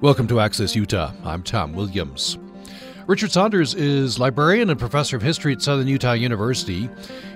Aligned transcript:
Welcome 0.00 0.28
to 0.28 0.38
Access 0.38 0.76
Utah. 0.76 1.10
I'm 1.24 1.42
Tom 1.42 1.72
Williams. 1.72 2.38
Richard 3.08 3.32
Saunders 3.32 3.74
is 3.74 4.20
librarian 4.20 4.70
and 4.70 4.78
professor 4.78 5.16
of 5.16 5.22
history 5.22 5.54
at 5.54 5.60
Southern 5.60 5.88
Utah 5.88 6.12
University. 6.12 6.88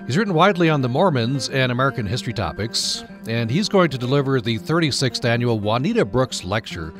He's 0.07 0.17
written 0.17 0.33
widely 0.33 0.69
on 0.69 0.81
the 0.81 0.87
Mormons 0.87 1.49
and 1.49 1.73
American 1.73 2.05
history 2.05 2.31
topics, 2.31 3.03
and 3.27 3.51
he's 3.51 3.67
going 3.67 3.89
to 3.89 3.97
deliver 3.97 4.39
the 4.39 4.59
36th 4.59 5.25
annual 5.25 5.59
Juanita 5.59 6.05
Brooks 6.05 6.45
Lecture 6.45 6.93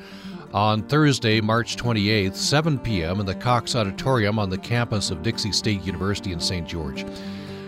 on 0.54 0.84
Thursday, 0.84 1.40
March 1.40 1.78
28th, 1.78 2.36
7 2.36 2.78
p.m., 2.80 3.22
in 3.22 3.26
the 3.26 3.34
Cox 3.34 3.74
Auditorium 3.74 4.40
on 4.40 4.50
the 4.50 4.58
campus 4.58 5.12
of 5.12 5.24
Dixie 5.24 5.54
State 5.54 5.82
University 5.84 6.34
in 6.34 6.42
St. 6.42 6.68
George. 6.68 7.06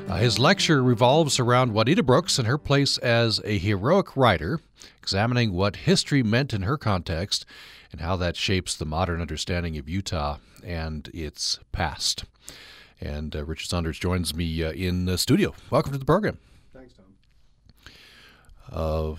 Uh, 0.10 0.18
his 0.18 0.38
lecture 0.38 0.84
revolves 0.84 1.40
around 1.40 1.74
Juanita 1.74 2.04
Brooks 2.04 2.40
and 2.40 2.48
her 2.48 2.58
place 2.58 2.98
as 2.98 3.40
a 3.46 3.58
heroic 3.58 4.18
writer, 4.18 4.60
examining 5.02 5.54
what 5.54 5.78
history 5.78 6.24
meant 6.24 6.54
in 6.54 6.64
her 6.64 6.78
context 6.78 7.46
and 7.96 8.02
how 8.02 8.18
that 8.18 8.36
shapes 8.36 8.76
the 8.76 8.84
modern 8.84 9.22
understanding 9.22 9.78
of 9.78 9.88
Utah 9.88 10.36
and 10.66 11.10
its 11.14 11.60
past. 11.72 12.26
And 13.00 13.34
uh, 13.34 13.46
Richard 13.46 13.70
Saunders 13.70 13.98
joins 13.98 14.36
me 14.36 14.62
uh, 14.66 14.74
in 14.74 15.06
the 15.06 15.18
studio. 15.18 15.56
Welcome 15.70 15.94
to 15.94 15.98
the 15.98 16.04
program. 16.04 16.38
Thanks, 16.74 16.94
Tom. 16.94 17.06
Uh, 18.70 19.16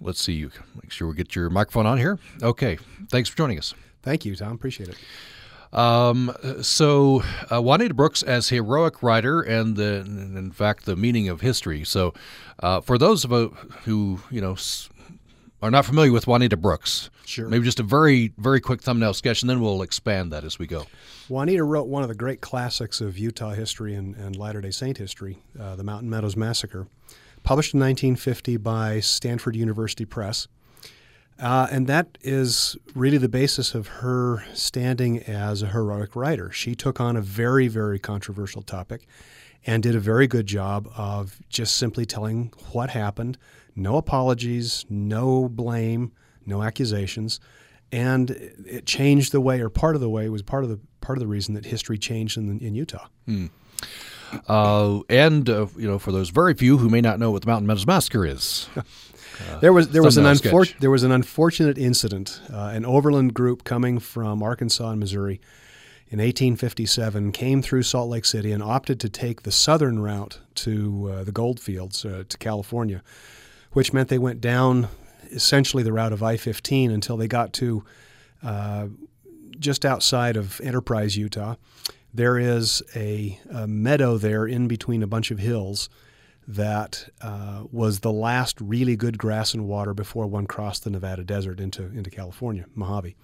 let's 0.00 0.20
see. 0.20 0.48
Make 0.82 0.90
sure 0.90 1.06
we 1.06 1.14
get 1.14 1.36
your 1.36 1.48
microphone 1.48 1.86
on 1.86 1.96
here. 1.96 2.18
Okay. 2.42 2.80
Thanks 3.08 3.28
for 3.28 3.36
joining 3.36 3.56
us. 3.56 3.72
Thank 4.02 4.24
you, 4.24 4.34
Tom. 4.34 4.50
Appreciate 4.50 4.88
it. 4.88 5.78
Um, 5.78 6.34
so 6.60 7.22
uh, 7.52 7.62
Juanita 7.62 7.94
Brooks 7.94 8.24
as 8.24 8.48
heroic 8.48 9.00
writer 9.00 9.42
and 9.42 9.76
the, 9.76 10.00
in 10.00 10.50
fact, 10.50 10.86
the 10.86 10.96
meaning 10.96 11.28
of 11.28 11.40
history. 11.40 11.84
So, 11.84 12.14
uh, 12.58 12.80
for 12.80 12.98
those 12.98 13.24
of 13.24 13.32
us 13.32 13.52
who 13.84 14.18
you 14.28 14.40
know 14.40 14.56
are 15.60 15.70
not 15.70 15.84
familiar 15.84 16.12
with 16.12 16.26
Juanita 16.26 16.56
Brooks, 16.56 17.10
Sure. 17.24 17.48
maybe 17.48 17.64
just 17.64 17.80
a 17.80 17.82
very 17.82 18.32
very 18.38 18.60
quick 18.60 18.80
thumbnail 18.82 19.12
sketch, 19.14 19.42
and 19.42 19.50
then 19.50 19.60
we'll 19.60 19.82
expand 19.82 20.32
that 20.32 20.44
as 20.44 20.58
we 20.58 20.66
go. 20.66 20.86
Juanita 21.28 21.64
wrote 21.64 21.88
one 21.88 22.02
of 22.02 22.08
the 22.08 22.14
great 22.14 22.40
classics 22.40 23.00
of 23.00 23.18
Utah 23.18 23.50
history 23.50 23.94
and, 23.94 24.14
and 24.16 24.36
Latter 24.36 24.60
day 24.60 24.70
Saint 24.70 24.98
history, 24.98 25.38
uh, 25.58 25.76
The 25.76 25.84
Mountain 25.84 26.08
Meadows 26.10 26.36
Massacre, 26.36 26.86
published 27.42 27.74
in 27.74 27.80
1950 27.80 28.56
by 28.58 29.00
Stanford 29.00 29.56
University 29.56 30.04
Press. 30.04 30.48
Uh, 31.40 31.68
and 31.70 31.86
that 31.86 32.18
is 32.20 32.76
really 32.94 33.18
the 33.18 33.28
basis 33.28 33.72
of 33.74 33.86
her 33.86 34.44
standing 34.54 35.18
as 35.20 35.62
a 35.62 35.68
heroic 35.68 36.16
writer. 36.16 36.50
She 36.50 36.74
took 36.74 37.00
on 37.00 37.16
a 37.16 37.20
very, 37.20 37.68
very 37.68 38.00
controversial 38.00 38.60
topic 38.62 39.06
and 39.64 39.80
did 39.82 39.94
a 39.94 40.00
very 40.00 40.26
good 40.26 40.46
job 40.48 40.88
of 40.96 41.38
just 41.48 41.76
simply 41.76 42.04
telling 42.04 42.52
what 42.72 42.90
happened. 42.90 43.38
No 43.78 43.96
apologies, 43.96 44.84
no 44.88 45.48
blame, 45.48 46.12
no 46.44 46.62
accusations. 46.62 47.40
And 47.90 48.30
it 48.30 48.84
changed 48.84 49.32
the 49.32 49.40
way, 49.40 49.60
or 49.60 49.70
part 49.70 49.94
of 49.94 50.00
the 50.00 50.10
way, 50.10 50.28
was 50.28 50.42
part 50.42 50.64
of 50.64 50.70
the 50.70 50.78
part 51.00 51.16
of 51.16 51.20
the 51.20 51.26
reason 51.26 51.54
that 51.54 51.64
history 51.64 51.96
changed 51.96 52.36
in, 52.36 52.58
in 52.60 52.74
Utah. 52.74 53.06
Uh, 54.46 55.00
and 55.08 55.48
uh, 55.48 55.66
you 55.76 55.88
know, 55.88 55.98
for 55.98 56.12
those 56.12 56.28
very 56.28 56.52
few 56.52 56.76
who 56.76 56.90
may 56.90 57.00
not 57.00 57.18
know 57.18 57.30
what 57.30 57.42
the 57.42 57.48
Mountain 57.48 57.66
Meadows 57.66 57.86
Massacre 57.86 58.26
is, 58.26 58.68
There 59.60 59.72
was 59.72 59.88
there 59.90 60.02
was 60.02 60.16
an 60.16 60.24
unfor- 60.24 60.78
there 60.80 60.90
was 60.90 61.02
an 61.02 61.12
unfortunate 61.12 61.78
incident. 61.78 62.40
Uh, 62.52 62.70
an 62.74 62.84
overland 62.84 63.34
group 63.34 63.64
coming 63.64 63.98
from 63.98 64.42
Arkansas 64.42 64.90
and 64.90 65.00
Missouri 65.00 65.40
in 66.08 66.18
1857 66.18 67.32
came 67.32 67.62
through 67.62 67.82
Salt 67.82 68.08
Lake 68.08 68.24
City 68.24 68.50
and 68.52 68.62
opted 68.62 68.98
to 69.00 69.08
take 69.08 69.42
the 69.42 69.52
southern 69.52 70.00
route 70.00 70.40
to 70.56 71.10
uh, 71.12 71.24
the 71.24 71.32
gold 71.32 71.60
fields 71.60 72.04
uh, 72.04 72.24
to 72.28 72.38
California, 72.38 73.02
which 73.78 73.92
meant 73.92 74.08
they 74.08 74.18
went 74.18 74.40
down 74.40 74.88
essentially 75.30 75.84
the 75.84 75.92
route 75.92 76.12
of 76.12 76.20
I-15 76.20 76.92
until 76.92 77.16
they 77.16 77.28
got 77.28 77.52
to 77.52 77.84
uh, 78.42 78.88
just 79.56 79.84
outside 79.84 80.36
of 80.36 80.60
Enterprise, 80.62 81.16
Utah. 81.16 81.54
There 82.12 82.40
is 82.40 82.82
a, 82.96 83.38
a 83.48 83.68
meadow 83.68 84.18
there 84.18 84.48
in 84.48 84.66
between 84.66 85.00
a 85.04 85.06
bunch 85.06 85.30
of 85.30 85.38
hills 85.38 85.88
that 86.48 87.08
uh, 87.20 87.66
was 87.70 88.00
the 88.00 88.10
last 88.10 88.60
really 88.60 88.96
good 88.96 89.16
grass 89.16 89.54
and 89.54 89.68
water 89.68 89.94
before 89.94 90.26
one 90.26 90.48
crossed 90.48 90.82
the 90.82 90.90
Nevada 90.90 91.22
desert 91.22 91.60
into 91.60 91.84
into 91.84 92.10
California, 92.10 92.64
Mojave. 92.74 93.14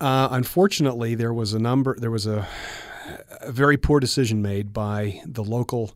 Uh, 0.00 0.26
unfortunately, 0.32 1.14
there 1.14 1.32
was 1.32 1.54
a 1.54 1.60
number. 1.60 1.94
There 1.96 2.10
was 2.10 2.26
a, 2.26 2.48
a 3.40 3.52
very 3.52 3.76
poor 3.76 4.00
decision 4.00 4.42
made 4.42 4.72
by 4.72 5.22
the 5.24 5.44
local 5.44 5.92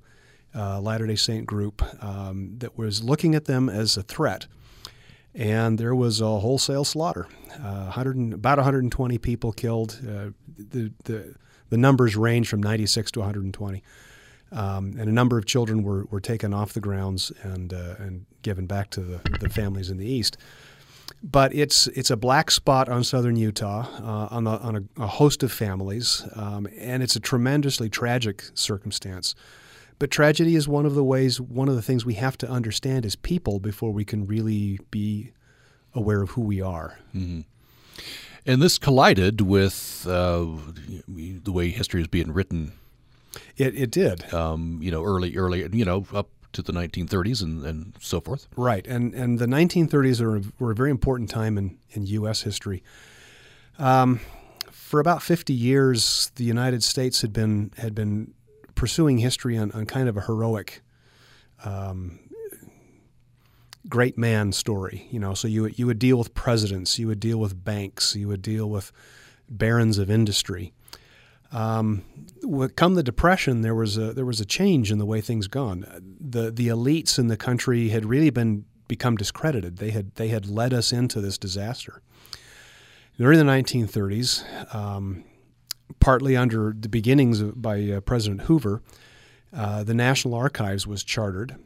uh, 0.55 0.81
Latter 0.81 1.07
Day 1.07 1.17
Saint 1.17 1.47
group 1.47 1.83
um, 2.03 2.55
that 2.59 2.79
was 2.79 3.03
looking 3.03 3.35
at 3.35 3.47
them 3.47 3.69
as 3.69 3.97
a 3.97 4.03
threat, 4.03 4.47
and 5.35 5.79
there 5.79 5.95
was 5.95 6.21
a 6.21 6.39
wholesale 6.39 6.85
slaughter. 6.85 7.27
Uh, 7.55 7.85
100 7.85 8.17
and, 8.17 8.35
about 8.35 8.59
120 8.59 9.19
people 9.19 9.53
killed. 9.53 10.01
Uh, 10.03 10.31
the, 10.57 10.93
the 11.05 11.35
the 11.71 11.79
numbers 11.79 12.15
range 12.15 12.49
from 12.49 12.63
96 12.63 13.11
to 13.13 13.21
120 13.21 13.83
um, 14.55 14.95
and 14.99 15.09
a 15.09 15.13
number 15.13 15.37
of 15.37 15.45
children 15.45 15.83
were, 15.83 16.05
were 16.11 16.21
taken 16.21 16.55
off 16.55 16.73
the 16.73 16.81
grounds 16.81 17.33
and 17.43 17.75
uh, 17.75 17.97
and 17.99 18.27
given 18.43 18.67
back 18.67 18.91
to 18.91 19.01
the, 19.01 19.39
the 19.41 19.49
families 19.49 19.91
in 19.91 19.97
the 19.99 20.07
east. 20.07 20.37
But 21.23 21.55
it's 21.55 21.87
it's 21.89 22.11
a 22.11 22.17
black 22.17 22.51
spot 22.51 22.89
on 22.89 23.03
southern 23.03 23.37
Utah 23.37 23.87
uh, 24.01 24.29
on, 24.31 24.45
the, 24.45 24.51
on 24.51 24.77
a, 24.77 25.03
a 25.03 25.07
host 25.07 25.43
of 25.43 25.53
families, 25.53 26.23
um, 26.35 26.69
and 26.79 27.03
it's 27.03 27.17
a 27.17 27.21
tremendously 27.21 27.91
tragic 27.91 28.45
circumstance. 28.55 29.35
But 29.99 30.11
tragedy 30.11 30.57
is 30.57 30.67
one 30.67 30.87
of 30.87 30.95
the 30.95 31.05
ways, 31.05 31.41
one 31.41 31.69
of 31.69 31.77
the 31.77 31.83
things 31.83 32.05
we 32.05 32.15
have 32.15 32.37
to 32.39 32.49
understand 32.49 33.07
as 33.07 33.17
people 33.17 33.61
before 33.61 33.93
we 33.93 34.05
can 34.05 34.27
really 34.27 34.81
be 34.91 35.33
aware 35.95 36.23
of 36.23 36.31
who 36.31 36.43
we 36.43 36.61
are. 36.61 36.99
and 37.15 37.45
this 38.61 38.79
collided 38.79 39.41
with 39.41 40.07
uh, 40.09 40.47
the 41.09 41.53
way 41.53 41.71
history 41.71 42.01
is 42.01 42.09
being 42.09 42.33
written. 42.33 42.73
It, 43.57 43.77
it 43.77 43.91
did. 43.91 44.33
Um, 44.33 44.81
you 44.83 44.91
know, 44.91 45.05
early, 45.05 45.37
early, 45.37 45.69
you 45.73 45.85
know, 45.85 46.07
up 46.13 46.29
to 46.53 46.63
the 46.63 46.73
1930s 46.73 47.43
and, 47.43 47.65
and 47.65 47.95
so 48.01 48.21
forth. 48.21 48.47
Right, 48.57 48.87
and 48.87 49.15
and 49.15 49.39
the 49.39 49.47
1930s 49.47 50.21
are, 50.21 50.43
were 50.59 50.71
a 50.71 50.75
very 50.75 50.91
important 50.91 51.31
time 51.31 51.59
in, 51.59 51.79
in 51.91 52.07
U.S. 52.07 52.43
history. 52.43 52.83
Um, 53.79 54.21
for 54.71 55.01
about 55.01 55.23
50 55.23 55.53
years, 55.53 56.31
the 56.37 56.45
United 56.45 56.83
States 56.83 57.21
had 57.23 57.33
been 57.33 57.73
had 57.79 57.95
been 57.95 58.35
pursuing 58.85 59.17
history 59.17 59.57
on, 59.57 59.73
on 59.73 59.87
kind 59.87 60.11
of 60.11 60.17
a 60.19 60.21
heroic, 60.21 60.83
um, 61.65 62.19
great 63.89 64.19
man 64.19 64.53
story. 64.53 65.09
You 65.11 65.19
know, 65.19 65.33
so 65.33 65.49
you 65.49 65.69
you 65.69 65.87
would 65.87 65.99
deal 65.99 66.19
with 66.19 66.35
presidents, 66.35 66.99
you 66.99 67.07
would 67.07 67.19
deal 67.19 67.39
with 67.39 67.65
banks, 67.65 68.15
you 68.15 68.29
would 68.29 68.43
deal 68.43 68.69
with 68.69 68.93
barons 69.49 69.97
of 69.97 70.11
industry. 70.11 70.75
Um, 71.51 72.05
come 72.77 72.95
the 72.95 73.03
depression, 73.03 73.63
there 73.63 73.75
was 73.75 73.97
a 73.97 74.13
there 74.13 74.27
was 74.27 74.39
a 74.39 74.45
change 74.45 74.93
in 74.93 74.99
the 74.99 75.07
way 75.07 75.23
things 75.23 75.47
gone. 75.47 75.87
The 76.21 76.51
the 76.51 76.69
elites 76.69 77.19
in 77.19 77.29
the 77.29 77.39
country 77.39 77.89
had 77.89 78.05
really 78.05 78.29
been 78.29 78.67
become 78.87 79.17
discredited. 79.17 79.79
They 79.79 79.93
had 79.93 80.15
they 80.17 80.29
had 80.29 80.45
led 80.47 80.75
us 80.75 80.93
into 80.93 81.23
this 81.23 81.39
disaster. 81.39 82.03
During 83.17 83.39
the 83.39 83.51
1930s, 83.51 84.75
um, 84.75 85.25
partly 86.01 86.37
under 86.37 86.75
the 86.79 86.89
beginnings 86.89 87.43
by 87.43 87.83
uh, 87.91 88.01
President 88.01 88.43
Hoover, 88.43 88.83
uh, 89.53 89.85
the 89.85 89.95
National 89.95 90.35
Archives 90.35 90.87
was 90.87 91.05
chartered, 91.05 91.57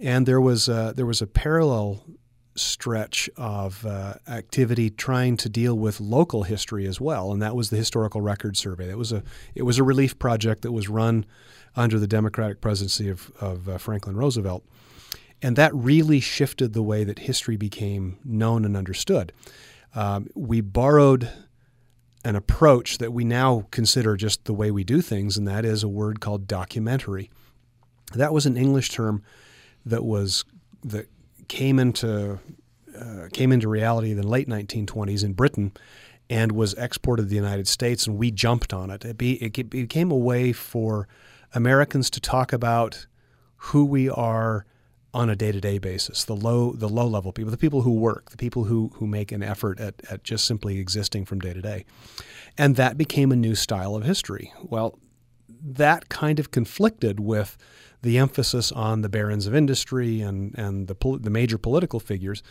and 0.00 0.26
there 0.26 0.40
was 0.40 0.68
a, 0.68 0.92
there 0.96 1.06
was 1.06 1.22
a 1.22 1.26
parallel 1.26 2.04
stretch 2.54 3.30
of 3.36 3.86
uh, 3.86 4.14
activity 4.28 4.90
trying 4.90 5.36
to 5.38 5.48
deal 5.48 5.74
with 5.74 6.00
local 6.00 6.42
history 6.42 6.86
as 6.86 7.00
well, 7.00 7.32
and 7.32 7.40
that 7.40 7.56
was 7.56 7.70
the 7.70 7.76
Historical 7.76 8.20
Record 8.20 8.56
Survey. 8.56 8.86
That 8.86 8.98
was 8.98 9.12
a 9.12 9.22
it 9.54 9.62
was 9.62 9.78
a 9.78 9.84
relief 9.84 10.18
project 10.18 10.62
that 10.62 10.72
was 10.72 10.88
run 10.88 11.24
under 11.76 11.98
the 11.98 12.06
Democratic 12.06 12.60
presidency 12.60 13.08
of, 13.08 13.30
of 13.40 13.68
uh, 13.68 13.78
Franklin 13.78 14.16
Roosevelt, 14.16 14.64
and 15.40 15.56
that 15.56 15.74
really 15.74 16.20
shifted 16.20 16.72
the 16.72 16.82
way 16.82 17.04
that 17.04 17.20
history 17.20 17.56
became 17.56 18.18
known 18.24 18.64
and 18.64 18.76
understood. 18.76 19.32
Um, 19.94 20.28
we 20.34 20.60
borrowed 20.60 21.30
an 22.24 22.36
approach 22.36 22.98
that 22.98 23.12
we 23.12 23.24
now 23.24 23.66
consider 23.70 24.16
just 24.16 24.44
the 24.44 24.52
way 24.52 24.70
we 24.70 24.84
do 24.84 25.00
things, 25.00 25.36
and 25.36 25.46
that 25.48 25.64
is 25.64 25.82
a 25.82 25.88
word 25.88 26.20
called 26.20 26.46
documentary. 26.46 27.30
That 28.14 28.32
was 28.32 28.46
an 28.46 28.56
English 28.56 28.90
term 28.90 29.22
that 29.84 30.04
was 30.04 30.44
that 30.84 31.08
came 31.48 31.78
into 31.78 32.38
uh, 32.98 33.28
came 33.32 33.52
into 33.52 33.68
reality 33.68 34.10
in 34.10 34.16
the 34.16 34.26
late 34.26 34.48
1920s 34.48 35.24
in 35.24 35.32
Britain 35.32 35.72
and 36.28 36.52
was 36.52 36.74
exported 36.74 37.22
to 37.24 37.28
the 37.28 37.36
United 37.36 37.68
States, 37.68 38.06
and 38.06 38.16
we 38.16 38.30
jumped 38.30 38.72
on 38.72 38.90
it. 38.90 39.04
It, 39.04 39.18
be, 39.18 39.34
it 39.34 39.68
became 39.68 40.10
a 40.10 40.16
way 40.16 40.52
for 40.52 41.08
Americans 41.54 42.08
to 42.10 42.20
talk 42.20 42.52
about 42.52 43.06
who 43.56 43.84
we 43.84 44.08
are 44.08 44.64
on 45.14 45.28
a 45.28 45.36
day-to-day 45.36 45.78
basis 45.78 46.24
the 46.24 46.34
low 46.34 46.72
the 46.72 46.88
low 46.88 47.06
level 47.06 47.32
people 47.32 47.50
the 47.50 47.56
people 47.56 47.82
who 47.82 47.92
work 47.92 48.30
the 48.30 48.36
people 48.36 48.64
who 48.64 48.90
who 48.94 49.06
make 49.06 49.30
an 49.30 49.42
effort 49.42 49.78
at, 49.78 49.94
at 50.10 50.22
just 50.24 50.44
simply 50.44 50.78
existing 50.78 51.24
from 51.24 51.38
day 51.38 51.52
to 51.52 51.60
day 51.60 51.84
and 52.56 52.76
that 52.76 52.96
became 52.96 53.32
a 53.32 53.36
new 53.36 53.54
style 53.54 53.94
of 53.94 54.04
history. 54.04 54.52
Well 54.62 54.98
that 55.64 56.08
kind 56.08 56.40
of 56.40 56.50
conflicted 56.50 57.20
with 57.20 57.56
the 58.02 58.18
emphasis 58.18 58.72
on 58.72 59.02
the 59.02 59.08
barons 59.08 59.46
of 59.46 59.54
industry 59.54 60.20
and 60.20 60.56
and 60.58 60.88
the 60.88 61.18
the 61.20 61.30
major 61.30 61.58
political 61.58 62.00
figures 62.00 62.42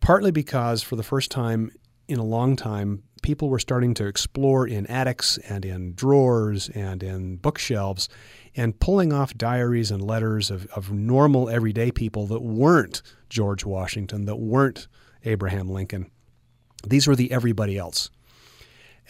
partly 0.00 0.30
because 0.30 0.82
for 0.82 0.96
the 0.96 1.02
first 1.02 1.30
time 1.30 1.70
in 2.08 2.18
a 2.18 2.24
long 2.24 2.56
time, 2.56 3.02
people 3.28 3.50
were 3.50 3.58
starting 3.58 3.92
to 3.92 4.06
explore 4.06 4.66
in 4.66 4.86
attics 4.86 5.36
and 5.50 5.62
in 5.62 5.92
drawers 5.92 6.70
and 6.70 7.02
in 7.02 7.36
bookshelves 7.36 8.08
and 8.56 8.80
pulling 8.80 9.12
off 9.12 9.34
diaries 9.34 9.90
and 9.90 10.00
letters 10.00 10.50
of, 10.50 10.64
of 10.68 10.90
normal 10.90 11.50
everyday 11.50 11.90
people 11.90 12.26
that 12.26 12.40
weren't 12.40 13.02
George 13.28 13.66
Washington, 13.66 14.24
that 14.24 14.36
weren't 14.36 14.88
Abraham 15.26 15.68
Lincoln. 15.68 16.10
These 16.86 17.06
were 17.06 17.14
the 17.14 17.30
everybody 17.30 17.76
else. 17.76 18.08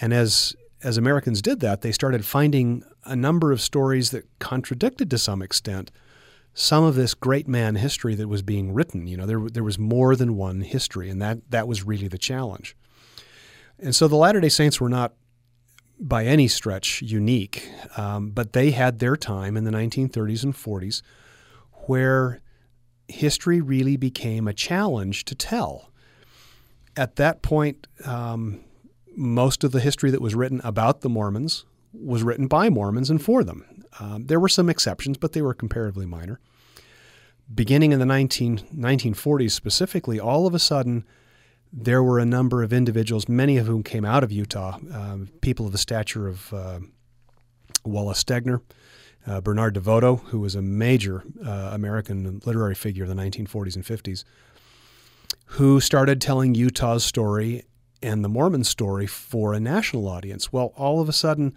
And 0.01 0.13
as 0.13 0.57
as 0.83 0.99
Americans 0.99 1.41
did 1.41 1.61
that, 1.61 1.83
they 1.83 1.93
started 1.93 2.25
finding 2.25 2.83
a 3.05 3.15
number 3.15 3.53
of 3.53 3.61
stories 3.61 4.11
that 4.11 4.27
contradicted 4.41 5.11
to 5.11 5.19
some 5.19 5.43
extent 5.43 5.93
some 6.55 6.83
of 6.83 6.97
this 6.97 7.15
great 7.15 7.47
man 7.47 7.77
history 7.77 8.17
that 8.17 8.27
was 8.27 8.43
being 8.43 8.73
written. 8.73 9.07
You 9.07 9.17
know, 9.17 9.27
there 9.27 9.49
there 9.49 9.63
was 9.63 9.79
more 9.79 10.17
than 10.17 10.35
one 10.35 10.63
history, 10.63 11.09
and 11.09 11.23
that 11.23 11.39
that 11.53 11.69
was 11.69 11.87
really 11.87 12.09
the 12.09 12.19
challenge. 12.19 12.77
And 13.81 13.95
so 13.95 14.09
the 14.09 14.17
Latter 14.17 14.41
Day 14.41 14.49
Saints 14.49 14.81
were 14.81 14.89
not 14.89 15.15
by 16.01 16.25
any 16.25 16.49
stretch 16.49 17.03
unique, 17.03 17.71
um, 17.97 18.31
but 18.31 18.53
they 18.53 18.71
had 18.71 18.99
their 18.99 19.17
time 19.17 19.57
in 19.57 19.65
the 19.65 19.71
1930s 19.71 20.45
and 20.45 20.55
40s 20.55 21.03
where 21.87 22.41
history 23.09 23.61
really 23.61 23.97
became 23.97 24.47
a 24.47 24.53
challenge 24.53 25.25
to 25.25 25.35
tell. 25.35 25.91
At 26.97 27.17
that 27.17 27.43
point, 27.43 27.87
um, 28.05 28.65
most 29.17 29.65
of 29.65 29.73
the 29.73 29.81
history 29.81 30.11
that 30.11 30.21
was 30.21 30.35
written 30.35 30.61
about 30.63 31.01
the 31.01 31.09
Mormons 31.09 31.65
was 31.93 32.23
written 32.23 32.47
by 32.47 32.69
Mormons 32.69 33.11
and 33.11 33.23
for 33.23 33.43
them. 33.43 33.85
Um, 33.99 34.27
there 34.27 34.39
were 34.39 34.49
some 34.49 34.69
exceptions, 34.69 35.17
but 35.17 35.33
they 35.33 35.43
were 35.43 35.55
comparatively 35.55 36.07
minor. 36.07 36.39
Beginning 37.53 37.93
in 37.93 37.99
the 37.99 38.07
19, 38.07 38.59
1940s 38.77 39.53
specifically, 39.53 40.21
all 40.21 40.47
of 40.47 40.55
a 40.55 40.59
sudden, 40.59 41.05
there 41.73 42.03
were 42.03 42.19
a 42.19 42.25
number 42.25 42.63
of 42.63 42.73
individuals, 42.73 43.29
many 43.29 43.57
of 43.57 43.67
whom 43.67 43.83
came 43.83 44.05
out 44.05 44.25
of 44.25 44.33
Utah, 44.33 44.79
um, 44.93 45.29
people 45.41 45.67
of 45.67 45.73
the 45.73 45.79
stature 45.79 46.27
of 46.29 46.53
uh, 46.53 46.81
Wallace 47.85 48.23
Stegner, 48.23 48.63
uh, 49.27 49.41
Bernard 49.41 49.75
DeVoto, 49.75 50.21
who 50.25 50.41
was 50.41 50.55
a 50.55 50.63
major 50.63 51.25
uh, 51.45 51.71
American 51.73 52.41
literary 52.45 52.75
figure 52.75 53.05
of 53.05 53.09
the 53.09 53.15
1940s 53.15 53.77
and 53.77 53.85
50s, 53.85 54.25
who 55.53 55.81
started 55.81 56.21
telling 56.21 56.55
Utah's 56.55 57.05
story 57.05 57.65
and 58.03 58.25
the 58.25 58.29
Mormon 58.29 58.65
story 58.65 59.07
for 59.07 59.53
a 59.53 59.61
national 59.61 60.09
audience. 60.09 60.53
Well, 60.53 60.73
all 60.77 61.01
of 61.01 61.09
a 61.09 61.13
sudden, 61.13 61.55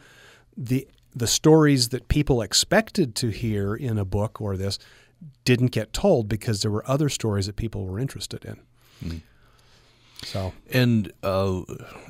the 0.58 0.88
the 1.14 1.28
stories 1.28 1.90
that 1.90 2.08
people 2.08 2.42
expected 2.42 3.16
to 3.16 3.30
hear 3.30 3.76
in 3.76 3.98
a 3.98 4.06
book 4.06 4.40
or 4.40 4.56
this 4.56 4.80
didn't 5.44 5.68
get 5.68 5.92
told 5.92 6.30
because 6.30 6.62
there 6.62 6.72
were 6.72 6.90
other 6.90 7.10
stories 7.10 7.48
that 7.48 7.58
people 7.58 7.86
were 7.86 8.00
interested 8.00 8.46
in. 8.46 8.60
Mm. 9.04 9.22
So 10.24 10.54
and 10.72 11.12
uh, 11.24 11.62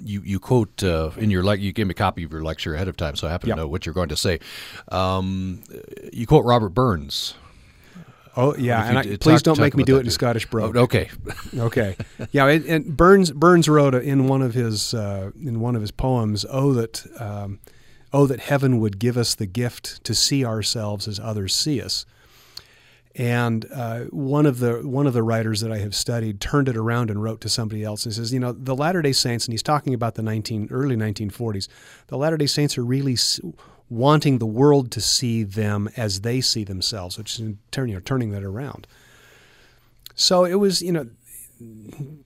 you 0.04 0.22
you 0.22 0.40
quote 0.40 0.84
uh, 0.84 1.12
in 1.18 1.31
your 1.31 1.44
like 1.44 1.60
you 1.60 1.72
gave 1.72 1.88
me 1.88 1.92
a 1.92 1.96
copy 1.96 2.24
of 2.24 2.31
your 2.31 2.44
lecture 2.44 2.75
ahead 2.75 2.88
of 2.88 2.98
time, 2.98 3.16
so 3.16 3.28
I 3.28 3.31
happen 3.31 3.50
yep. 3.50 3.58
to 3.58 3.63
know 3.63 3.68
what 3.68 3.86
you're 3.86 3.96
going 3.96 4.10
to 4.10 4.18
say. 4.18 4.40
Um, 4.90 5.63
you 6.12 6.28
quote 6.28 6.46
Robert 6.46 6.69
Burns. 6.69 7.36
Oh 8.36 8.56
yeah, 8.56 8.88
and 8.88 8.98
I, 8.98 9.04
talk, 9.04 9.19
please 9.19 9.42
don't 9.42 9.60
make 9.60 9.75
me 9.75 9.84
do 9.84 9.98
it 9.98 10.06
in 10.06 10.10
Scottish 10.10 10.46
brogue. 10.46 10.78
Oh, 10.78 10.84
okay, 10.84 11.10
okay, 11.58 11.98
yeah. 12.31 12.48
It, 12.48 12.66
and 12.66 12.96
Burns 12.96 13.31
Burns 13.31 13.68
wrote 13.68 13.94
in 13.94 14.28
one 14.28 14.42
of 14.42 14.54
his 14.54 14.94
uh, 14.94 15.31
in 15.42 15.60
one 15.60 15.75
of 15.75 15.81
his 15.81 15.92
poems, 15.92 16.46
"Oh 16.50 16.74
that 16.74 17.06
um, 17.19 17.60
oh 18.13 18.25
that 18.28 18.40
heaven 18.42 18.80
would 18.80 19.00
give 19.00 19.18
us 19.18 19.36
the 19.36 19.46
gift 19.46 20.04
to 20.06 20.16
see 20.16 20.46
ourselves 20.46 21.08
as 21.08 21.19
others 21.19 21.54
see 21.54 21.81
us." 21.81 22.06
And 23.16 23.66
uh, 23.74 24.02
one 24.06 24.46
of 24.46 24.60
the 24.60 24.88
one 24.88 25.06
of 25.06 25.13
the 25.13 25.24
writers 25.24 25.60
that 25.62 25.72
I 25.72 25.80
have 25.80 25.94
studied 25.94 26.40
turned 26.40 26.69
it 26.69 26.78
around 26.78 27.10
and 27.10 27.22
wrote 27.22 27.42
to 27.42 27.50
somebody 27.50 27.84
else 27.84 28.06
and 28.06 28.13
says, 28.13 28.34
you 28.34 28.40
know, 28.40 28.54
the 28.54 28.75
Latter 28.75 29.02
Day 29.02 29.12
Saints, 29.12 29.46
and 29.46 29.54
he's 29.54 29.63
talking 29.63 29.94
about 29.94 30.16
the 30.16 30.24
19 30.24 30.69
early 30.72 30.96
1940s. 30.96 31.68
The 32.08 32.18
Latter 32.18 32.38
Day 32.38 32.46
Saints 32.46 32.78
are 32.78 32.86
really 32.86 33.18
wanting 33.90 34.38
the 34.38 34.46
world 34.46 34.92
to 34.92 35.02
see 35.02 35.44
them 35.44 35.90
as 35.98 36.22
they 36.22 36.40
see 36.40 36.63
themselves, 36.63 37.18
which 37.18 37.38
is 37.38 37.56
turn, 37.72 37.90
you 37.90 37.96
know, 37.96 38.02
turning 38.02 38.31
that 38.31 38.44
around. 38.44 38.88
So 40.16 40.46
it 40.46 40.56
was, 40.56 40.81
you 40.81 40.94
know, 40.94 41.10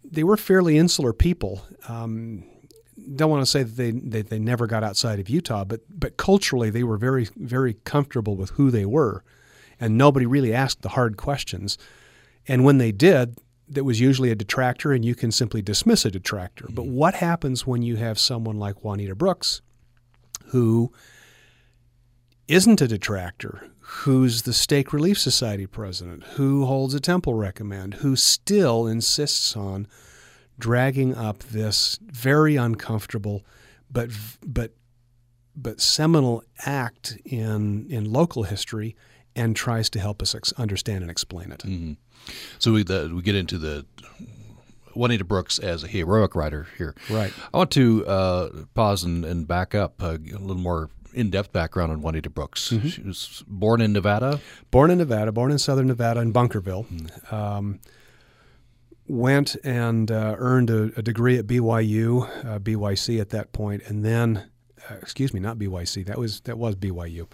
they 0.03 0.23
were 0.23 0.37
fairly 0.37 0.77
insular 0.77 1.13
people. 1.13 1.65
Um, 1.87 2.43
don't 3.15 3.31
want 3.31 3.41
to 3.41 3.49
say 3.49 3.63
that 3.63 3.75
they, 3.75 3.91
they, 3.91 4.21
they 4.21 4.39
never 4.39 4.67
got 4.67 4.83
outside 4.83 5.19
of 5.19 5.29
Utah, 5.29 5.65
but 5.65 5.81
but 5.89 6.17
culturally 6.17 6.69
they 6.69 6.83
were 6.83 6.97
very 6.97 7.27
very 7.35 7.73
comfortable 7.83 8.35
with 8.35 8.51
who 8.51 8.71
they 8.71 8.85
were 8.85 9.23
and 9.85 9.97
nobody 9.97 10.25
really 10.25 10.51
asked 10.53 10.81
the 10.81 10.89
hard 10.89 11.15
questions. 11.15 11.77
And 12.47 12.65
when 12.65 12.79
they 12.79 12.91
did, 12.91 13.37
that 13.69 13.83
was 13.83 13.99
usually 13.99 14.31
a 14.31 14.35
detractor, 14.35 14.91
and 14.91 15.05
you 15.05 15.13
can 15.13 15.31
simply 15.31 15.61
dismiss 15.61 16.05
a 16.05 16.11
detractor. 16.11 16.65
Mm-hmm. 16.65 16.75
But 16.75 16.87
what 16.87 17.15
happens 17.15 17.67
when 17.67 17.83
you 17.83 17.95
have 17.97 18.17
someone 18.17 18.57
like 18.57 18.83
Juanita 18.83 19.13
Brooks, 19.13 19.61
who 20.47 20.91
isn't 22.47 22.81
a 22.81 22.87
detractor, 22.87 23.69
who's 23.79 24.41
the 24.41 24.53
Stake 24.53 24.91
Relief 24.91 25.19
Society 25.19 25.67
president, 25.67 26.23
who 26.33 26.65
holds 26.65 26.95
a 26.95 26.99
temple 26.99 27.35
recommend, 27.35 27.95
who 27.95 28.15
still 28.15 28.87
insists 28.87 29.55
on 29.55 29.87
dragging 30.57 31.13
up 31.15 31.39
this 31.39 31.99
very 32.01 32.55
uncomfortable 32.55 33.43
but 33.91 34.09
but 34.43 34.71
but 35.55 35.79
seminal 35.81 36.43
act 36.65 37.17
in 37.25 37.85
in 37.89 38.11
local 38.11 38.43
history 38.43 38.95
and 39.35 39.55
tries 39.55 39.89
to 39.91 39.99
help 39.99 40.21
us 40.21 40.33
ex- 40.35 40.53
understand 40.53 41.01
and 41.01 41.11
explain 41.11 41.51
it. 41.51 41.59
Mm-hmm. 41.59 41.93
So 42.59 42.73
we 42.73 42.83
the, 42.83 43.11
we 43.13 43.21
get 43.21 43.35
into 43.35 43.57
the 43.57 43.85
Juanita 44.95 45.23
Brooks 45.23 45.59
as 45.59 45.83
a 45.83 45.87
heroic 45.87 46.35
writer 46.35 46.67
here. 46.77 46.95
Right. 47.09 47.33
I 47.53 47.57
want 47.57 47.71
to 47.71 48.05
uh, 48.07 48.49
pause 48.73 49.03
and, 49.03 49.25
and, 49.25 49.47
back 49.47 49.75
up 49.75 50.01
uh, 50.01 50.17
a 50.17 50.39
little 50.39 50.55
more 50.55 50.89
in-depth 51.13 51.51
background 51.51 51.91
on 51.91 52.01
Juanita 52.01 52.29
Brooks. 52.29 52.69
Mm-hmm. 52.69 52.87
She 52.87 53.01
was 53.01 53.43
born 53.47 53.81
in 53.81 53.93
Nevada. 53.93 54.39
Born 54.71 54.91
in 54.91 54.97
Nevada. 54.97 55.31
Born 55.31 55.51
in 55.51 55.59
southern 55.59 55.87
Nevada 55.87 56.21
in 56.21 56.33
Bunkerville. 56.33 56.85
Mm. 56.87 57.33
Um, 57.33 57.79
went 59.07 59.55
and 59.63 60.09
uh, 60.11 60.35
earned 60.37 60.69
a, 60.69 60.91
a, 60.97 61.01
degree 61.01 61.37
at 61.37 61.45
BYU, 61.45 62.27
uh, 62.45 62.59
BYC 62.59 63.21
at 63.21 63.29
that 63.29 63.51
point, 63.53 63.83
and 63.83 64.03
then, 64.03 64.49
uh, 64.89 64.95
excuse 64.95 65.33
me, 65.33 65.39
not 65.39 65.57
BYC. 65.57 66.05
That 66.05 66.17
was 66.17 66.41
that 66.41 66.57
was 66.57 66.75
BYU. 66.75 67.27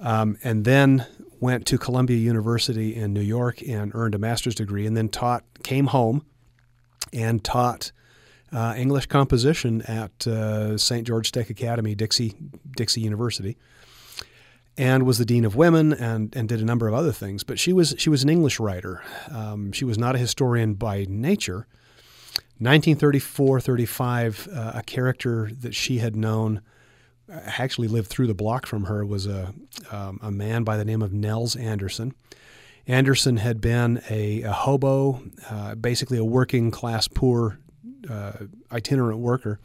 Um, 0.00 0.38
and 0.42 0.64
then 0.64 1.06
went 1.44 1.66
to 1.66 1.76
Columbia 1.76 2.16
University 2.16 2.96
in 2.96 3.12
New 3.12 3.20
York 3.20 3.60
and 3.68 3.94
earned 3.94 4.14
a 4.14 4.18
master's 4.18 4.54
degree, 4.54 4.86
and 4.86 4.96
then 4.96 5.10
taught, 5.10 5.44
came 5.62 5.88
home 5.88 6.24
and 7.12 7.44
taught 7.44 7.92
uh, 8.50 8.72
English 8.78 9.06
composition 9.06 9.82
at 9.82 10.26
uh, 10.26 10.78
St. 10.78 11.06
George 11.06 11.28
Stake 11.28 11.50
Academy, 11.50 11.94
Dixie, 11.94 12.34
Dixie 12.74 13.02
University, 13.02 13.58
and 14.78 15.02
was 15.02 15.18
the 15.18 15.26
dean 15.26 15.44
of 15.44 15.54
women 15.54 15.92
and, 15.92 16.34
and 16.34 16.48
did 16.48 16.62
a 16.62 16.64
number 16.64 16.88
of 16.88 16.94
other 16.94 17.12
things. 17.12 17.44
But 17.44 17.58
she 17.58 17.74
was 17.74 17.94
she 17.98 18.08
was 18.08 18.22
an 18.22 18.30
English 18.30 18.58
writer. 18.58 19.02
Um, 19.30 19.70
she 19.72 19.84
was 19.84 19.98
not 19.98 20.14
a 20.14 20.18
historian 20.18 20.72
by 20.74 21.04
nature. 21.10 21.66
1934 22.58 23.60
35, 23.60 24.48
uh, 24.50 24.72
a 24.76 24.82
character 24.82 25.50
that 25.60 25.74
she 25.74 25.98
had 25.98 26.16
known 26.16 26.62
actually 27.30 27.88
lived 27.88 28.08
through 28.08 28.26
the 28.26 28.34
block 28.34 28.66
from 28.66 28.84
her 28.84 29.04
was 29.04 29.26
a, 29.26 29.54
um, 29.90 30.18
a 30.22 30.30
man 30.30 30.64
by 30.64 30.76
the 30.76 30.84
name 30.84 31.02
of 31.02 31.12
Nels 31.12 31.56
Anderson. 31.56 32.14
Anderson 32.86 33.38
had 33.38 33.60
been 33.60 34.02
a, 34.10 34.42
a 34.42 34.52
hobo, 34.52 35.22
uh, 35.48 35.74
basically 35.74 36.18
a 36.18 36.24
working 36.24 36.70
class 36.70 37.08
poor 37.08 37.58
uh, 38.10 38.32
itinerant 38.70 39.20
worker, 39.20 39.58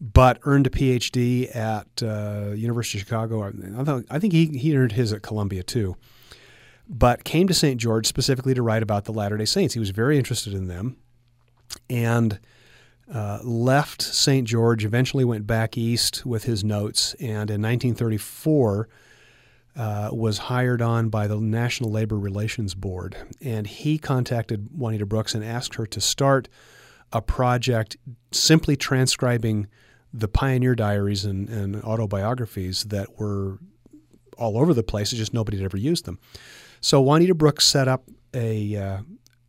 but 0.00 0.40
earned 0.42 0.66
a 0.66 0.70
PhD 0.70 1.54
at 1.54 1.86
uh, 2.02 2.52
University 2.54 2.98
of 2.98 3.04
Chicago. 3.04 4.04
I 4.10 4.18
think 4.18 4.32
he, 4.32 4.46
he 4.46 4.76
earned 4.76 4.92
his 4.92 5.12
at 5.12 5.22
Columbia 5.22 5.62
too. 5.62 5.96
But 6.86 7.24
came 7.24 7.46
to 7.46 7.54
St. 7.54 7.80
George 7.80 8.06
specifically 8.06 8.52
to 8.52 8.62
write 8.62 8.82
about 8.82 9.04
the 9.04 9.12
Latter 9.12 9.38
day 9.38 9.46
Saints. 9.46 9.72
He 9.72 9.80
was 9.80 9.90
very 9.90 10.18
interested 10.18 10.52
in 10.52 10.68
them. 10.68 10.96
And 11.88 12.38
uh, 13.12 13.40
left 13.42 14.02
St. 14.02 14.46
George, 14.46 14.84
eventually 14.84 15.24
went 15.24 15.46
back 15.46 15.76
east 15.76 16.24
with 16.24 16.44
his 16.44 16.64
notes, 16.64 17.14
and 17.14 17.50
in 17.50 17.60
1934 17.60 18.88
uh, 19.76 20.10
was 20.12 20.38
hired 20.38 20.80
on 20.80 21.08
by 21.08 21.26
the 21.26 21.36
National 21.36 21.90
Labor 21.90 22.18
Relations 22.18 22.74
Board. 22.74 23.16
And 23.42 23.66
he 23.66 23.98
contacted 23.98 24.68
Juanita 24.72 25.06
Brooks 25.06 25.34
and 25.34 25.44
asked 25.44 25.74
her 25.74 25.86
to 25.86 26.00
start 26.00 26.48
a 27.12 27.20
project 27.20 27.96
simply 28.32 28.76
transcribing 28.76 29.66
the 30.12 30.28
pioneer 30.28 30.74
diaries 30.74 31.24
and, 31.24 31.48
and 31.48 31.82
autobiographies 31.82 32.84
that 32.84 33.18
were 33.18 33.58
all 34.38 34.58
over 34.58 34.72
the 34.72 34.82
place. 34.82 35.12
It's 35.12 35.18
just 35.18 35.34
nobody 35.34 35.56
had 35.56 35.64
ever 35.64 35.76
used 35.76 36.04
them. 36.04 36.18
So 36.80 37.00
Juanita 37.00 37.34
Brooks 37.34 37.66
set 37.66 37.88
up 37.88 38.08
a 38.32 38.76
uh, 38.76 38.98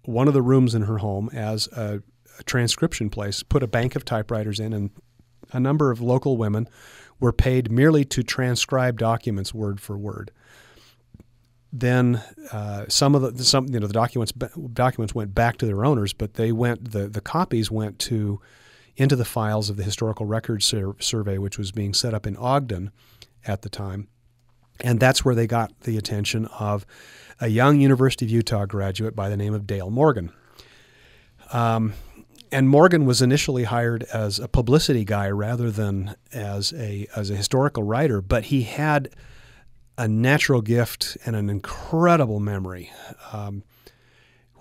one 0.06 0.28
of 0.28 0.34
the 0.34 0.42
rooms 0.42 0.76
in 0.76 0.84
her 0.84 1.00
home 1.00 1.30
as 1.34 1.68
a 1.68 2.02
a 2.40 2.44
transcription 2.44 3.10
place, 3.10 3.44
put 3.44 3.64
a 3.64 3.68
bank 3.68 3.96
of 3.96 4.06
typewriters 4.06 4.60
in, 4.60 4.74
and 4.74 4.90
a 5.52 5.60
number 5.60 5.92
of 5.92 6.02
local 6.02 6.38
women 6.38 6.68
were 7.20 7.34
paid 7.34 7.72
merely 7.72 8.04
to 8.06 8.24
transcribe 8.24 9.00
documents 9.00 9.54
word 9.54 9.80
for 9.80 9.98
word. 9.98 10.32
then 11.72 12.22
uh, 12.54 12.86
some 12.88 13.16
of 13.16 13.38
the 13.38 13.44
some 13.44 13.68
you 13.68 13.80
know 13.80 13.88
the 13.88 13.94
documents 13.94 14.32
documents 14.74 15.14
went 15.14 15.36
back 15.36 15.58
to 15.58 15.66
their 15.66 15.84
owners, 15.84 16.14
but 16.14 16.36
they 16.36 16.52
went 16.52 16.92
the 16.92 17.08
the 17.08 17.22
copies 17.22 17.70
went 17.70 18.00
to 18.00 18.40
into 18.96 19.16
the 19.16 19.26
files 19.26 19.70
of 19.70 19.76
the 19.76 19.84
historical 19.84 20.26
records 20.26 20.66
sur- 20.66 20.96
survey, 21.00 21.38
which 21.38 21.58
was 21.58 21.74
being 21.74 21.94
set 21.94 22.14
up 22.14 22.26
in 22.26 22.38
Ogden 22.38 22.92
at 23.46 23.62
the 23.62 23.70
time, 23.70 24.08
and 24.80 25.00
that's 25.02 25.26
where 25.26 25.36
they 25.36 25.48
got 25.48 25.78
the 25.82 25.98
attention 25.98 26.46
of 26.60 26.86
a 27.42 27.48
young 27.48 27.82
University 27.82 28.26
of 28.26 28.32
Utah 28.32 28.66
graduate 28.66 29.14
by 29.16 29.28
the 29.28 29.36
name 29.38 29.54
of 29.54 29.68
Dale 29.68 29.90
Morgan. 29.90 30.32
Um, 31.52 31.94
and 32.52 32.70
Morgan 32.70 33.06
was 33.06 33.22
initially 33.22 33.64
hired 33.64 34.04
as 34.14 34.40
a 34.40 34.48
publicity 34.48 35.06
guy 35.06 35.30
rather 35.30 35.72
than 35.72 36.16
as 36.34 36.74
a 36.74 37.08
as 37.16 37.30
a 37.30 37.36
historical 37.36 37.84
writer, 37.84 38.22
but 38.22 38.46
he 38.46 38.64
had 38.64 39.10
a 39.98 40.08
natural 40.08 40.62
gift 40.62 41.18
and 41.26 41.36
an 41.36 41.50
incredible 41.50 42.40
memory. 42.40 42.92
Um, 43.32 43.64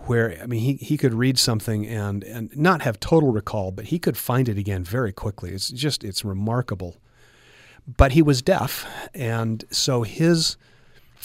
where 0.07 0.39
I 0.43 0.47
mean, 0.47 0.61
he, 0.61 0.75
he 0.75 0.97
could 0.97 1.15
read 1.15 1.39
something 1.39 1.87
and 1.87 2.23
and 2.25 2.57
not 2.57 2.83
have 2.83 3.01
total 3.01 3.33
recall, 3.33 3.71
but 3.71 3.87
he 3.87 3.99
could 3.99 4.17
find 4.17 4.49
it 4.49 4.59
again 4.59 4.85
very 4.85 5.13
quickly. 5.13 5.53
It's 5.53 5.71
just 5.71 6.05
it's 6.05 6.25
remarkable. 6.25 6.97
But 7.87 8.13
he 8.13 8.23
was 8.23 8.41
deaf, 8.41 8.87
and 9.15 9.65
so 9.71 10.03
his 10.03 10.57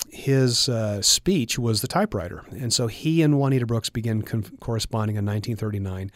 his 0.10 0.70
uh, 0.70 1.02
speech 1.02 1.58
was 1.58 1.82
the 1.82 1.88
typewriter, 1.88 2.44
and 2.52 2.74
so 2.74 2.88
he 2.88 3.22
and 3.22 3.38
Juanita 3.38 3.66
Brooks 3.66 3.90
began 3.90 4.22
con- 4.22 4.58
corresponding 4.60 5.16
in 5.16 5.26
1939. 5.26 6.12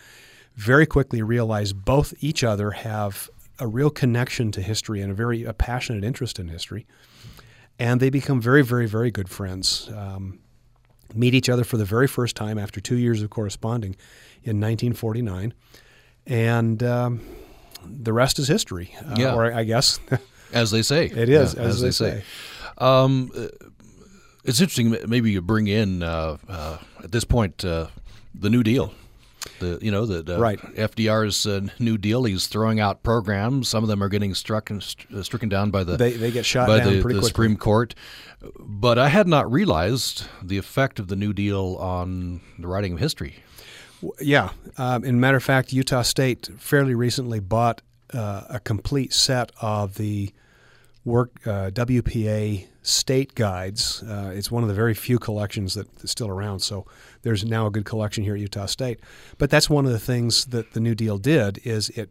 Very 0.55 0.86
quickly 0.86 1.22
realize 1.22 1.74
both 1.74 2.13
each 2.19 2.43
other 2.43 2.72
have 2.72 3.29
a 3.60 3.67
real 3.67 3.89
connection 3.89 4.51
to 4.51 4.62
history 4.62 5.01
and 5.01 5.12
a 5.12 5.15
very 5.15 5.43
a 5.43 5.53
passionate 5.53 6.03
interest 6.03 6.39
in 6.39 6.48
history 6.48 6.86
and 7.79 8.00
they 8.00 8.10
become 8.10 8.39
very, 8.39 8.62
very, 8.62 8.86
very 8.86 9.12
good 9.12 9.29
friends. 9.29 9.89
Um, 9.95 10.39
meet 11.13 11.33
each 11.33 11.50
other 11.50 11.63
for 11.63 11.77
the 11.77 11.86
very 11.86 12.07
first 12.07 12.36
time 12.36 12.57
after 12.57 12.79
two 12.79 12.98
years 12.98 13.22
of 13.22 13.29
corresponding 13.29 13.95
in 14.43 14.60
1949, 14.60 15.53
and 16.25 16.83
um, 16.83 17.22
the 17.86 18.13
rest 18.13 18.39
is 18.39 18.48
history. 18.48 18.95
Uh, 19.05 19.15
yeah. 19.17 19.36
or 19.36 19.51
I 19.51 19.63
guess, 19.63 20.00
as 20.53 20.72
they 20.72 20.81
say, 20.81 21.05
it 21.05 21.29
is 21.29 21.53
yeah, 21.55 21.62
as, 21.62 21.75
as, 21.75 21.81
they, 21.81 21.88
they 21.88 21.91
say. 21.91 22.19
say. 22.19 22.24
Um, 22.77 23.31
it's 24.43 24.60
interesting. 24.60 24.95
Maybe 25.07 25.31
you 25.31 25.41
bring 25.41 25.67
in 25.67 26.03
uh, 26.03 26.38
uh, 26.48 26.77
at 27.03 27.12
this 27.12 27.24
point 27.24 27.63
uh, 27.63 27.88
the 28.33 28.50
New 28.50 28.63
Deal 28.63 28.93
the 29.60 29.79
you 29.81 29.91
know 29.91 30.05
the, 30.05 30.38
right. 30.39 30.60
FDR's 30.60 31.45
uh, 31.45 31.67
New 31.79 31.98
Deal. 31.98 32.24
He's 32.24 32.48
throwing 32.48 32.79
out 32.79 33.03
programs. 33.03 33.69
Some 33.69 33.83
of 33.83 33.89
them 33.89 34.03
are 34.03 34.10
getting 34.10 34.33
struck 34.33 34.69
and 34.69 34.81
st- 34.81 35.12
uh, 35.13 35.24
stricken 35.24 35.50
down 35.50 35.72
by 35.72 35.83
the 35.83 35.98
they, 35.98 36.13
they 36.13 36.31
get 36.31 36.45
shot 36.45 36.67
by 36.67 36.79
the, 36.79 37.01
the 37.01 37.24
Supreme 37.24 37.57
Court. 37.57 37.95
But 38.60 39.00
I 39.00 39.10
had 39.10 39.27
not 39.27 39.50
realized 39.51 40.25
the 40.41 40.57
effect 40.57 41.00
of 41.00 41.07
the 41.07 41.15
New 41.15 41.33
Deal 41.33 41.77
on 41.79 42.41
the 42.60 42.67
writing 42.67 42.93
of 42.93 43.00
history. 43.00 43.38
Yeah, 44.19 44.50
um, 44.77 45.05
in 45.05 45.19
matter 45.19 45.38
of 45.38 45.43
fact, 45.43 45.72
Utah 45.72 46.01
State 46.01 46.50
fairly 46.57 46.93
recently 46.93 47.39
bought 47.39 47.81
uh, 48.13 48.43
a 48.50 48.60
complete 48.60 49.13
set 49.13 49.51
of 49.62 49.95
the 49.95 50.33
work 51.05 51.31
uh, 51.45 51.69
WPA 51.72 52.67
state 52.84 53.34
guides. 53.34 54.04
Uh, 54.04 54.32
it's 54.34 54.52
one 54.52 54.63
of 54.63 54.70
the 54.70 54.75
very 54.75 54.94
few 54.94 55.18
collections 55.18 55.74
that, 55.74 55.94
that's 55.96 56.12
still 56.12 56.28
around. 56.28 56.60
So 56.60 56.86
there's 57.24 57.44
now 57.44 57.66
a 57.66 57.72
good 57.72 57.86
collection 57.86 58.24
here 58.24 58.36
at 58.36 58.42
Utah 58.42 58.68
State. 58.68 59.00
But 59.38 59.50
that's 59.50 59.70
one 59.70 59.86
of 59.86 59.92
the 59.92 60.00
things 60.00 60.46
that 60.46 60.74
the 60.74 60.80
New 60.80 60.94
Deal 60.94 61.18
did 61.18 61.60
is 61.63 61.90
it 61.90 62.10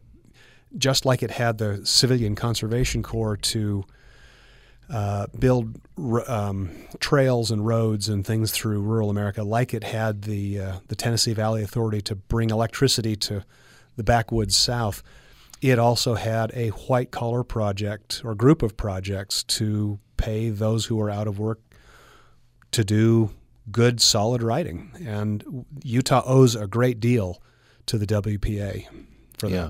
just 0.77 1.05
like 1.05 1.23
it 1.23 1.31
had 1.31 1.59
the 1.59 1.85
Civilian 1.85 2.35
Conservation 2.35 3.03
Corps 3.03 3.37
to 3.37 3.85
uh, 4.89 5.27
build 5.39 5.79
um, 6.27 6.71
trails 6.99 7.51
and 7.51 7.65
roads 7.65 8.09
and 8.09 8.25
things 8.25 8.51
through 8.51 8.81
rural 8.81 9.09
America, 9.09 9.43
like 9.43 9.73
it 9.73 9.83
had 9.83 10.23
the 10.23 10.59
uh, 10.59 10.73
the 10.87 10.95
Tennessee 10.95 11.33
Valley 11.33 11.63
Authority 11.63 12.01
to 12.01 12.15
bring 12.15 12.49
electricity 12.49 13.15
to 13.15 13.45
the 13.95 14.03
backwoods 14.03 14.57
south 14.57 15.01
it 15.63 15.79
also 15.79 16.15
had 16.15 16.51
a 16.53 16.69
white 16.69 17.09
collar 17.09 17.41
project 17.43 18.21
or 18.25 18.35
group 18.35 18.61
of 18.61 18.75
projects 18.75 19.43
to 19.43 19.97
pay 20.17 20.49
those 20.49 20.85
who 20.85 20.99
are 21.01 21.09
out 21.09 21.27
of 21.27 21.39
work 21.39 21.59
to 22.71 22.83
do 22.83 23.31
good, 23.71 24.01
solid 24.01 24.43
writing. 24.43 24.91
And 25.05 25.65
Utah 25.83 26.23
owes 26.25 26.55
a 26.55 26.67
great 26.67 26.99
deal 26.99 27.41
to 27.85 27.97
the 27.97 28.05
WPA 28.05 28.87
for 29.37 29.47
yeah. 29.47 29.69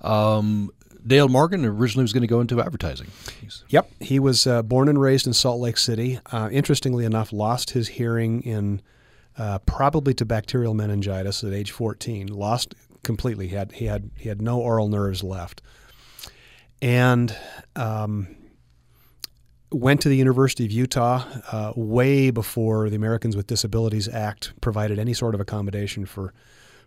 that. 0.00 0.06
Um, 0.06 0.70
Dale 1.06 1.28
Morgan 1.28 1.64
originally 1.64 2.04
was 2.04 2.12
going 2.12 2.22
to 2.22 2.26
go 2.26 2.40
into 2.40 2.60
advertising. 2.60 3.08
He's... 3.40 3.64
Yep, 3.68 3.90
he 4.00 4.18
was 4.18 4.46
uh, 4.46 4.62
born 4.62 4.88
and 4.88 5.00
raised 5.00 5.26
in 5.26 5.32
Salt 5.32 5.60
Lake 5.60 5.78
City. 5.78 6.18
Uh, 6.30 6.48
interestingly 6.52 7.04
enough, 7.04 7.32
lost 7.32 7.70
his 7.70 7.88
hearing 7.88 8.42
in 8.42 8.82
uh, 9.38 9.58
probably 9.60 10.12
to 10.14 10.24
bacterial 10.24 10.74
meningitis 10.74 11.42
at 11.42 11.52
age 11.52 11.70
14. 11.70 12.26
Lost 12.28 12.74
completely. 13.02 13.48
He 13.48 13.54
had 13.54 13.72
he 13.72 13.86
had 13.86 14.10
he 14.16 14.28
had 14.28 14.42
no 14.42 14.60
aural 14.60 14.88
nerves 14.88 15.22
left, 15.22 15.62
and 16.82 17.34
um, 17.76 18.36
went 19.72 20.00
to 20.02 20.08
the 20.08 20.16
University 20.16 20.64
of 20.64 20.72
Utah 20.72 21.24
uh, 21.52 21.72
way 21.76 22.30
before 22.30 22.90
the 22.90 22.96
Americans 22.96 23.36
with 23.36 23.46
Disabilities 23.46 24.08
Act 24.08 24.52
provided 24.60 24.98
any 24.98 25.14
sort 25.14 25.34
of 25.34 25.40
accommodation 25.40 26.06
for 26.06 26.32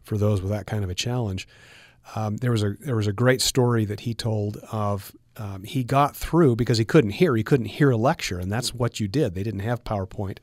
for 0.04 0.18
those 0.18 0.42
with 0.42 0.52
that 0.52 0.68
kind 0.68 0.84
of 0.84 0.90
a 0.90 0.96
challenge. 0.96 1.48
Um, 2.16 2.38
there 2.38 2.52
was 2.52 2.64
a 2.64 2.76
there 2.82 2.96
was 2.96 3.08
a 3.08 3.14
great 3.14 3.42
story 3.42 3.86
that 3.86 4.02
he 4.02 4.14
told 4.14 4.58
of 4.72 5.14
um, 5.38 5.64
he 5.64 5.84
got 5.84 6.16
through 6.16 6.56
because 6.56 6.78
he 6.78 6.86
couldn't 6.86 7.12
hear. 7.12 7.36
He 7.36 7.44
couldn't 7.44 7.68
hear 7.68 7.92
a 7.92 7.98
lecture, 7.98 8.40
and 8.40 8.52
that's 8.52 8.74
what 8.74 9.00
you 9.00 9.08
did. 9.08 9.34
They 9.34 9.44
didn't 9.44 9.62
have 9.62 9.84
PowerPoint. 9.84 10.40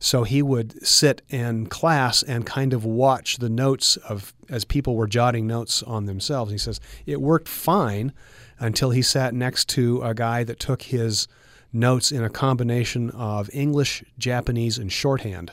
So 0.00 0.22
he 0.22 0.42
would 0.42 0.86
sit 0.86 1.22
in 1.28 1.66
class 1.66 2.22
and 2.22 2.46
kind 2.46 2.72
of 2.72 2.84
watch 2.84 3.38
the 3.38 3.48
notes 3.48 3.96
of 3.96 4.32
as 4.48 4.64
people 4.64 4.94
were 4.94 5.08
jotting 5.08 5.46
notes 5.46 5.82
on 5.82 6.06
themselves. 6.06 6.52
He 6.52 6.58
says 6.58 6.80
it 7.06 7.20
worked 7.20 7.48
fine 7.48 8.12
until 8.58 8.90
he 8.90 9.02
sat 9.02 9.34
next 9.34 9.68
to 9.70 10.02
a 10.02 10.14
guy 10.14 10.44
that 10.44 10.58
took 10.58 10.82
his 10.82 11.28
notes 11.72 12.10
in 12.10 12.24
a 12.24 12.30
combination 12.30 13.10
of 13.10 13.50
English, 13.52 14.04
Japanese, 14.18 14.78
and 14.78 14.90
shorthand. 14.92 15.52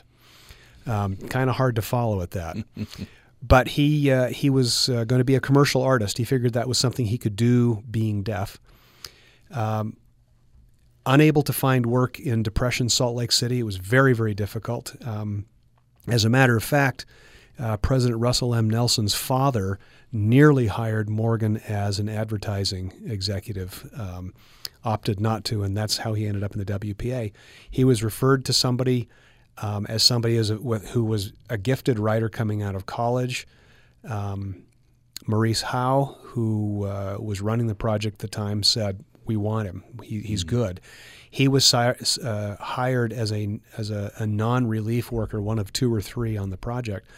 Um, 0.86 1.16
kind 1.16 1.50
of 1.50 1.56
hard 1.56 1.76
to 1.76 1.82
follow 1.82 2.20
at 2.20 2.30
that. 2.32 2.56
but 3.42 3.68
he 3.68 4.10
uh, 4.10 4.28
he 4.28 4.50
was 4.50 4.88
uh, 4.88 5.04
going 5.04 5.18
to 5.20 5.24
be 5.24 5.34
a 5.34 5.40
commercial 5.40 5.82
artist. 5.82 6.18
He 6.18 6.24
figured 6.24 6.52
that 6.54 6.68
was 6.68 6.78
something 6.78 7.06
he 7.06 7.18
could 7.18 7.36
do 7.36 7.82
being 7.90 8.22
deaf. 8.22 8.58
Um, 9.50 9.96
unable 11.04 11.42
to 11.42 11.52
find 11.52 11.86
work 11.86 12.18
in 12.18 12.42
Depression, 12.42 12.88
Salt 12.88 13.14
Lake 13.14 13.32
City. 13.32 13.60
It 13.60 13.64
was 13.64 13.76
very, 13.76 14.12
very 14.12 14.34
difficult. 14.34 14.96
Um, 15.06 15.46
as 16.08 16.24
a 16.24 16.28
matter 16.28 16.56
of 16.56 16.64
fact, 16.64 17.06
uh, 17.58 17.76
President 17.78 18.20
Russell 18.20 18.54
M. 18.54 18.68
Nelson's 18.68 19.14
father 19.14 19.78
nearly 20.12 20.66
hired 20.66 21.08
Morgan 21.08 21.58
as 21.68 21.98
an 21.98 22.08
advertising 22.08 22.92
executive, 23.06 23.90
um, 23.98 24.34
opted 24.84 25.20
not 25.20 25.44
to, 25.44 25.62
and 25.62 25.76
that's 25.76 25.98
how 25.98 26.14
he 26.14 26.26
ended 26.26 26.42
up 26.42 26.52
in 26.52 26.64
the 26.64 26.78
WPA. 26.78 27.32
He 27.70 27.84
was 27.84 28.02
referred 28.02 28.44
to 28.46 28.52
somebody 28.52 29.08
um, 29.58 29.86
as 29.86 30.02
somebody 30.02 30.36
as 30.36 30.50
a, 30.50 30.56
who 30.56 31.04
was 31.04 31.32
a 31.48 31.56
gifted 31.56 31.98
writer 31.98 32.28
coming 32.28 32.62
out 32.62 32.74
of 32.74 32.86
college. 32.86 33.46
Um, 34.04 34.64
Maurice 35.26 35.62
Howe, 35.62 36.16
who 36.22 36.84
uh, 36.84 37.16
was 37.18 37.40
running 37.40 37.66
the 37.66 37.74
project 37.74 38.16
at 38.16 38.18
the 38.20 38.28
time, 38.28 38.62
said, 38.62 39.04
we 39.24 39.36
want 39.36 39.66
him. 39.66 39.82
He, 40.02 40.20
he's 40.20 40.44
mm-hmm. 40.44 40.56
good. 40.56 40.80
He 41.30 41.48
was 41.48 41.72
uh, 41.74 42.56
hired 42.60 43.12
as 43.12 43.32
a 43.32 43.60
as 43.76 43.90
a, 43.90 44.12
a 44.18 44.26
non 44.26 44.66
relief 44.66 45.10
worker, 45.12 45.40
one 45.40 45.58
of 45.58 45.72
two 45.72 45.92
or 45.92 46.00
three 46.00 46.36
on 46.36 46.50
the 46.50 46.56
project, 46.56 47.08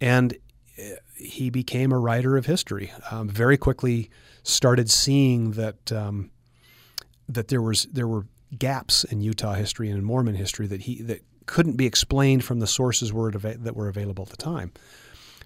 and 0.00 0.36
uh, 0.78 0.96
he 1.16 1.50
became 1.50 1.92
a 1.92 1.98
writer 1.98 2.36
of 2.36 2.46
history. 2.46 2.92
Um, 3.10 3.28
very 3.28 3.56
quickly, 3.56 4.10
started 4.42 4.90
seeing 4.90 5.52
that 5.52 5.92
um, 5.92 6.30
that 7.28 7.48
there 7.48 7.62
was 7.62 7.84
there 7.92 8.08
were 8.08 8.26
gaps 8.58 9.04
in 9.04 9.20
Utah 9.20 9.54
history 9.54 9.88
and 9.88 9.98
in 9.98 10.04
Mormon 10.04 10.34
history 10.34 10.66
that 10.66 10.82
he 10.82 11.02
that 11.02 11.22
couldn't 11.46 11.76
be 11.76 11.86
explained 11.86 12.44
from 12.44 12.60
the 12.60 12.66
sources 12.66 13.12
were 13.12 13.30
that 13.30 13.76
were 13.76 13.88
available 13.88 14.22
at 14.24 14.30
the 14.30 14.36
time. 14.36 14.72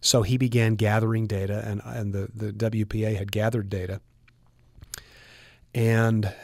So 0.00 0.22
he 0.22 0.36
began 0.36 0.76
gathering 0.76 1.26
data, 1.26 1.62
and 1.66 1.80
and 1.84 2.12
the 2.12 2.28
the 2.34 2.52
WPA 2.52 3.16
had 3.16 3.32
gathered 3.32 3.68
data 3.68 4.00
and 5.74 6.34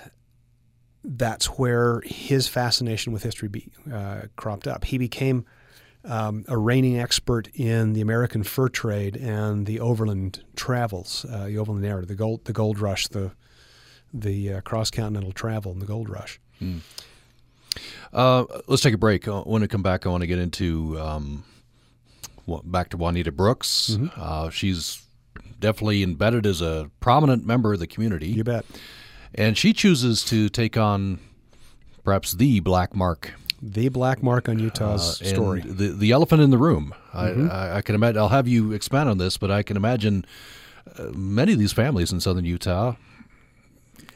that's 1.02 1.46
where 1.46 2.02
his 2.04 2.48
fascination 2.48 3.12
with 3.12 3.22
history 3.22 3.48
be, 3.48 3.70
uh, 3.92 4.22
cropped 4.36 4.66
up. 4.66 4.84
He 4.84 4.98
became 4.98 5.44
um, 6.04 6.44
a 6.48 6.56
reigning 6.56 6.98
expert 6.98 7.48
in 7.54 7.92
the 7.92 8.00
American 8.00 8.42
fur 8.42 8.68
trade 8.68 9.16
and 9.16 9.66
the 9.66 9.80
overland 9.80 10.42
travels, 10.56 11.24
uh, 11.30 11.46
the 11.46 11.58
overland 11.58 11.84
era, 11.86 12.04
the 12.04 12.14
gold, 12.14 12.44
the 12.44 12.52
gold 12.52 12.78
rush, 12.78 13.08
the 13.08 13.32
the 14.12 14.54
uh, 14.54 14.60
cross 14.60 14.90
continental 14.90 15.32
travel, 15.32 15.72
and 15.72 15.82
the 15.82 15.86
gold 15.86 16.08
rush. 16.08 16.38
Mm. 16.62 16.80
let's 18.68 18.82
take 18.82 18.94
a 18.94 18.98
break. 18.98 19.26
Uh, 19.26 19.42
when 19.42 19.62
we 19.62 19.68
come 19.68 19.82
back, 19.82 20.06
I 20.06 20.08
want 20.08 20.20
to 20.20 20.28
get 20.28 20.38
into 20.38 20.98
um, 21.00 21.44
back 22.64 22.90
to 22.90 22.96
Juanita 22.96 23.32
Brooks. 23.32 23.90
Mm-hmm. 23.92 24.20
Uh, 24.20 24.50
she's 24.50 25.02
definitely 25.58 26.02
embedded 26.02 26.46
as 26.46 26.60
a 26.60 26.90
prominent 27.00 27.44
member 27.44 27.72
of 27.72 27.80
the 27.80 27.86
community. 27.86 28.28
You 28.28 28.44
bet 28.44 28.64
and 29.34 29.58
she 29.58 29.72
chooses 29.72 30.24
to 30.24 30.48
take 30.48 30.76
on 30.76 31.18
perhaps 32.04 32.32
the 32.32 32.60
black 32.60 32.94
mark. 32.94 33.34
The 33.66 33.88
black 33.88 34.22
mark 34.22 34.48
on 34.48 34.58
Utah's 34.58 35.22
Uh, 35.22 35.24
story. 35.24 35.60
The 35.62 35.88
the 35.88 36.10
elephant 36.10 36.42
in 36.42 36.50
the 36.50 36.58
room. 36.58 36.94
Mm-hmm. 37.14 37.48
I, 37.50 37.76
I, 37.76 37.82
can 37.82 37.94
imagine. 37.94 38.18
I'll 38.18 38.28
have 38.28 38.46
you 38.48 38.72
expand 38.72 39.08
on 39.08 39.18
this, 39.18 39.36
but 39.38 39.50
I 39.50 39.62
can 39.62 39.76
imagine 39.76 40.26
uh, 40.98 41.04
many 41.14 41.52
of 41.54 41.58
these 41.58 41.72
families 41.72 42.12
in 42.12 42.20
southern 42.20 42.44
Utah. 42.44 42.96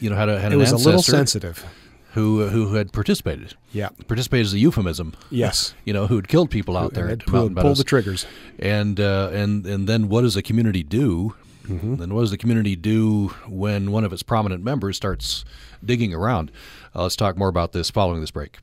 You 0.00 0.10
know, 0.10 0.16
had 0.16 0.28
a 0.28 0.38
had 0.38 0.52
It 0.52 0.56
an 0.56 0.60
was 0.60 0.72
a 0.72 0.76
little 0.76 0.92
ancestor 0.94 1.16
sensitive. 1.16 1.64
who 2.12 2.48
who 2.48 2.74
had 2.74 2.92
participated. 2.92 3.54
Yeah. 3.72 3.88
Participated 4.06 4.46
is 4.46 4.54
a 4.54 4.58
euphemism. 4.58 5.14
Yes. 5.30 5.74
You 5.86 5.94
know, 5.94 6.06
who 6.06 6.16
had 6.16 6.28
killed 6.28 6.50
people 6.50 6.76
out 6.76 6.92
there 6.94 7.08
Had 7.08 7.22
at 7.22 7.26
pulled, 7.26 7.56
pulled 7.56 7.78
the 7.78 7.84
triggers. 7.84 8.26
and 8.58 9.00
uh, 9.00 9.30
and 9.32 9.64
and 9.66 9.88
then 9.88 10.08
what 10.10 10.20
does 10.22 10.34
the 10.34 10.42
community 10.42 10.82
do? 10.82 11.34
Mm-hmm. 11.66 11.96
Then 11.96 12.14
what 12.14 12.20
does 12.22 12.30
the 12.30 12.38
community 12.38 12.76
do 12.76 13.28
when 13.48 13.90
one 13.92 14.04
of 14.04 14.12
its 14.12 14.22
prominent 14.22 14.62
members 14.62 14.96
starts 14.96 15.44
digging 15.84 16.12
around? 16.14 16.50
Uh, 16.94 17.02
let's 17.04 17.16
talk 17.16 17.36
more 17.38 17.48
about 17.48 17.72
this 17.72 17.90
following 17.90 18.20
this 18.20 18.30
break. 18.30 18.58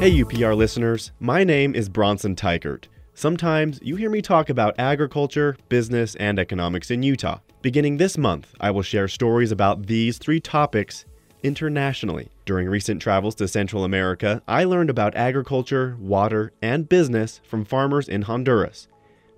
Hey, 0.00 0.12
UPR 0.12 0.56
listeners. 0.56 1.12
My 1.20 1.44
name 1.44 1.74
is 1.74 1.90
Bronson 1.90 2.34
Teichert. 2.34 2.84
Sometimes 3.12 3.78
you 3.82 3.96
hear 3.96 4.08
me 4.08 4.22
talk 4.22 4.48
about 4.48 4.74
agriculture, 4.78 5.58
business, 5.68 6.14
and 6.14 6.38
economics 6.38 6.90
in 6.90 7.02
Utah. 7.02 7.40
Beginning 7.60 7.98
this 7.98 8.16
month, 8.16 8.54
I 8.60 8.70
will 8.70 8.80
share 8.80 9.08
stories 9.08 9.52
about 9.52 9.88
these 9.88 10.16
three 10.16 10.40
topics 10.40 11.04
internationally. 11.42 12.30
During 12.46 12.66
recent 12.66 13.02
travels 13.02 13.34
to 13.34 13.46
Central 13.46 13.84
America, 13.84 14.42
I 14.48 14.64
learned 14.64 14.88
about 14.88 15.14
agriculture, 15.16 15.98
water, 16.00 16.52
and 16.62 16.88
business 16.88 17.42
from 17.44 17.66
farmers 17.66 18.08
in 18.08 18.22
Honduras. 18.22 18.88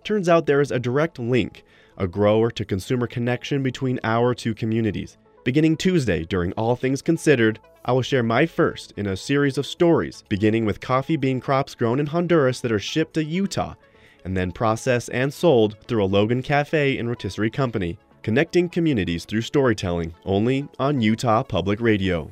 Turns 0.05 0.29
out 0.29 0.47
there 0.47 0.61
is 0.61 0.71
a 0.71 0.79
direct 0.79 1.19
link, 1.19 1.65
a 1.99 2.07
grower 2.07 2.53
to 2.53 2.65
consumer 2.65 3.09
connection 3.09 3.65
between 3.65 3.99
our 4.05 4.33
two 4.33 4.55
communities. 4.55 5.19
Beginning 5.45 5.77
Tuesday 5.77 6.25
during 6.25 6.53
All 6.53 6.77
Things 6.77 7.03
Considered, 7.03 7.59
I 7.85 7.91
will 7.91 8.03
share 8.03 8.23
my 8.23 8.47
first 8.47 8.93
in 8.97 9.09
a 9.09 9.17
series 9.17 9.59
of 9.59 9.67
stories, 9.67 10.23
beginning 10.29 10.65
with 10.65 10.81
coffee 10.81 11.17
bean 11.17 11.41
crops 11.41 11.75
grown 11.75 11.99
in 11.99 12.07
Honduras 12.07 12.61
that 12.61 12.71
are 12.71 12.79
shipped 12.79 13.15
to 13.15 13.25
Utah 13.25 13.75
and 14.25 14.37
then 14.37 14.53
processed 14.53 15.11
and 15.13 15.35
sold 15.35 15.77
through 15.89 16.05
a 16.05 16.07
Logan 16.07 16.43
Cafe 16.43 16.97
and 16.97 17.09
rotisserie 17.09 17.51
company, 17.51 17.99
connecting 18.23 18.69
communities 18.69 19.25
through 19.25 19.41
storytelling 19.41 20.15
only 20.25 20.69
on 20.79 21.01
Utah 21.01 21.43
Public 21.43 21.81
Radio. 21.81 22.31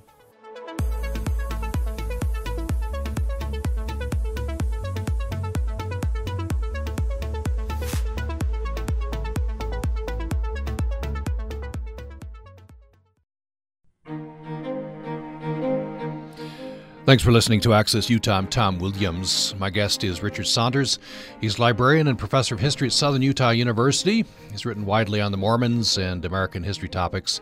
Thanks 17.11 17.25
for 17.25 17.33
listening 17.33 17.61
to 17.63 17.75
Access 17.75 18.09
Utah. 18.09 18.39
I'm 18.39 18.47
Tom 18.47 18.79
Williams. 18.79 19.53
My 19.59 19.69
guest 19.69 20.05
is 20.05 20.23
Richard 20.23 20.47
Saunders. 20.47 21.01
He's 21.41 21.59
librarian 21.59 22.07
and 22.07 22.17
professor 22.17 22.55
of 22.55 22.61
history 22.61 22.87
at 22.87 22.93
Southern 22.93 23.21
Utah 23.21 23.51
University. 23.51 24.25
He's 24.53 24.65
written 24.65 24.87
widely 24.87 25.21
on 25.21 25.33
the 25.33 25.37
Mormons 25.37 25.99
and 25.99 26.25
American 26.25 26.63
history 26.63 26.89
topics, 26.89 27.41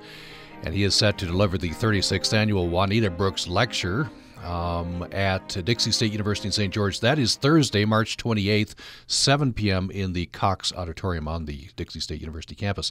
and 0.62 0.72
he 0.72 0.84
is 0.84 0.94
set 0.94 1.18
to 1.18 1.26
deliver 1.26 1.58
the 1.58 1.68
36th 1.68 2.32
annual 2.32 2.66
Juanita 2.66 3.10
Brooks 3.10 3.46
Lecture 3.46 4.08
um, 4.42 5.06
at 5.12 5.48
Dixie 5.66 5.92
State 5.92 6.12
University 6.12 6.48
in 6.48 6.52
St. 6.52 6.72
George. 6.72 7.00
That 7.00 7.18
is 7.18 7.36
Thursday, 7.36 7.84
March 7.84 8.16
28th, 8.16 8.74
7 9.06 9.52
p.m. 9.52 9.90
in 9.90 10.14
the 10.14 10.24
Cox 10.26 10.72
Auditorium 10.72 11.28
on 11.28 11.44
the 11.44 11.68
Dixie 11.76 12.00
State 12.00 12.22
University 12.22 12.54
campus. 12.54 12.90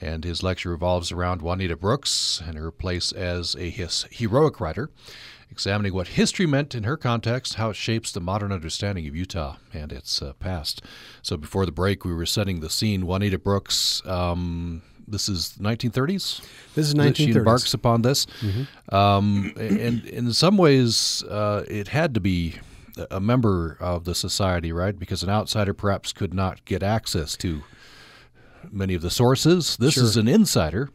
And 0.00 0.24
his 0.24 0.42
lecture 0.42 0.70
revolves 0.70 1.12
around 1.12 1.40
Juanita 1.40 1.76
Brooks 1.76 2.42
and 2.46 2.58
her 2.58 2.70
place 2.70 3.12
as 3.12 3.54
a 3.56 3.70
his 3.70 4.06
heroic 4.10 4.60
writer 4.60 4.90
examining 5.50 5.94
what 5.94 6.08
history 6.08 6.46
meant 6.46 6.74
in 6.74 6.82
her 6.82 6.96
context, 6.96 7.54
how 7.54 7.70
it 7.70 7.76
shapes 7.76 8.10
the 8.10 8.20
modern 8.20 8.50
understanding 8.50 9.06
of 9.06 9.14
Utah 9.14 9.54
and 9.72 9.92
its 9.92 10.20
uh, 10.20 10.32
past. 10.40 10.82
So 11.22 11.36
before 11.36 11.64
the 11.64 11.70
break, 11.70 12.04
we 12.04 12.12
were 12.12 12.26
setting 12.26 12.58
the 12.58 12.68
scene. 12.68 13.06
Juanita 13.06 13.38
Brooks, 13.38 14.02
um, 14.04 14.82
this 15.06 15.28
is 15.28 15.54
1930s. 15.60 16.40
This 16.74 16.88
is 16.88 16.94
that 16.94 17.16
She 17.16 17.38
embarks 17.38 17.72
upon 17.72 18.02
this, 18.02 18.26
um, 18.88 19.52
and 19.56 20.04
in 20.06 20.32
some 20.32 20.56
ways, 20.56 21.22
uh, 21.30 21.64
it 21.68 21.86
had 21.88 22.14
to 22.14 22.20
be 22.20 22.56
a 23.10 23.20
member 23.20 23.76
of 23.80 24.04
the 24.06 24.14
society, 24.16 24.72
right? 24.72 24.98
Because 24.98 25.22
an 25.22 25.28
outsider 25.30 25.72
perhaps 25.74 26.12
could 26.12 26.34
not 26.34 26.64
get 26.64 26.82
access 26.82 27.36
to 27.38 27.62
many 28.72 28.94
of 28.94 29.02
the 29.02 29.10
sources. 29.10 29.76
This 29.76 29.96
is 29.96 30.16
an 30.16 30.28
insider. 30.28 30.90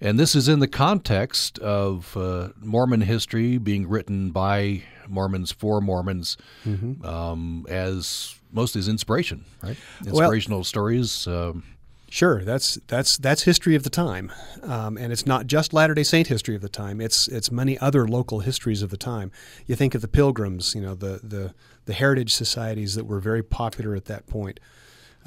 And 0.00 0.16
this 0.18 0.36
is 0.36 0.48
in 0.48 0.60
the 0.60 0.68
context 0.68 1.58
of 1.58 2.16
uh, 2.16 2.50
Mormon 2.60 3.00
history 3.00 3.58
being 3.58 3.88
written 3.88 4.30
by 4.30 4.82
Mormons 5.08 5.50
for 5.50 5.80
Mormons 5.80 6.36
Mm-hmm. 6.64 7.04
um, 7.04 7.66
as 7.68 8.36
mostly 8.52 8.78
as 8.78 8.88
inspiration, 8.88 9.44
right? 9.62 9.76
Well- 10.04 10.20
Inspirational 10.20 10.64
stories. 10.64 11.26
Um, 11.26 11.64
Sure, 12.10 12.42
that's 12.42 12.76
that's 12.86 13.18
that's 13.18 13.42
history 13.42 13.74
of 13.74 13.82
the 13.82 13.90
time, 13.90 14.32
um, 14.62 14.96
and 14.96 15.12
it's 15.12 15.26
not 15.26 15.46
just 15.46 15.74
Latter 15.74 15.92
Day 15.92 16.02
Saint 16.04 16.26
history 16.28 16.54
of 16.54 16.62
the 16.62 16.68
time. 16.70 17.02
It's 17.02 17.28
it's 17.28 17.50
many 17.52 17.78
other 17.80 18.08
local 18.08 18.40
histories 18.40 18.80
of 18.80 18.88
the 18.88 18.96
time. 18.96 19.30
You 19.66 19.76
think 19.76 19.94
of 19.94 20.00
the 20.00 20.08
Pilgrims, 20.08 20.74
you 20.74 20.80
know, 20.80 20.94
the 20.94 21.20
the 21.22 21.52
the 21.84 21.92
heritage 21.92 22.32
societies 22.32 22.94
that 22.94 23.04
were 23.04 23.20
very 23.20 23.42
popular 23.42 23.94
at 23.94 24.06
that 24.06 24.26
point, 24.26 24.58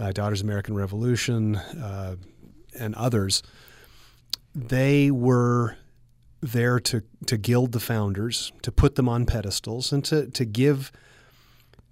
uh, 0.01 0.11
Daughters 0.11 0.41
of 0.41 0.45
American 0.45 0.75
Revolution, 0.75 1.55
uh, 1.55 2.15
and 2.77 2.95
others. 2.95 3.43
They 4.55 5.11
were 5.11 5.77
there 6.41 6.79
to 6.79 7.03
to 7.27 7.37
gild 7.37 7.71
the 7.71 7.79
founders, 7.79 8.51
to 8.63 8.71
put 8.71 8.95
them 8.95 9.07
on 9.07 9.25
pedestals, 9.25 9.91
and 9.91 10.03
to 10.05 10.27
to 10.27 10.45
give 10.45 10.91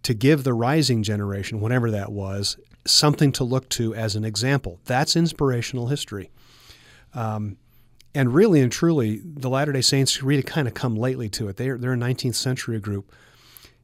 to 0.04 0.14
give 0.14 0.44
the 0.44 0.54
rising 0.54 1.04
generation, 1.04 1.60
whatever 1.60 1.92
that 1.92 2.12
was, 2.12 2.58
something 2.86 3.32
to 3.34 3.44
look 3.44 3.70
to 3.70 3.94
as 3.94 4.16
an 4.16 4.24
example. 4.24 4.80
That's 4.86 5.16
inspirational 5.16 5.88
history. 5.88 6.32
Um, 7.14 7.58
and 8.16 8.34
really 8.34 8.62
and 8.62 8.72
truly, 8.72 9.22
the 9.24 9.50
Latter 9.50 9.72
day 9.72 9.82
Saints 9.82 10.24
really 10.24 10.44
kind 10.44 10.68
of 10.68 10.74
come 10.74 10.96
lately 10.96 11.30
to 11.30 11.48
it. 11.48 11.58
They're, 11.58 11.78
they're 11.78 11.94
a 11.94 11.98
19th 11.98 12.36
century 12.36 12.80
group. 12.80 13.14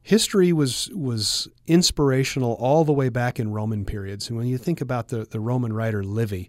History 0.06 0.52
was, 0.52 0.88
was 0.94 1.48
inspirational 1.66 2.52
all 2.60 2.84
the 2.84 2.92
way 2.92 3.08
back 3.08 3.40
in 3.40 3.50
Roman 3.50 3.84
periods. 3.84 4.28
And 4.28 4.38
when 4.38 4.46
you 4.46 4.56
think 4.56 4.80
about 4.80 5.08
the, 5.08 5.24
the 5.24 5.40
Roman 5.40 5.72
writer 5.72 6.04
Livy, 6.04 6.48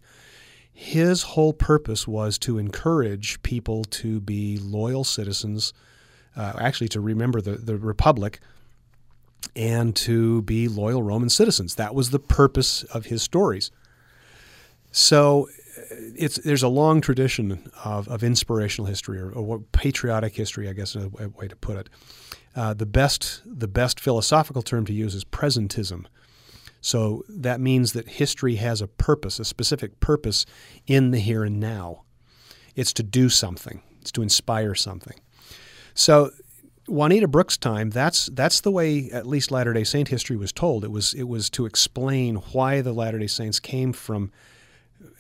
his 0.72 1.24
whole 1.24 1.54
purpose 1.54 2.08
was 2.08 2.38
to 2.38 2.60
encourage 2.60 3.42
people 3.42 3.84
to 3.86 4.20
be 4.20 4.60
loyal 4.60 5.04
citizens, 5.04 5.74
uh, 6.36 6.54
actually, 6.60 6.88
to 6.90 7.02
remember 7.02 7.42
the, 7.42 7.54
the 7.54 7.78
Republic 7.78 8.42
and 9.56 9.96
to 9.96 10.44
be 10.44 10.68
loyal 10.68 11.02
Roman 11.02 11.30
citizens. 11.30 11.74
That 11.74 11.96
was 11.96 12.12
the 12.12 12.20
purpose 12.20 12.84
of 12.84 13.08
his 13.08 13.24
stories. 13.24 13.72
So 14.92 15.50
uh, 15.80 15.96
it's 16.16 16.36
there's 16.36 16.62
a 16.62 16.68
long 16.68 17.02
tradition 17.02 17.72
of, 17.84 18.08
of 18.08 18.24
inspirational 18.24 18.86
history 18.86 19.18
or, 19.18 19.32
or 19.32 19.62
patriotic 19.72 20.36
history, 20.36 20.70
I 20.70 20.74
guess 20.74 20.96
is 20.96 21.06
a 21.06 21.10
way- 21.10 21.26
way 21.26 21.48
to 21.48 21.56
put 21.56 21.78
it. 21.78 21.90
Uh, 22.58 22.74
the 22.74 22.88
best 22.88 23.42
the 23.46 23.68
best 23.68 24.00
philosophical 24.00 24.64
term 24.64 24.84
to 24.86 24.94
use 24.94 25.14
is 25.14 25.24
presentism. 25.24 26.06
So 26.82 27.24
that 27.30 27.60
means 27.62 27.94
that 27.94 28.08
history 28.08 28.56
has 28.56 28.82
a 28.82 28.88
purpose, 28.88 29.40
a 29.40 29.46
specific 29.46 30.00
purpose 30.00 30.46
in 30.88 31.12
the 31.12 31.20
here 31.20 31.44
and 31.44 31.60
now. 31.60 32.04
It's 32.76 32.94
to 32.94 33.04
do 33.04 33.30
something. 33.30 33.82
It's 34.02 34.12
to 34.14 34.22
inspire 34.22 34.74
something. 34.74 35.20
So 35.94 36.32
Juanita 36.88 37.28
Brooks' 37.28 37.58
time, 37.58 37.90
that's 37.92 38.28
that's 38.28 38.62
the 38.62 38.72
way 38.72 39.10
at 39.12 39.28
least 39.28 39.52
Latter 39.52 39.74
Day 39.74 39.84
Saint 39.84 40.08
history 40.08 40.38
was 40.38 40.52
told. 40.52 40.84
It 40.84 40.92
was 40.92 41.14
it 41.14 41.28
was 41.28 41.50
to 41.52 41.66
explain 41.66 42.38
why 42.54 42.82
the 42.82 42.94
Latter 42.94 43.20
Day 43.20 43.28
Saints 43.28 43.60
came 43.60 43.94
from 43.94 44.32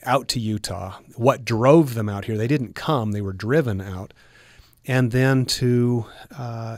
out 0.04 0.28
to 0.30 0.40
Utah, 0.40 1.00
what 1.16 1.46
drove 1.46 1.94
them 1.94 2.10
out 2.10 2.26
here. 2.26 2.38
They 2.38 2.48
didn't 2.48 2.74
come; 2.74 3.12
they 3.12 3.22
were 3.22 3.34
driven 3.34 3.82
out, 3.82 4.14
and 4.86 5.12
then 5.12 5.46
to 5.46 6.06
uh, 6.38 6.78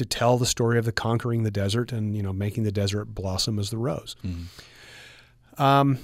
to 0.00 0.06
tell 0.06 0.38
the 0.38 0.46
story 0.46 0.78
of 0.78 0.86
the 0.86 0.92
conquering 0.92 1.42
the 1.42 1.50
desert 1.50 1.92
and 1.92 2.16
you 2.16 2.22
know 2.22 2.32
making 2.32 2.64
the 2.64 2.72
desert 2.72 3.04
blossom 3.14 3.58
as 3.58 3.68
the 3.68 3.76
rose. 3.76 4.16
Um, 5.58 5.98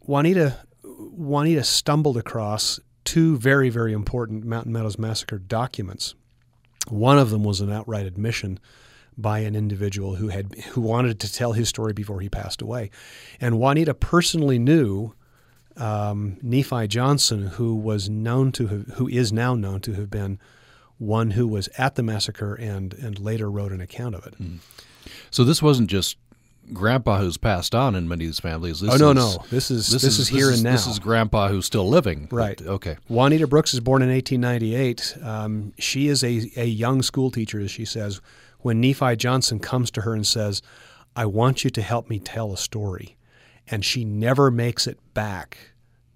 Juanita 0.00 0.58
Juanita 0.82 1.62
stumbled 1.62 2.16
across 2.16 2.80
two 3.04 3.36
very 3.38 3.68
very 3.70 3.92
important 3.92 4.44
Mountain 4.44 4.72
Meadows 4.72 4.98
Massacre 4.98 5.38
documents. 5.38 6.16
One 6.88 7.16
of 7.16 7.30
them 7.30 7.44
was 7.44 7.60
an 7.60 7.70
outright 7.70 8.06
admission 8.06 8.58
by 9.16 9.38
an 9.40 9.54
individual 9.54 10.16
who 10.16 10.28
had 10.28 10.54
who 10.72 10.80
wanted 10.80 11.20
to 11.20 11.32
tell 11.32 11.52
his 11.52 11.68
story 11.68 11.92
before 11.92 12.20
he 12.20 12.28
passed 12.28 12.60
away, 12.60 12.90
and 13.40 13.60
Juanita 13.60 13.94
personally 13.94 14.58
knew 14.58 15.14
um, 15.76 16.38
Nephi 16.42 16.88
Johnson, 16.88 17.46
who 17.46 17.76
was 17.76 18.10
known 18.10 18.50
to 18.52 18.66
have, 18.66 18.86
who 18.94 19.06
is 19.06 19.32
now 19.32 19.54
known 19.54 19.80
to 19.82 19.92
have 19.92 20.10
been 20.10 20.40
one 21.02 21.32
who 21.32 21.46
was 21.46 21.68
at 21.76 21.96
the 21.96 22.02
massacre 22.02 22.54
and 22.54 22.94
and 22.94 23.18
later 23.18 23.50
wrote 23.50 23.72
an 23.72 23.80
account 23.80 24.14
of 24.14 24.26
it. 24.26 24.34
so 25.30 25.44
this 25.44 25.60
wasn't 25.60 25.90
just 25.90 26.16
grandpa 26.72 27.18
who's 27.18 27.36
passed 27.36 27.74
on 27.74 27.94
in 27.94 28.08
many 28.08 28.24
of 28.24 28.28
these 28.28 28.40
families. 28.40 28.80
This 28.80 28.94
oh 28.94 28.96
no, 28.96 29.10
is, 29.10 29.36
no, 29.36 29.44
this 29.50 29.70
is 29.70 29.88
this, 29.88 30.04
is, 30.04 30.28
here 30.28 30.46
this 30.46 30.56
and 30.56 30.64
now. 30.64 30.72
This 30.72 30.86
is 30.86 30.98
grandpa 30.98 31.48
who's 31.48 31.66
still 31.66 31.88
living. 31.88 32.28
Right. 32.30 32.56
But, 32.56 32.66
okay. 32.66 32.96
Juanita 33.08 33.46
Brooks 33.46 33.74
is 33.74 33.80
born 33.80 34.02
in 34.02 34.10
1898. 34.10 35.16
Um, 35.22 35.72
she 35.78 36.08
is 36.08 36.22
a, 36.22 36.50
a 36.56 36.66
young 36.66 37.02
school 37.02 37.30
teacher, 37.30 37.58
as 37.60 37.70
she 37.70 37.84
says. 37.84 38.20
When 38.60 38.80
Nephi 38.80 39.16
Johnson 39.16 39.58
comes 39.58 39.90
to 39.92 40.02
her 40.02 40.14
and 40.14 40.26
says, 40.26 40.62
I 41.16 41.26
want 41.26 41.64
you 41.64 41.70
to 41.70 41.82
help 41.82 42.08
me 42.08 42.20
tell 42.20 42.52
a 42.52 42.56
story. 42.56 43.16
And 43.66 43.84
she 43.84 44.04
never 44.04 44.50
makes 44.50 44.86
it 44.86 44.98
back 45.14 45.58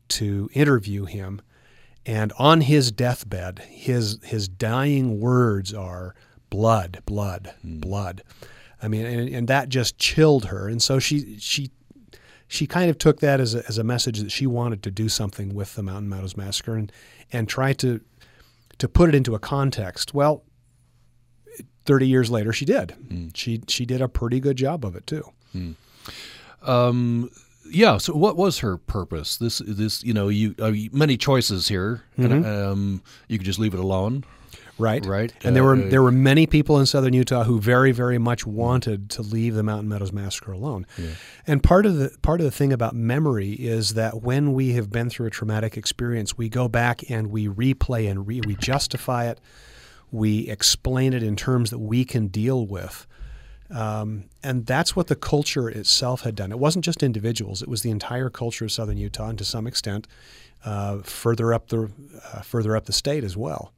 to 0.09 0.49
interview 0.53 1.07
him. 1.07 1.43
And 2.07 2.33
on 2.39 2.63
his 2.63 2.93
deathbed, 2.93 3.59
his, 3.69 4.21
his 4.23 4.49
dying 4.49 5.21
words 5.21 5.75
are 5.75 6.15
blood, 6.51 7.03
blood, 7.05 7.53
hmm. 7.63 7.81
blood. 7.81 8.23
I 8.81 8.89
mean, 8.89 9.05
and, 9.05 9.29
and 9.29 9.49
that 9.49 9.69
just 9.69 9.99
chilled 9.99 10.47
her. 10.47 10.69
And 10.69 10.83
so 10.83 10.99
she, 10.99 11.39
she 11.39 11.71
she 12.49 12.67
kind 12.67 12.89
of 12.89 12.99
took 12.99 13.21
that 13.21 13.41
as 13.41 13.55
a, 13.55 13.67
as 13.67 13.77
a 13.79 13.85
message 13.85 14.21
that 14.21 14.31
she 14.31 14.47
wanted 14.47 14.83
to 14.85 14.91
do 14.91 15.09
something 15.09 15.55
with 15.55 15.75
the 15.75 15.83
Mountain 15.83 16.09
Meadows 16.09 16.37
Massacre 16.37 16.77
and, 16.77 16.93
and 17.33 17.49
try 17.49 17.73
to 17.75 18.01
to 18.79 18.89
put 18.89 19.09
it 19.09 19.15
into 19.15 19.35
a 19.35 19.39
context. 19.39 20.13
Well, 20.13 20.45
30 21.87 22.07
years 22.07 22.31
later, 22.31 22.53
she 22.53 22.65
did. 22.65 22.93
Hmm. 22.93 23.29
She 23.35 23.63
she 23.69 23.85
did 23.85 24.01
a 24.01 24.09
pretty 24.09 24.41
good 24.41 24.57
job 24.57 24.85
of 24.85 24.95
it 24.95 25.07
too. 25.07 25.25
Hmm. 25.53 25.73
Um, 26.63 27.31
yeah. 27.71 27.99
So, 27.99 28.15
what 28.15 28.37
was 28.37 28.59
her 28.59 28.77
purpose? 28.77 29.37
This, 29.37 29.59
this, 29.67 30.03
you 30.03 30.13
know, 30.13 30.29
you 30.29 30.55
uh, 30.61 30.73
many 30.93 31.17
choices 31.17 31.69
here, 31.69 32.03
and 32.17 32.47
um, 32.47 33.03
you 33.29 33.39
could 33.39 33.47
just 33.47 33.59
leave 33.59 33.75
it 33.75 33.81
alone. 33.81 34.25
Right, 34.79 35.05
Right. 35.07 35.33
And 35.43 35.57
there 35.57 35.65
were 35.65 35.77
Uh, 35.77 35.89
there 35.89 36.03
were 36.03 36.13
many 36.13 36.47
people 36.47 36.79
in 36.79 36.85
southern 36.85 37.15
Utah 37.15 37.45
who 37.45 37.59
very 37.59 37.93
very 37.93 38.19
much 38.19 38.47
wanted 38.47 39.09
to 39.11 39.23
leave 39.23 39.55
the 39.55 39.63
Mountain 39.63 39.89
Meadows 39.89 40.13
Massacre 40.13 40.53
alone. 40.53 40.87
And 41.47 41.63
part 41.63 41.87
of 41.87 41.97
the 41.97 42.11
part 42.21 42.41
of 42.41 42.45
the 42.45 42.51
thing 42.51 42.73
about 42.75 42.95
memory 42.95 43.53
is 43.53 43.95
that 43.95 44.23
when 44.23 44.53
we 44.53 44.73
have 44.73 44.91
been 44.91 45.09
through 45.09 45.29
a 45.29 45.31
traumatic 45.31 45.79
experience, 45.79 46.37
we 46.37 46.51
go 46.51 46.69
back 46.69 47.09
and 47.11 47.29
we 47.29 47.49
replay 47.49 48.11
and 48.11 48.27
re, 48.27 48.43
we 48.47 48.55
justify 48.57 49.29
it, 49.31 49.41
we 50.11 50.49
explain 50.49 51.15
it 51.15 51.23
in 51.23 51.37
terms 51.37 51.71
that 51.71 51.79
we 51.79 52.05
can 52.05 52.27
deal 52.27 52.67
with. 52.67 53.07
Um, 53.71 54.25
and 54.43 54.65
that's 54.67 54.95
what 54.95 55.09
the 55.09 55.17
culture 55.17 55.69
itself 55.69 56.23
had 56.23 56.35
done. 56.35 56.53
It 56.53 56.59
wasn't 56.59 56.85
just 56.85 57.03
individuals; 57.03 57.63
it 57.63 57.69
was 57.69 57.83
the 57.83 57.91
entire 57.91 58.31
culture 58.31 58.65
of 58.65 58.73
Southern 58.73 58.97
Utah, 58.97 59.29
and 59.29 59.39
to 59.39 59.45
some 59.45 59.67
extent, 59.67 60.07
uh, 60.65 60.99
further 60.99 61.53
up 61.53 61.69
the 61.69 61.91
uh, 62.33 62.43
further 62.43 62.77
up 62.77 62.87
the 62.87 62.93
state 62.93 63.25
as 63.25 63.37
well. 63.37 63.73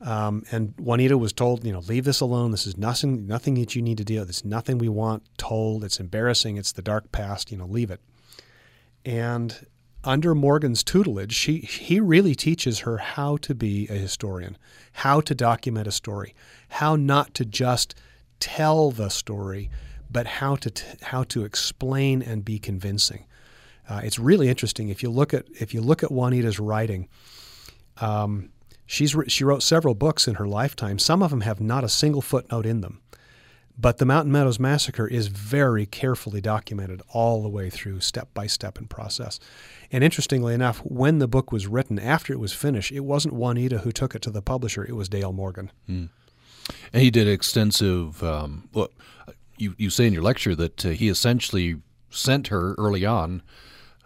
Um, 0.00 0.44
and 0.52 0.74
Juanita 0.78 1.18
was 1.18 1.32
told, 1.32 1.64
you 1.64 1.72
know, 1.72 1.80
leave 1.80 2.04
this 2.04 2.20
alone. 2.20 2.52
This 2.52 2.66
is 2.66 2.76
nothing, 2.76 3.26
nothing 3.26 3.54
that 3.54 3.74
you 3.74 3.82
need 3.82 3.98
to 3.98 4.04
deal. 4.04 4.22
with. 4.22 4.28
It's 4.28 4.44
nothing 4.44 4.78
we 4.78 4.88
want 4.88 5.24
told. 5.38 5.82
It's 5.82 5.98
embarrassing. 5.98 6.56
It's 6.56 6.72
the 6.72 6.82
dark 6.82 7.10
past. 7.10 7.50
You 7.50 7.58
know, 7.58 7.66
leave 7.66 7.90
it. 7.90 8.00
And 9.04 9.66
under 10.04 10.34
Morgan's 10.34 10.84
tutelage, 10.84 11.32
she 11.32 11.58
he 11.58 11.98
really 11.98 12.34
teaches 12.34 12.80
her 12.80 12.98
how 12.98 13.38
to 13.38 13.54
be 13.54 13.88
a 13.88 13.94
historian, 13.94 14.56
how 14.92 15.20
to 15.20 15.34
document 15.34 15.88
a 15.88 15.92
story, 15.92 16.34
how 16.68 16.94
not 16.94 17.34
to 17.34 17.44
just 17.44 17.94
tell 18.40 18.90
the 18.90 19.08
story, 19.08 19.70
but 20.10 20.26
how 20.26 20.56
to 20.56 20.70
t- 20.70 20.86
how 21.02 21.24
to 21.24 21.44
explain 21.44 22.22
and 22.22 22.44
be 22.44 22.58
convincing. 22.58 23.24
Uh, 23.88 24.00
it's 24.04 24.18
really 24.18 24.48
interesting 24.48 24.88
if 24.88 25.02
you 25.02 25.10
look 25.10 25.32
at 25.32 25.46
if 25.60 25.72
you 25.72 25.80
look 25.80 26.02
at 26.02 26.10
Juanita's 26.10 26.58
writing. 26.58 27.08
Um, 28.00 28.50
she's 28.86 29.14
wr- 29.14 29.28
she 29.28 29.44
wrote 29.44 29.62
several 29.62 29.94
books 29.94 30.28
in 30.28 30.36
her 30.36 30.46
lifetime. 30.46 30.98
Some 30.98 31.22
of 31.22 31.30
them 31.30 31.42
have 31.42 31.60
not 31.60 31.84
a 31.84 31.88
single 31.88 32.22
footnote 32.22 32.66
in 32.66 32.80
them. 32.80 33.00
But 33.80 33.98
the 33.98 34.04
Mountain 34.04 34.32
Meadows 34.32 34.58
Massacre 34.58 35.06
is 35.06 35.28
very 35.28 35.86
carefully 35.86 36.40
documented 36.40 37.00
all 37.10 37.42
the 37.42 37.48
way 37.48 37.70
through, 37.70 38.00
step 38.00 38.34
by 38.34 38.48
step 38.48 38.76
in 38.76 38.88
process. 38.88 39.38
And 39.92 40.02
interestingly 40.02 40.52
enough, 40.52 40.78
when 40.78 41.20
the 41.20 41.28
book 41.28 41.52
was 41.52 41.68
written, 41.68 41.96
after 41.96 42.32
it 42.32 42.40
was 42.40 42.52
finished, 42.52 42.90
it 42.90 43.04
wasn't 43.04 43.34
Juanita 43.34 43.78
who 43.78 43.92
took 43.92 44.16
it 44.16 44.22
to 44.22 44.32
the 44.32 44.42
publisher, 44.42 44.84
it 44.84 44.96
was 44.96 45.08
Dale 45.08 45.32
Morgan. 45.32 45.70
And 46.92 47.02
he 47.02 47.10
did 47.10 47.28
extensive. 47.28 48.22
Um, 48.22 48.68
well, 48.72 48.90
you 49.56 49.74
you 49.78 49.90
say 49.90 50.06
in 50.06 50.12
your 50.12 50.22
lecture 50.22 50.54
that 50.54 50.84
uh, 50.84 50.90
he 50.90 51.08
essentially 51.08 51.76
sent 52.10 52.48
her 52.48 52.74
early 52.74 53.04
on 53.04 53.42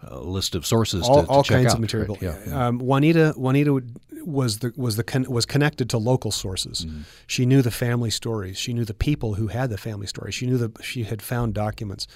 a 0.05 0.19
list 0.19 0.55
of 0.55 0.65
sources 0.65 1.07
all, 1.07 1.21
to, 1.21 1.25
to 1.25 1.31
all 1.31 1.43
kinds 1.43 1.67
out, 1.67 1.75
of 1.75 1.79
material. 1.79 2.17
right? 2.21 2.39
Yeah. 2.45 2.67
Um, 2.67 2.79
Juanita 2.79 3.33
Juanita 3.37 3.81
was 4.25 4.59
the 4.59 4.73
was 4.75 4.95
the 4.95 5.03
con- 5.03 5.29
was 5.29 5.45
connected 5.45 5.89
to 5.91 5.97
local 5.97 6.31
sources. 6.31 6.85
Mm-hmm. 6.85 7.01
She 7.27 7.45
knew 7.45 7.61
the 7.61 7.71
family 7.71 8.09
stories. 8.09 8.57
She 8.57 8.73
knew 8.73 8.85
the 8.85 8.93
people 8.93 9.35
who 9.35 9.47
had 9.47 9.69
the 9.69 9.77
family 9.77 10.07
stories. 10.07 10.35
She 10.35 10.45
knew 10.45 10.57
that 10.57 10.83
she 10.83 11.03
had 11.03 11.21
found 11.21 11.53
documents. 11.53 12.07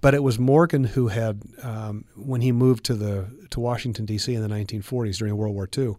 But 0.00 0.12
it 0.12 0.22
was 0.22 0.38
Morgan 0.38 0.84
who 0.84 1.08
had, 1.08 1.40
um, 1.62 2.04
when 2.14 2.42
he 2.42 2.52
moved 2.52 2.84
to 2.86 2.94
the 2.94 3.26
to 3.50 3.60
Washington 3.60 4.04
D.C. 4.04 4.34
in 4.34 4.42
the 4.42 4.54
1940s 4.54 5.16
during 5.16 5.36
World 5.36 5.54
War 5.54 5.68
II, 5.76 5.94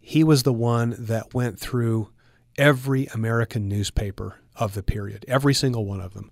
he 0.00 0.22
was 0.22 0.44
the 0.44 0.52
one 0.52 0.94
that 0.98 1.34
went 1.34 1.58
through 1.58 2.10
every 2.58 3.06
American 3.06 3.68
newspaper 3.68 4.40
of 4.56 4.74
the 4.74 4.82
period, 4.82 5.24
every 5.28 5.54
single 5.54 5.84
one 5.84 6.00
of 6.00 6.14
them, 6.14 6.30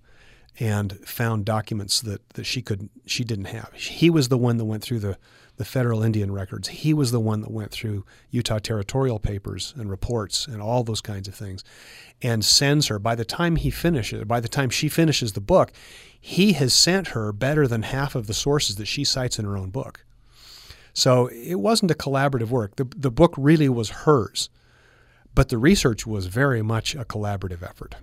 and 0.59 0.99
found 1.07 1.45
documents 1.45 2.01
that, 2.01 2.27
that 2.31 2.45
she 2.45 2.61
could 2.61 2.89
she 3.05 3.23
didn't 3.23 3.45
have. 3.45 3.71
He 3.73 4.09
was 4.09 4.27
the 4.27 4.37
one 4.37 4.57
that 4.57 4.65
went 4.65 4.83
through 4.83 4.99
the 4.99 5.17
the 5.57 5.65
federal 5.65 6.01
Indian 6.01 6.31
records. 6.31 6.69
He 6.69 6.93
was 6.93 7.11
the 7.11 7.19
one 7.19 7.41
that 7.41 7.51
went 7.51 7.71
through 7.71 8.05
Utah 8.31 8.59
territorial 8.59 9.19
papers 9.19 9.73
and 9.77 9.89
reports 9.89 10.47
and 10.47 10.61
all 10.61 10.83
those 10.83 11.01
kinds 11.01 11.27
of 11.27 11.35
things, 11.35 11.63
and 12.21 12.43
sends 12.43 12.87
her. 12.87 12.97
By 12.99 13.15
the 13.15 13.25
time 13.25 13.57
he 13.57 13.69
finishes, 13.69 14.23
by 14.25 14.39
the 14.39 14.47
time 14.47 14.69
she 14.69 14.89
finishes 14.89 15.33
the 15.33 15.41
book, 15.41 15.71
he 16.19 16.53
has 16.53 16.73
sent 16.73 17.09
her 17.09 17.31
better 17.31 17.67
than 17.67 17.83
half 17.83 18.15
of 18.15 18.27
the 18.27 18.33
sources 18.33 18.77
that 18.77 18.87
she 18.87 19.03
cites 19.03 19.39
in 19.39 19.45
her 19.45 19.57
own 19.57 19.69
book. 19.69 20.05
So 20.93 21.27
it 21.27 21.55
wasn't 21.59 21.91
a 21.91 21.95
collaborative 21.95 22.49
work. 22.49 22.75
The, 22.75 22.87
the 22.95 23.11
book 23.11 23.33
really 23.37 23.69
was 23.69 23.89
hers, 23.89 24.49
but 25.35 25.49
the 25.49 25.57
research 25.57 26.05
was 26.07 26.25
very 26.27 26.61
much 26.61 26.95
a 26.95 27.05
collaborative 27.05 27.63
effort. 27.63 27.95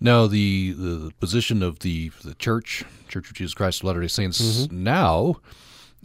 Now, 0.00 0.26
the, 0.28 0.72
the 0.72 1.12
position 1.18 1.62
of 1.62 1.80
the 1.80 2.10
the 2.24 2.34
church, 2.34 2.84
Church 3.08 3.28
of 3.30 3.34
Jesus 3.36 3.54
Christ 3.54 3.80
of 3.80 3.84
Latter 3.86 4.00
Day 4.00 4.08
Saints, 4.08 4.40
Mm-hmm. 4.40 4.84
now 4.84 5.36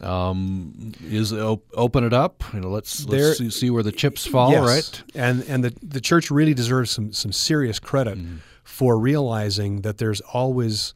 um, 0.02 0.94
is 1.04 1.32
op- 1.32 1.68
open 1.76 2.04
it 2.04 2.14
up. 2.14 2.44
You 2.54 2.62
know, 2.62 2.70
let's 2.70 3.06
let's 3.06 3.38
see, 3.38 3.52
see 3.52 3.70
where 3.70 3.84
the 3.84 3.92
chips 3.92 4.26
fall. 4.26 4.52
Yes. 4.52 4.66
Right. 4.68 5.04
And 5.14 5.44
and 5.48 5.64
the 5.64 5.74
the 5.84 6.02
church 6.02 6.32
really 6.32 6.56
deserves 6.56 6.90
some 6.90 7.14
some 7.14 7.32
serious 7.32 7.80
credit 7.80 8.18
for 8.64 8.98
realizing 8.98 9.82
that 9.82 10.00
there's 10.00 10.22
always 10.22 10.96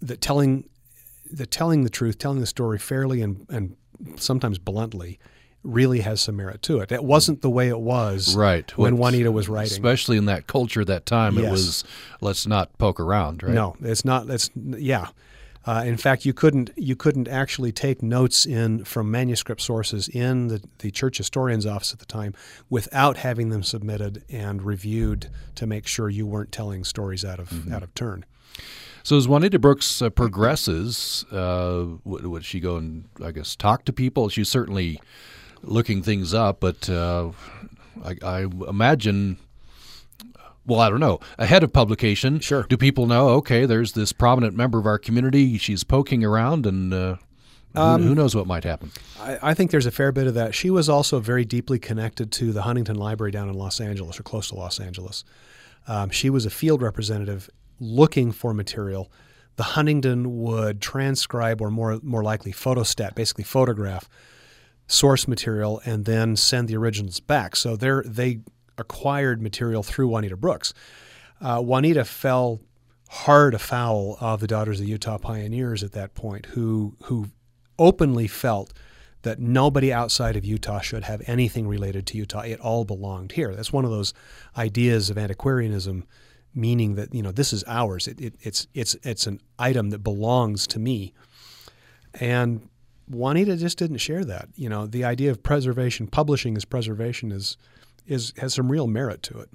that 0.00 0.20
telling 0.20 0.68
that 1.32 1.50
telling 1.50 1.82
the 1.82 1.90
truth, 1.90 2.18
telling 2.18 2.38
the 2.38 2.46
story 2.46 2.78
fairly 2.78 3.20
and 3.20 3.46
and 3.48 3.76
sometimes 4.16 4.58
bluntly 4.58 5.18
really 5.66 6.00
has 6.00 6.20
some 6.20 6.36
merit 6.36 6.62
to 6.62 6.78
it. 6.80 6.88
That 6.88 7.04
wasn't 7.04 7.42
the 7.42 7.50
way 7.50 7.68
it 7.68 7.80
was 7.80 8.34
Right. 8.36 8.70
when 8.78 8.96
Juanita 8.96 9.30
was 9.32 9.48
writing. 9.48 9.72
Especially 9.72 10.16
in 10.16 10.26
that 10.26 10.46
culture 10.46 10.84
that 10.84 11.06
time, 11.06 11.36
it 11.38 11.50
was 11.50 11.84
let's 12.20 12.46
not 12.46 12.76
poke 12.78 13.00
around. 13.00 13.42
Right. 13.42 13.52
No, 13.52 13.76
it's 13.80 14.04
not. 14.04 14.28
It's 14.30 14.50
yeah. 14.54 15.08
Uh, 15.68 15.82
in 15.84 15.96
fact, 15.96 16.24
you 16.24 16.32
couldn't 16.32 16.70
you 16.76 16.94
couldn't 16.94 17.26
actually 17.26 17.72
take 17.72 18.00
notes 18.00 18.46
in 18.46 18.84
from 18.84 19.10
manuscript 19.10 19.60
sources 19.60 20.08
in 20.08 20.46
the, 20.46 20.62
the 20.78 20.92
church 20.92 21.18
historian's 21.18 21.66
office 21.66 21.92
at 21.92 21.98
the 21.98 22.06
time 22.06 22.32
without 22.70 23.16
having 23.16 23.50
them 23.50 23.64
submitted 23.64 24.22
and 24.30 24.62
reviewed 24.62 25.28
to 25.56 25.66
make 25.66 25.88
sure 25.88 26.08
you 26.08 26.24
weren't 26.24 26.52
telling 26.52 26.84
stories 26.84 27.24
out 27.24 27.40
of 27.40 27.72
out 27.72 27.82
of 27.82 27.92
turn. 27.94 28.24
So 29.02 29.16
as 29.16 29.26
Juanita 29.28 29.58
Brooks 29.58 30.02
uh, 30.02 30.10
progresses, 30.10 31.24
uh, 31.32 31.84
would, 32.04 32.26
would 32.26 32.44
she 32.44 32.60
go 32.60 32.76
and 32.76 33.04
I 33.22 33.32
guess 33.32 33.56
talk 33.56 33.84
to 33.86 33.92
people? 33.92 34.28
She 34.28 34.44
certainly 34.44 35.00
looking 35.62 36.02
things 36.02 36.34
up, 36.34 36.60
but 36.60 36.88
uh, 36.88 37.30
I, 38.04 38.16
I 38.22 38.40
imagine. 38.68 39.38
Well, 40.66 40.80
I 40.80 40.90
don't 40.90 40.98
know. 41.00 41.20
Ahead 41.38 41.62
of 41.62 41.72
publication, 41.72 42.40
Sure. 42.40 42.64
Do 42.68 42.76
people 42.76 43.06
know? 43.06 43.28
Okay, 43.30 43.66
there's 43.66 43.92
this 43.92 44.12
prominent 44.12 44.56
member 44.56 44.80
of 44.80 44.86
our 44.86 44.98
community. 44.98 45.58
She's 45.58 45.84
poking 45.84 46.24
around, 46.24 46.66
and 46.66 46.92
uh, 46.92 47.16
who, 47.74 47.80
Um, 47.80 48.02
who 48.02 48.14
knows 48.16 48.34
what 48.34 48.48
might 48.48 48.64
happen? 48.64 48.90
I, 49.20 49.38
I 49.42 49.54
think 49.54 49.70
there's 49.70 49.86
a 49.86 49.92
fair 49.92 50.10
bit 50.10 50.26
of 50.26 50.34
that. 50.34 50.56
She 50.56 50.68
was 50.68 50.88
also 50.88 51.20
very 51.20 51.44
deeply 51.44 51.78
connected 51.78 52.32
to 52.32 52.52
the 52.52 52.62
Huntington 52.62 52.96
Library 52.96 53.30
down 53.30 53.48
in 53.48 53.54
Los 53.54 53.80
Angeles 53.80 54.18
or 54.18 54.24
close 54.24 54.48
to 54.48 54.56
Los 54.56 54.80
Angeles. 54.80 55.24
Um, 55.86 56.10
she 56.10 56.30
was 56.30 56.44
a 56.44 56.50
field 56.50 56.82
representative 56.82 57.48
looking 57.78 58.32
for 58.32 58.52
material. 58.52 59.08
The 59.54 59.62
Huntington 59.62 60.42
would 60.42 60.80
transcribe 60.82 61.60
or 61.60 61.70
more 61.70 62.00
more 62.02 62.24
likely 62.24 62.52
photostat, 62.52 63.14
basically 63.14 63.44
photograph 63.44 64.08
source 64.86 65.26
material 65.26 65.80
and 65.84 66.04
then 66.04 66.36
send 66.36 66.68
the 66.68 66.76
originals 66.76 67.20
back. 67.20 67.56
So 67.56 67.76
they 67.76 67.90
they 68.04 68.40
acquired 68.78 69.42
material 69.42 69.82
through 69.82 70.08
Juanita 70.08 70.36
Brooks. 70.36 70.74
Uh, 71.40 71.60
Juanita 71.60 72.04
fell 72.04 72.60
hard 73.08 73.54
afoul 73.54 74.16
of 74.20 74.40
the 74.40 74.46
Daughters 74.46 74.80
of 74.80 74.86
the 74.86 74.92
Utah 74.92 75.18
Pioneers 75.18 75.82
at 75.82 75.92
that 75.92 76.14
point, 76.14 76.46
who 76.46 76.96
who 77.04 77.28
openly 77.78 78.26
felt 78.26 78.72
that 79.22 79.38
nobody 79.40 79.92
outside 79.92 80.36
of 80.36 80.44
Utah 80.44 80.80
should 80.80 81.04
have 81.04 81.20
anything 81.26 81.66
related 81.66 82.06
to 82.06 82.16
Utah. 82.16 82.40
It 82.40 82.60
all 82.60 82.84
belonged 82.84 83.32
here. 83.32 83.54
That's 83.54 83.72
one 83.72 83.84
of 83.84 83.90
those 83.90 84.14
ideas 84.56 85.10
of 85.10 85.18
antiquarianism 85.18 86.04
meaning 86.56 86.94
that 86.94 87.14
you 87.14 87.22
know 87.22 87.30
this 87.30 87.52
is 87.52 87.62
ours. 87.68 88.08
It, 88.08 88.20
it, 88.20 88.34
it's 88.40 88.66
it's 88.74 88.96
it's 89.02 89.26
an 89.26 89.40
item 89.58 89.90
that 89.90 89.98
belongs 89.98 90.66
to 90.68 90.78
me. 90.78 91.12
And 92.14 92.68
Juanita 93.08 93.56
just 93.56 93.78
didn't 93.78 93.98
share 93.98 94.24
that. 94.24 94.48
You 94.54 94.68
know, 94.68 94.86
the 94.86 95.04
idea 95.04 95.30
of 95.30 95.42
preservation, 95.42 96.06
publishing 96.06 96.56
as 96.56 96.64
preservation, 96.64 97.32
is 97.32 97.56
is 98.06 98.32
has 98.38 98.54
some 98.54 98.70
real 98.70 98.86
merit 98.86 99.22
to 99.24 99.40
it. 99.40 99.50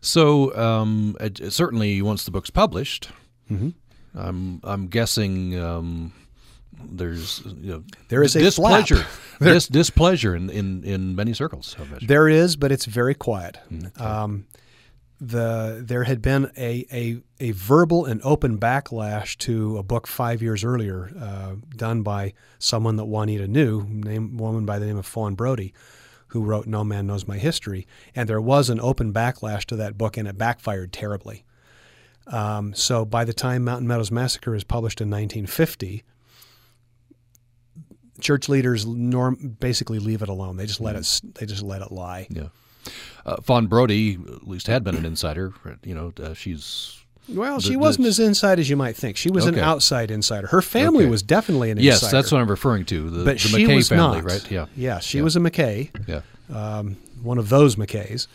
So 0.00 0.56
um, 0.56 1.16
it, 1.20 1.52
certainly, 1.52 2.00
once 2.02 2.24
the 2.24 2.30
book's 2.30 2.50
published, 2.50 3.10
mm-hmm. 3.50 3.70
I'm 4.14 4.60
I'm 4.62 4.86
guessing. 4.88 5.58
Um, 5.58 6.12
there's 6.78 7.42
you 7.44 7.72
know, 7.72 7.84
there 8.08 8.22
is 8.22 8.36
a 8.36 8.40
displeasure, 8.40 9.04
dis, 9.40 9.66
displeasure 9.68 10.36
in, 10.36 10.50
in, 10.50 10.84
in 10.84 11.16
many 11.16 11.32
circles. 11.32 11.74
There 12.02 12.28
is, 12.28 12.54
but 12.56 12.70
it's 12.70 12.84
very 12.84 13.14
quiet. 13.14 13.58
Okay. 13.72 14.04
Um, 14.04 14.46
the 15.20 15.82
there 15.84 16.04
had 16.04 16.20
been 16.20 16.50
a, 16.58 16.86
a, 16.92 17.20
a 17.40 17.52
verbal 17.52 18.04
and 18.04 18.20
open 18.22 18.58
backlash 18.58 19.36
to 19.38 19.78
a 19.78 19.82
book 19.82 20.06
five 20.06 20.42
years 20.42 20.62
earlier 20.62 21.10
uh, 21.18 21.54
done 21.74 22.02
by 22.02 22.34
someone 22.58 22.96
that 22.96 23.06
Juanita 23.06 23.46
knew, 23.46 23.86
named 23.88 24.38
woman 24.38 24.66
by 24.66 24.78
the 24.78 24.86
name 24.86 24.98
of 24.98 25.06
Fawn 25.06 25.34
Brodie, 25.34 25.72
who 26.28 26.42
wrote 26.42 26.66
No 26.66 26.84
Man 26.84 27.06
Knows 27.06 27.26
My 27.26 27.38
History, 27.38 27.86
and 28.14 28.28
there 28.28 28.40
was 28.40 28.68
an 28.68 28.80
open 28.80 29.12
backlash 29.12 29.64
to 29.66 29.76
that 29.76 29.96
book, 29.96 30.16
and 30.16 30.28
it 30.28 30.36
backfired 30.36 30.92
terribly. 30.92 31.44
Um, 32.26 32.74
so 32.74 33.04
by 33.04 33.24
the 33.24 33.32
time 33.32 33.64
Mountain 33.64 33.86
Meadows 33.86 34.10
Massacre 34.10 34.54
is 34.54 34.64
published 34.64 35.00
in 35.00 35.08
1950, 35.08 36.02
church 38.20 38.48
leaders 38.48 38.84
norm 38.84 39.56
basically 39.60 39.98
leave 39.98 40.22
it 40.22 40.28
alone. 40.28 40.56
They 40.56 40.66
just 40.66 40.80
let 40.80 40.96
mm-hmm. 40.96 41.28
it. 41.28 41.34
They 41.36 41.46
just 41.46 41.62
let 41.62 41.82
it 41.82 41.92
lie. 41.92 42.26
Yeah. 42.30 42.48
Uh, 43.24 43.36
Fawn 43.42 43.66
Brodie 43.66 44.14
at 44.14 44.46
least 44.46 44.66
had 44.66 44.84
been 44.84 44.94
an 44.94 45.04
insider. 45.04 45.52
You 45.82 45.94
know, 45.94 46.12
uh, 46.22 46.34
she's 46.34 47.04
well, 47.28 47.58
she 47.58 47.70
the, 47.70 47.76
wasn't 47.76 48.06
as 48.06 48.18
inside 48.18 48.60
as 48.60 48.70
you 48.70 48.76
might 48.76 48.96
think. 48.96 49.16
She 49.16 49.30
was 49.30 49.46
okay. 49.46 49.58
an 49.58 49.64
outside 49.64 50.10
insider. 50.10 50.46
Her 50.46 50.62
family 50.62 51.04
okay. 51.04 51.10
was 51.10 51.22
definitely 51.22 51.70
an 51.70 51.78
yes, 51.78 51.96
insider. 51.96 52.06
Yes, 52.06 52.12
that's 52.12 52.32
what 52.32 52.40
I'm 52.40 52.50
referring 52.50 52.84
to. 52.86 53.10
The, 53.10 53.24
but 53.24 53.32
the 53.34 53.38
she 53.38 53.64
McKay 53.64 53.76
was 53.76 53.88
family, 53.88 54.20
not. 54.20 54.30
right? 54.30 54.50
Yeah. 54.50 54.66
Yeah, 54.76 54.98
she 55.00 55.18
yeah. 55.18 55.24
was 55.24 55.36
a 55.36 55.40
McKay. 55.40 55.90
Yeah. 56.06 56.20
Um, 56.54 56.96
one 57.22 57.38
of 57.38 57.48
those 57.48 57.76
McKays. 57.76 58.28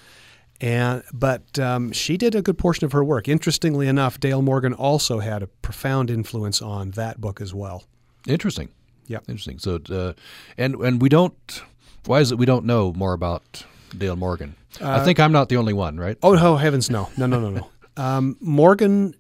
And 0.60 1.04
but 1.14 1.58
um, 1.58 1.92
she 1.92 2.18
did 2.18 2.36
a 2.36 2.42
good 2.42 2.58
portion 2.58 2.86
of 2.86 2.92
her 2.92 3.04
work. 3.04 3.28
Interestingly 3.28 3.88
enough, 3.88 4.20
Dale 4.20 4.42
Morgan 4.42 4.74
also 4.74 5.20
had 5.20 5.42
a 5.42 5.48
profound 5.48 6.12
influence 6.12 6.62
on 6.62 6.92
that 6.92 7.20
book 7.20 7.42
as 7.42 7.54
well. 7.54 7.86
Interesting. 8.28 8.70
Yeah. 9.08 9.20
Interesting. 9.28 9.58
So, 9.58 9.80
uh, 9.90 10.14
and 10.58 10.76
and 10.76 11.02
we 11.02 11.10
don't. 11.10 11.64
Why 12.06 12.20
is 12.20 12.32
it 12.32 12.38
we 12.38 12.46
don't 12.46 12.66
know 12.66 12.94
more 12.94 13.14
about 13.14 13.66
Dale 13.98 14.16
Morgan? 14.16 14.56
Uh, 14.80 14.92
I 14.92 15.04
think 15.04 15.20
I'm 15.20 15.32
not 15.32 15.50
the 15.50 15.58
only 15.58 15.74
one, 15.74 15.98
right? 15.98 16.18
Oh, 16.24 16.38
oh 16.38 16.56
heavens, 16.56 16.90
no, 16.90 17.10
no, 17.18 17.26
no, 17.26 17.40
no, 17.40 17.50
no. 17.50 17.70
um, 18.04 18.38
Morgan 18.40 19.16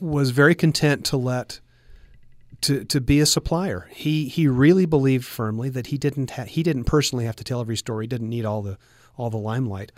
was 0.00 0.30
very 0.30 0.54
content 0.54 1.06
to 1.06 1.16
let 1.16 1.60
to 2.62 2.84
to 2.84 3.00
be 3.00 3.20
a 3.20 3.26
supplier. 3.26 3.88
He 3.92 4.28
he 4.28 4.48
really 4.48 4.86
believed 4.86 5.24
firmly 5.24 5.68
that 5.70 5.88
he 5.88 5.98
didn't 5.98 6.32
ha- 6.32 6.44
he 6.44 6.62
didn't 6.62 6.84
personally 6.84 7.24
have 7.26 7.36
to 7.36 7.44
tell 7.44 7.60
every 7.60 7.76
story. 7.76 8.04
He 8.04 8.08
Didn't 8.08 8.30
need 8.30 8.44
all 8.44 8.62
the 8.62 8.78
all 9.16 9.30
the 9.30 9.38
limelight. 9.38 9.92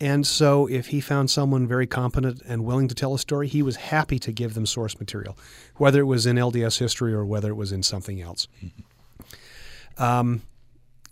And 0.00 0.24
so, 0.24 0.68
if 0.68 0.88
he 0.88 1.00
found 1.00 1.28
someone 1.28 1.66
very 1.66 1.86
competent 1.86 2.40
and 2.46 2.64
willing 2.64 2.86
to 2.86 2.94
tell 2.94 3.14
a 3.14 3.18
story, 3.18 3.48
he 3.48 3.62
was 3.62 3.76
happy 3.76 4.20
to 4.20 4.30
give 4.30 4.54
them 4.54 4.64
source 4.64 4.98
material, 5.00 5.36
whether 5.76 6.00
it 6.00 6.04
was 6.04 6.24
in 6.24 6.36
LDS 6.36 6.78
history 6.78 7.12
or 7.12 7.24
whether 7.24 7.50
it 7.50 7.56
was 7.56 7.72
in 7.72 7.82
something 7.82 8.20
else. 8.20 8.46
Mm-hmm. 8.62 10.02
Um, 10.02 10.42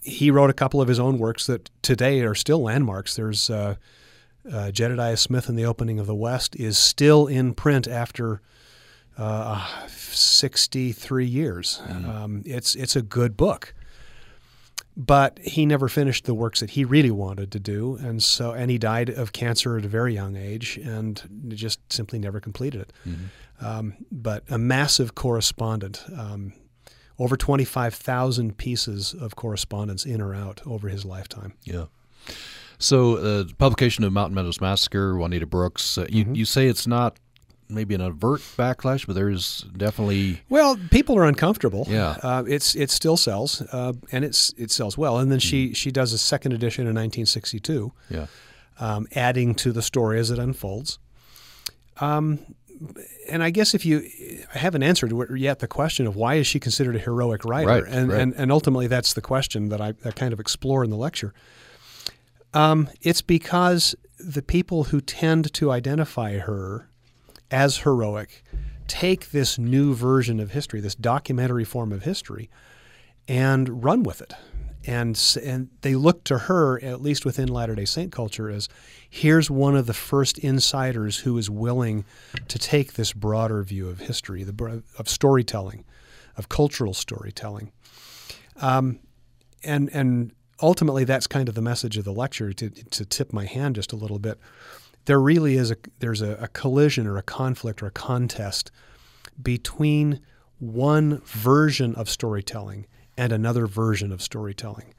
he 0.07 0.31
wrote 0.31 0.51
a 0.51 0.55
couple 0.55 0.81
of 0.81 0.89
his 0.89 1.01
own 1.01 1.19
works 1.19 1.47
that 1.47 1.69
today 1.83 2.23
are 2.23 2.35
still 2.35 2.63
landmarks. 2.63 3.17
There's 3.17 3.51
uh, 3.51 3.75
uh, 4.51 4.71
Jedediah 4.71 5.17
Smith 5.17 5.49
and 5.49 5.59
the 5.59 5.65
Opening 5.65 5.99
of 5.99 6.07
the 6.07 6.15
West 6.15 6.55
is 6.57 6.79
still 6.79 7.27
in 7.27 7.55
print 7.55 7.89
after 7.89 8.41
uh, 9.19 9.67
63 9.89 11.27
years. 11.27 11.81
Mm. 11.87 12.09
Um, 12.09 12.43
it's 12.47 12.77
it's 12.77 12.95
a 12.95 13.03
good 13.03 13.37
book, 13.37 13.75
but 14.97 15.41
he 15.41 15.67
never 15.67 15.89
finished 15.89 16.25
the 16.25 16.35
works 16.35 16.61
that 16.61 16.71
he 16.71 16.85
really 16.85 17.11
wanted 17.11 17.51
to 17.53 17.59
do, 17.59 17.97
and 17.97 18.23
so 18.23 18.53
and 18.53 18.71
he 18.71 18.79
died 18.79 19.11
of 19.11 19.33
cancer 19.33 19.77
at 19.77 19.85
a 19.85 19.89
very 19.89 20.15
young 20.15 20.37
age, 20.37 20.79
and 20.79 21.21
just 21.49 21.81
simply 21.93 22.19
never 22.21 22.39
completed 22.41 22.83
it. 22.83 22.93
Mm-hmm. 23.09 23.67
Um, 23.67 23.95
but 24.13 24.45
a 24.51 24.59
massive 24.59 25.15
correspondent. 25.15 26.05
Um, 26.17 26.53
over 27.19 27.37
25,000 27.37 28.57
pieces 28.59 29.15
of 29.15 29.37
correspondence 29.37 30.05
in 30.05 30.21
or 30.21 30.35
out 30.35 30.61
over 30.67 30.89
his 30.89 31.05
lifetime. 31.05 31.55
Yeah. 31.65 31.87
So, 32.79 33.17
uh, 33.17 33.45
publication 33.59 34.05
of 34.05 34.13
Mountain 34.13 34.35
Meadows 34.35 34.61
Massacre, 34.61 35.17
Juanita 35.17 35.47
Brooks, 35.47 35.97
uh, 35.97 36.07
you, 36.11 36.25
mm-hmm. 36.25 36.35
you 36.35 36.45
say 36.45 36.67
it's 36.67 36.87
not 36.87 37.19
maybe 37.69 37.95
an 37.95 38.01
overt 38.01 38.41
backlash, 38.57 39.07
but 39.07 39.15
there's 39.15 39.63
definitely 39.77 40.43
well, 40.49 40.77
people 40.91 41.17
are 41.17 41.25
uncomfortable. 41.25 41.87
Yeah, 41.89 42.17
uh, 42.23 42.45
it's 42.47 42.75
it 42.75 42.91
still 42.91 43.17
sells, 43.17 43.63
uh, 43.73 43.95
and 44.13 44.25
it's 44.25 44.53
it 44.57 44.71
sells 44.71 44.97
well. 44.99 45.19
And 45.19 45.31
then 45.31 45.39
she 45.39 45.67
mm-hmm. 45.67 45.73
she 45.75 45.91
does 45.91 46.13
a 46.13 46.19
second 46.19 46.53
edition 46.53 46.83
in 46.83 46.95
1962. 46.95 47.93
Yeah, 48.11 48.27
um, 48.79 49.07
adding 49.15 49.55
to 49.57 49.73
the 49.73 49.83
story 49.83 50.19
as 50.19 50.31
it 50.31 50.39
unfolds. 50.39 50.99
Um, 51.99 52.41
and 53.29 53.43
I 53.43 53.51
guess 53.51 53.75
if 53.75 53.85
you 53.85 54.09
I 54.55 54.59
haven't 54.59 54.83
answered 54.83 55.13
yet 55.37 55.59
the 55.59 55.69
question 55.69 56.07
of 56.07 56.17
why 56.17 56.35
is 56.35 56.47
she 56.47 56.61
considered 56.61 56.97
a 56.97 56.99
heroic 56.99 57.45
writer, 57.45 57.69
right, 57.69 57.85
and, 57.87 58.11
right. 58.11 58.21
and 58.21 58.35
and 58.35 58.53
ultimately 58.53 58.87
that's 58.87 59.15
the 59.15 59.21
question 59.21 59.69
that 59.69 59.81
I, 59.81 59.95
I 60.05 60.11
kind 60.11 60.33
of 60.33 60.41
explore 60.41 60.85
in 60.85 60.91
the 60.91 60.97
lecture. 60.97 61.35
Um, 62.55 62.89
it's 63.03 63.23
because 63.23 63.95
the 64.19 64.43
people 64.43 64.85
who 64.85 65.01
tend 65.01 65.53
to 65.55 65.71
identify 65.71 66.39
her 66.39 66.89
as 67.51 67.79
heroic 67.79 68.43
take 68.87 69.31
this 69.31 69.59
new 69.59 69.95
version 69.95 70.41
of 70.41 70.53
history, 70.53 70.81
this 70.81 70.95
documentary 70.95 71.65
form 71.65 71.93
of 71.93 72.05
history, 72.05 72.49
and 73.29 73.85
run 73.85 74.03
with 74.03 74.21
it 74.21 74.35
and 74.87 75.37
and 75.43 75.69
they 75.83 75.95
look 75.95 76.25
to 76.25 76.39
her, 76.39 76.83
at 76.83 77.03
least 77.03 77.25
within 77.25 77.49
Latter 77.49 77.75
Day 77.75 77.85
Saint 77.85 78.13
culture, 78.13 78.49
as 78.49 78.69
here's 79.17 79.51
one 79.51 79.75
of 79.75 79.87
the 79.87 79.95
first 79.95 80.37
insiders 80.39 81.21
who 81.21 81.39
is 81.39 81.49
willing 81.49 82.05
to 82.49 82.59
take 82.59 82.93
this 82.95 83.15
broader 83.15 83.63
view 83.63 83.89
of 83.89 84.01
history, 84.01 84.45
the 84.45 84.83
of 84.99 85.09
storytelling, 85.09 85.85
of 86.37 86.49
cultural 86.49 86.93
storytelling, 86.93 87.73
um, 88.61 88.99
and 89.65 89.89
and 89.95 90.33
ultimately 90.61 91.05
that's 91.05 91.27
kind 91.27 91.49
of 91.49 91.55
the 91.55 91.63
message 91.63 91.97
of 91.97 92.05
the 92.05 92.13
lecture. 92.13 92.53
To 92.53 92.69
to 92.69 93.05
tip 93.07 93.33
my 93.33 93.47
hand 93.47 93.77
just 93.77 93.93
a 93.93 93.97
little 93.97 94.19
bit, 94.19 94.39
there 95.07 95.21
really 95.21 95.57
is 95.57 95.71
a 95.71 95.77
there's 96.01 96.21
a, 96.21 96.33
a 96.33 96.49
collision 96.49 97.07
or 97.07 97.17
a 97.17 97.23
conflict 97.23 97.83
or 97.83 97.87
a 97.87 97.91
contest 97.91 98.71
between 99.43 100.21
one 100.59 101.23
version 101.25 101.95
of 101.95 102.11
storytelling 102.11 102.87
and 103.17 103.33
another 103.33 103.67
version 103.67 104.13
of 104.13 104.21
storytelling. 104.21 104.93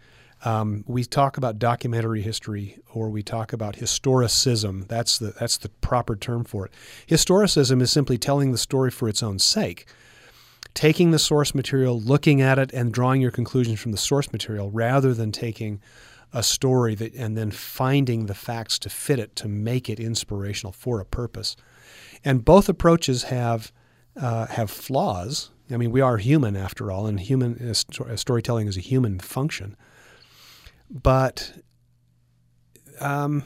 Um, 0.46 0.84
we 0.88 1.04
talk 1.04 1.38
about 1.38 1.58
documentary 1.60 2.22
history 2.22 2.80
or 2.94 3.10
we 3.10 3.24
talk 3.24 3.54
about 3.54 3.76
historicism. 3.76 4.88
That's 4.88 5.18
the, 5.18 5.34
that's 5.40 5.58
the 5.58 5.70
proper 5.70 6.16
term 6.16 6.44
for 6.44 6.66
it. 6.66 6.72
Historicism 7.08 7.82
is 7.82 7.92
simply 7.92 8.18
telling 8.18 8.52
the 8.52 8.58
story 8.58 8.92
for 8.92 9.10
its 9.10 9.24
own 9.24 9.40
sake, 9.40 9.88
taking 10.74 11.12
the 11.12 11.20
source 11.20 11.56
material, 11.56 12.00
looking 12.00 12.42
at 12.42 12.60
it, 12.60 12.72
and 12.72 12.94
drawing 12.94 13.22
your 13.22 13.32
conclusions 13.32 13.80
from 13.80 13.92
the 13.92 13.98
source 13.98 14.32
material 14.32 14.70
rather 14.70 15.14
than 15.14 15.32
taking 15.32 15.82
a 16.34 16.44
story 16.44 16.94
that, 16.94 17.16
and 17.16 17.38
then 17.38 17.50
finding 17.50 18.28
the 18.28 18.36
facts 18.36 18.78
to 18.78 18.90
fit 18.90 19.18
it 19.18 19.36
to 19.38 19.48
make 19.48 19.90
it 19.90 20.00
inspirational 20.00 20.72
for 20.72 21.00
a 21.00 21.06
purpose. 21.06 21.56
And 22.24 22.46
both 22.46 22.70
approaches 22.70 23.24
have, 23.24 23.72
uh, 24.16 24.48
have 24.48 24.70
flaws 24.70 25.50
I 25.72 25.78
mean, 25.78 25.92
we 25.92 26.02
are 26.02 26.18
human 26.18 26.56
after 26.56 26.92
all, 26.92 27.08
and 27.08 27.20
human 27.20 27.70
uh, 27.70 28.16
storytelling 28.16 28.68
is 28.68 28.78
a 28.78 28.82
human 28.82 29.20
function. 29.20 29.76
But 30.90 31.54
um, 33.00 33.44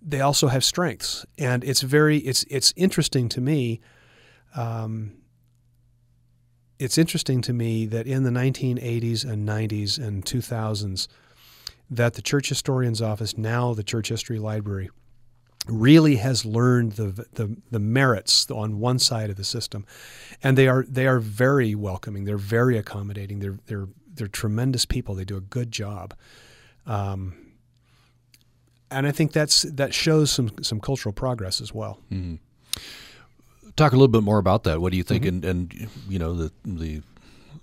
they 0.00 0.20
also 0.20 0.48
have 0.48 0.64
strengths, 0.64 1.26
and 1.38 1.64
it's 1.64 1.82
very 1.82 2.18
it's 2.18 2.44
it's 2.44 2.72
interesting 2.76 3.28
to 3.30 3.40
me. 3.40 3.80
Um, 4.54 5.12
it's 6.78 6.98
interesting 6.98 7.40
to 7.42 7.52
me 7.52 7.86
that 7.86 8.06
in 8.06 8.22
the 8.22 8.30
1980s 8.30 9.24
and 9.24 9.48
90s 9.48 9.98
and 9.98 10.24
2000s, 10.24 11.08
that 11.90 12.14
the 12.14 12.22
Church 12.22 12.50
Historian's 12.50 13.00
Office, 13.00 13.38
now 13.38 13.72
the 13.72 13.82
Church 13.82 14.08
History 14.08 14.38
Library, 14.38 14.90
really 15.68 16.16
has 16.16 16.44
learned 16.44 16.92
the, 16.92 17.26
the, 17.32 17.56
the 17.70 17.78
merits 17.78 18.50
on 18.50 18.78
one 18.78 18.98
side 18.98 19.30
of 19.30 19.36
the 19.36 19.44
system, 19.44 19.84
and 20.42 20.56
they 20.56 20.68
are 20.68 20.84
they 20.88 21.06
are 21.06 21.18
very 21.18 21.74
welcoming. 21.74 22.24
They're 22.24 22.36
very 22.36 22.78
accommodating. 22.78 23.40
They're 23.40 23.58
they're 23.66 23.88
they're 24.14 24.28
tremendous 24.28 24.84
people. 24.84 25.14
They 25.14 25.24
do 25.24 25.36
a 25.36 25.40
good 25.40 25.72
job, 25.72 26.14
um, 26.86 27.34
and 28.90 29.06
I 29.06 29.10
think 29.10 29.32
that's 29.32 29.62
that 29.62 29.92
shows 29.94 30.30
some 30.30 30.50
some 30.62 30.80
cultural 30.80 31.12
progress 31.12 31.60
as 31.60 31.74
well. 31.74 31.98
Mm-hmm. 32.10 32.36
Talk 33.74 33.92
a 33.92 33.96
little 33.96 34.08
bit 34.08 34.22
more 34.22 34.38
about 34.38 34.64
that. 34.64 34.80
What 34.80 34.92
do 34.92 34.96
you 34.96 35.02
think? 35.02 35.24
Mm-hmm. 35.24 35.48
And 35.48 35.74
and 35.74 35.88
you 36.08 36.18
know 36.18 36.34
the 36.34 36.52
the 36.64 37.02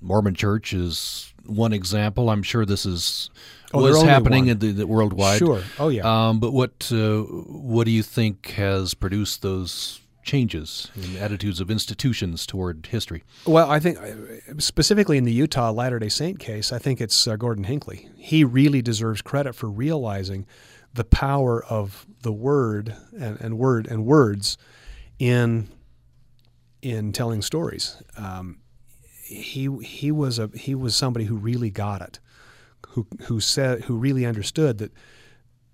Mormon 0.01 0.35
Church 0.35 0.73
is 0.73 1.33
one 1.45 1.73
example. 1.73 2.29
I'm 2.29 2.43
sure 2.43 2.65
this 2.65 2.85
is 2.85 3.29
Oh, 3.73 3.81
was 3.81 4.03
happening 4.03 4.47
in 4.47 4.59
the, 4.59 4.71
the 4.71 4.87
worldwide. 4.87 5.39
Sure. 5.39 5.63
Oh 5.79 5.89
yeah. 5.89 6.03
Um, 6.29 6.39
but 6.39 6.53
what 6.53 6.91
uh, 6.91 7.21
what 7.21 7.85
do 7.85 7.91
you 7.91 8.03
think 8.03 8.51
has 8.51 8.93
produced 8.93 9.41
those 9.41 9.99
changes 10.23 10.91
in 10.95 11.17
attitudes 11.17 11.59
of 11.59 11.69
institutions 11.69 12.45
toward 12.45 12.87
history? 12.87 13.23
Well, 13.45 13.69
I 13.69 13.79
think 13.79 13.97
uh, 13.99 14.59
specifically 14.59 15.17
in 15.17 15.23
the 15.23 15.33
Utah 15.33 15.71
Latter 15.71 15.99
day 15.99 16.09
Saint 16.09 16.39
case, 16.39 16.71
I 16.71 16.79
think 16.79 17.01
it's 17.01 17.27
uh, 17.27 17.35
Gordon 17.35 17.65
Hinckley. 17.65 18.09
He 18.17 18.43
really 18.43 18.81
deserves 18.81 19.21
credit 19.21 19.53
for 19.53 19.69
realizing 19.69 20.45
the 20.93 21.03
power 21.03 21.63
of 21.65 22.05
the 22.21 22.31
word 22.31 22.95
and, 23.17 23.39
and 23.41 23.57
word 23.57 23.87
and 23.87 24.05
words 24.05 24.57
in 25.19 25.69
in 26.81 27.11
telling 27.13 27.41
stories. 27.41 28.01
Um, 28.17 28.59
he 29.23 29.69
he 29.81 30.11
was 30.11 30.39
a 30.39 30.49
he 30.53 30.75
was 30.75 30.95
somebody 30.95 31.25
who 31.25 31.35
really 31.35 31.69
got 31.69 32.01
it, 32.01 32.19
who 32.89 33.07
who 33.23 33.39
said 33.39 33.83
who 33.83 33.97
really 33.97 34.25
understood 34.25 34.77
that 34.79 34.91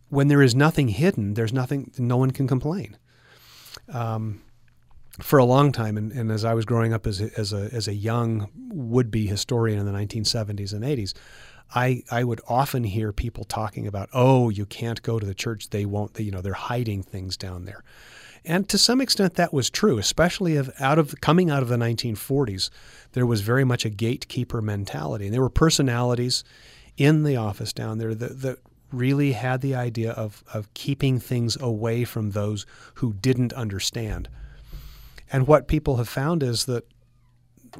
when 0.09 0.27
there 0.27 0.41
is 0.41 0.55
nothing 0.55 0.89
hidden, 0.89 1.33
there's 1.33 1.53
nothing. 1.53 1.91
No 1.97 2.17
one 2.17 2.31
can 2.31 2.47
complain. 2.47 2.97
Um, 3.91 4.41
for 5.21 5.37
a 5.37 5.45
long 5.45 5.71
time, 5.71 5.97
and, 5.97 6.11
and 6.11 6.31
as 6.31 6.45
I 6.45 6.53
was 6.53 6.65
growing 6.65 6.93
up 6.93 7.05
as 7.05 7.19
a, 7.19 7.29
as 7.37 7.51
a 7.51 7.69
as 7.73 7.87
a 7.87 7.93
young 7.93 8.49
would 8.69 9.11
be 9.11 9.27
historian 9.27 9.79
in 9.79 9.85
the 9.85 9.91
1970s 9.91 10.73
and 10.73 10.83
80s, 10.83 11.13
I 11.75 12.03
I 12.09 12.23
would 12.23 12.41
often 12.47 12.83
hear 12.83 13.11
people 13.11 13.43
talking 13.43 13.85
about, 13.85 14.09
oh, 14.13 14.49
you 14.49 14.65
can't 14.65 15.01
go 15.01 15.19
to 15.19 15.25
the 15.25 15.33
church; 15.33 15.69
they 15.69 15.85
won't. 15.85 16.13
They, 16.13 16.23
you 16.23 16.31
know, 16.31 16.41
they're 16.41 16.53
hiding 16.53 17.03
things 17.03 17.37
down 17.37 17.65
there. 17.65 17.83
And 18.45 18.69
to 18.69 18.77
some 18.77 19.01
extent, 19.01 19.35
that 19.35 19.53
was 19.53 19.69
true, 19.69 19.97
especially 19.97 20.55
of 20.55 20.71
out 20.79 20.97
of 20.97 21.19
coming 21.19 21.49
out 21.49 21.61
of 21.61 21.69
the 21.69 21.75
1940s. 21.75 22.69
There 23.11 23.25
was 23.25 23.41
very 23.41 23.65
much 23.65 23.85
a 23.85 23.89
gatekeeper 23.89 24.61
mentality, 24.61 25.25
and 25.25 25.33
there 25.33 25.41
were 25.41 25.49
personalities 25.49 26.43
in 26.95 27.23
the 27.23 27.35
office 27.35 27.73
down 27.73 27.97
there 27.97 28.15
that, 28.15 28.41
that 28.41 28.59
really 28.91 29.33
had 29.33 29.61
the 29.61 29.75
idea 29.75 30.11
of 30.11 30.43
of 30.53 30.73
keeping 30.73 31.19
things 31.19 31.57
away 31.59 32.03
from 32.03 32.31
those 32.31 32.65
who 32.95 33.13
didn't 33.13 33.53
understand. 33.53 34.29
And 35.31 35.47
what 35.47 35.67
people 35.67 35.97
have 35.97 36.09
found 36.09 36.41
is 36.41 36.65
that 36.65 36.85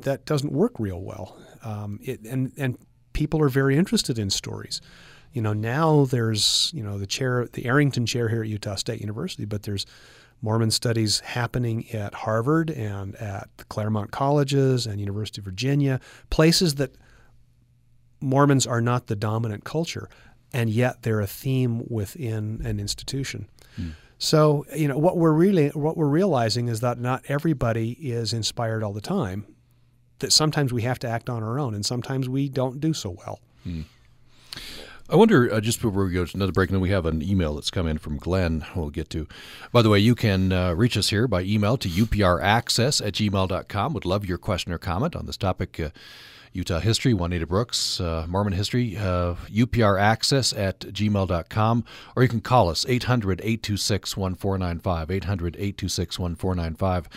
that 0.02 0.26
doesn't 0.26 0.52
work 0.52 0.80
real 0.80 1.02
well. 1.02 1.38
Um, 1.64 2.00
it, 2.04 2.22
and 2.22 2.52
and 2.58 2.78
people 3.14 3.42
are 3.42 3.50
very 3.50 3.78
interested 3.78 4.20
in 4.20 4.30
stories. 4.30 4.82
You 5.34 5.42
know, 5.42 5.54
now 5.54 6.06
there's 6.06 6.72
you 6.74 6.84
know 6.84 6.98
the 6.98 7.08
chair, 7.08 7.48
the 7.52 7.66
Arrington 7.66 8.06
Chair 8.06 8.30
here 8.30 8.42
at 8.42 8.50
Utah 8.50 8.76
State 8.76 9.02
University, 9.02 9.46
but 9.46 9.64
there's 9.64 9.86
Mormon 10.42 10.72
studies 10.72 11.20
happening 11.20 11.90
at 11.92 12.14
Harvard 12.14 12.70
and 12.70 13.16
at 13.18 13.50
the 13.58 13.66
Claremont 13.66 14.12
colleges 14.12 14.88
and 14.88 15.00
University 15.00 15.42
of 15.42 15.46
Virginia, 15.46 16.00
places 16.30 16.76
that 16.76 16.96
Mormons 18.22 18.66
are 18.66 18.82
not 18.82 19.08
the 19.08 19.16
dominant 19.16 19.64
culture, 19.64 20.10
and 20.54 20.70
yet 20.70 21.04
they're 21.04 21.22
a 21.22 21.28
theme 21.28 21.84
within 21.90 22.62
an 22.64 22.80
institution. 22.80 23.48
So, 24.22 24.66
you 24.76 24.90
know, 24.90 24.98
what 24.98 25.16
we're 25.16 25.32
really 25.32 25.70
what 25.70 25.96
we're 25.96 26.08
realizing 26.08 26.68
is 26.68 26.82
that 26.82 27.00
not 27.00 27.24
everybody 27.30 27.92
is 27.94 28.34
inspired 28.34 28.84
all 28.84 28.92
the 28.92 29.00
time. 29.02 29.46
That 30.20 30.34
sometimes 30.34 30.74
we 30.74 30.82
have 30.82 31.00
to 31.00 31.08
act 31.08 31.30
on 31.30 31.42
our 31.42 31.58
own, 31.58 31.74
and 31.74 31.86
sometimes 31.86 32.28
we 32.28 32.50
don't 32.50 32.82
do 32.82 32.94
so 32.94 33.12
well. 33.12 33.40
I 35.12 35.16
wonder, 35.16 35.52
uh, 35.52 35.60
just 35.60 35.82
before 35.82 36.04
we 36.06 36.12
go 36.12 36.26
to 36.26 36.38
another 36.38 36.52
break, 36.52 36.70
and 36.70 36.76
then 36.76 36.82
we 36.82 36.90
have 36.90 37.06
an 37.06 37.24
email 37.24 37.56
that's 37.56 37.72
come 37.72 37.88
in 37.88 37.98
from 37.98 38.18
Glenn 38.18 38.64
we'll 38.76 38.92
get 38.92 39.10
to. 39.12 39.28
By 39.72 39.82
the 39.82 39.90
way, 39.90 39.98
you 39.98 40.14
can 40.14 40.52
uh, 40.52 40.74
reach 40.74 40.98
us 40.98 41.10
here 41.10 41.28
by 41.28 41.42
email 41.42 41.78
to 41.78 41.90
upraccess 41.90 43.06
at 43.06 43.14
gmail.com. 43.14 43.94
Would 43.94 44.06
love 44.06 44.26
your 44.26 44.38
question 44.38 44.72
or 44.72 44.78
comment 44.78 45.16
on 45.16 45.26
this 45.26 45.38
topic. 45.38 45.80
Uh, 45.80 45.90
Utah 46.54 46.80
history, 46.80 47.14
Juanita 47.14 47.46
Brooks, 47.46 48.00
uh, 48.02 48.26
Mormon 48.28 48.54
history, 48.54 48.98
uh, 48.98 49.36
upraccess 49.52 50.58
at 50.58 50.80
gmail.com, 50.80 51.86
or 52.16 52.24
you 52.24 52.30
can 52.30 52.42
call 52.42 52.70
us 52.70 52.86
800 52.88 53.40
826 53.42 54.18
1495. 54.18 55.12
800 55.12 55.56
826 55.56 56.20
1495. 56.20 57.10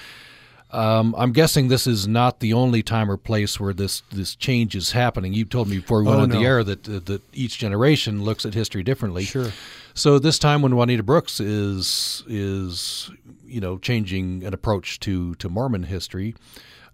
Um, 0.71 1.15
I'm 1.19 1.33
guessing 1.33 1.69
this 1.69 1.87
is 1.87 2.09
not 2.09 2.41
the 2.41 2.55
only 2.55 2.83
time 2.83 3.11
or 3.11 3.19
place 3.19 3.61
where 3.61 3.75
this, 3.75 4.01
this 4.11 4.35
change 4.35 4.75
is 4.75 4.93
happening. 4.93 5.35
You 5.35 5.45
told 5.45 5.69
me 5.69 5.79
before 5.81 6.01
we 6.01 6.07
went 6.09 6.21
Oh, 6.21 6.23
on 6.23 6.29
the 6.31 6.37
no. 6.37 6.43
air 6.43 6.65
that 6.65 6.89
uh, 6.89 7.01
that 7.05 7.21
each 7.35 7.59
generation 7.59 8.25
looks 8.25 8.47
at 8.47 8.55
history 8.55 8.83
differently. 8.83 9.25
Sure. 9.25 9.53
So 9.93 10.19
this 10.19 10.39
time 10.39 10.63
when 10.63 10.75
Juanita 10.75 11.03
Brooks 11.03 11.41
is 11.41 12.23
is 12.27 13.11
you 13.47 13.61
know 13.61 13.77
changing 13.77 14.45
an 14.45 14.55
approach 14.55 14.99
to 15.01 15.35
to 15.35 15.51
Mormon 15.51 15.83
history, 15.83 16.35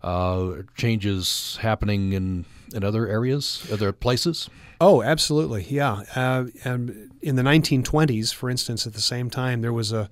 uh, 0.02 0.62
changes 0.76 1.58
happening 1.60 2.12
in 2.12 2.44
in 2.74 2.84
other 2.84 3.08
areas, 3.08 3.66
other 3.72 3.92
places. 3.92 4.50
Oh, 4.80 5.02
absolutely, 5.02 5.66
yeah. 5.70 6.02
Uh, 6.14 6.46
and 6.64 7.10
in 7.22 7.36
the 7.36 7.42
1920s, 7.42 8.32
for 8.32 8.50
instance, 8.50 8.86
at 8.86 8.92
the 8.92 9.00
same 9.00 9.30
time, 9.30 9.62
there 9.62 9.72
was 9.72 9.92
a 9.92 10.08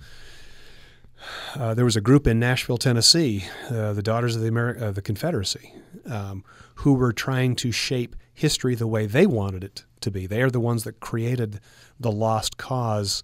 uh, 1.54 1.74
there 1.74 1.84
was 1.84 1.96
a 1.96 2.00
group 2.00 2.26
in 2.26 2.38
Nashville, 2.38 2.78
Tennessee, 2.78 3.44
uh, 3.70 3.92
the 3.92 4.02
Daughters 4.02 4.36
of 4.36 4.42
the, 4.42 4.50
Ameri- 4.50 4.80
uh, 4.80 4.92
the 4.92 5.02
Confederacy, 5.02 5.72
um, 6.04 6.44
who 6.76 6.94
were 6.94 7.12
trying 7.12 7.56
to 7.56 7.72
shape 7.72 8.14
history 8.32 8.74
the 8.74 8.86
way 8.86 9.06
they 9.06 9.26
wanted 9.26 9.64
it 9.64 9.84
to 10.00 10.10
be. 10.10 10.26
They 10.26 10.42
are 10.42 10.50
the 10.50 10.60
ones 10.60 10.84
that 10.84 11.00
created 11.00 11.60
the 11.98 12.12
lost 12.12 12.58
cause 12.58 13.22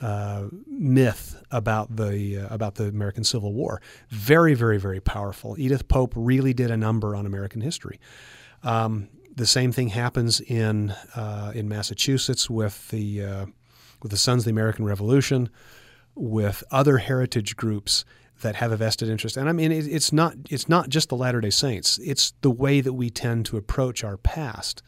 uh, 0.00 0.46
myth 0.66 1.42
about 1.50 1.96
the 1.96 2.38
uh, 2.38 2.54
about 2.54 2.76
the 2.76 2.84
American 2.84 3.24
Civil 3.24 3.52
War. 3.52 3.82
Very, 4.08 4.54
very, 4.54 4.78
very 4.78 5.00
powerful. 5.00 5.58
Edith 5.58 5.88
Pope 5.88 6.12
really 6.16 6.54
did 6.54 6.70
a 6.70 6.76
number 6.76 7.14
on 7.14 7.26
American 7.26 7.60
history. 7.60 8.00
Um, 8.62 9.08
the 9.34 9.46
same 9.46 9.72
thing 9.72 9.88
happens 9.88 10.40
in 10.40 10.90
uh, 11.14 11.52
in 11.54 11.68
Massachusetts 11.68 12.48
with 12.48 12.88
the 12.88 13.24
uh, 13.24 13.46
with 14.02 14.10
the 14.10 14.16
Sons 14.16 14.42
of 14.42 14.44
the 14.46 14.50
American 14.50 14.84
Revolution, 14.84 15.50
with 16.14 16.64
other 16.70 16.98
heritage 16.98 17.56
groups 17.56 18.04
that 18.42 18.56
have 18.56 18.72
a 18.72 18.76
vested 18.76 19.08
interest. 19.08 19.36
And 19.36 19.48
I 19.48 19.52
mean, 19.52 19.70
it, 19.72 19.86
it's 19.86 20.12
not 20.12 20.34
it's 20.48 20.68
not 20.68 20.88
just 20.88 21.08
the 21.10 21.16
Latter 21.16 21.40
Day 21.40 21.50
Saints. 21.50 21.98
It's 22.02 22.32
the 22.40 22.50
way 22.50 22.80
that 22.80 22.94
we 22.94 23.10
tend 23.10 23.46
to 23.46 23.56
approach 23.56 24.02
our 24.02 24.16
past, 24.16 24.82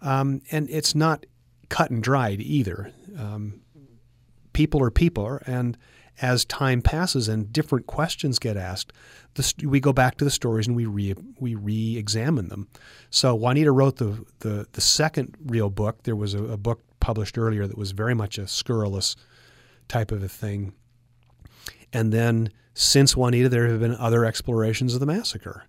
um, 0.00 0.42
and 0.50 0.68
it's 0.70 0.94
not 0.94 1.26
cut 1.68 1.90
and 1.90 2.02
dried 2.02 2.40
either. 2.40 2.92
Um, 3.18 3.62
people 4.52 4.82
are 4.82 4.90
people, 4.90 5.38
and 5.46 5.76
as 6.20 6.44
time 6.44 6.82
passes 6.82 7.28
and 7.28 7.52
different 7.52 7.86
questions 7.86 8.38
get 8.38 8.56
asked, 8.56 8.92
st- 9.36 9.68
we 9.68 9.80
go 9.80 9.92
back 9.92 10.16
to 10.18 10.24
the 10.24 10.30
stories 10.30 10.66
and 10.66 10.76
we 10.76 10.86
re 10.86 11.14
we 11.40 11.54
re-examine 11.54 12.48
them. 12.48 12.68
So 13.10 13.34
Juanita 13.34 13.72
wrote 13.72 13.96
the 13.96 14.24
the, 14.40 14.66
the 14.72 14.80
second 14.80 15.36
real 15.46 15.70
book. 15.70 16.02
There 16.02 16.16
was 16.16 16.34
a, 16.34 16.44
a 16.44 16.56
book 16.56 16.80
published 17.00 17.38
earlier 17.38 17.66
that 17.66 17.78
was 17.78 17.92
very 17.92 18.14
much 18.14 18.38
a 18.38 18.46
scurrilous 18.46 19.16
type 19.88 20.12
of 20.12 20.22
a 20.22 20.28
thing. 20.28 20.74
And 21.92 22.12
then 22.12 22.50
since 22.74 23.16
Juanita, 23.16 23.48
there 23.48 23.68
have 23.68 23.80
been 23.80 23.94
other 23.96 24.24
explorations 24.24 24.94
of 24.94 25.00
the 25.00 25.06
massacre. 25.06 25.64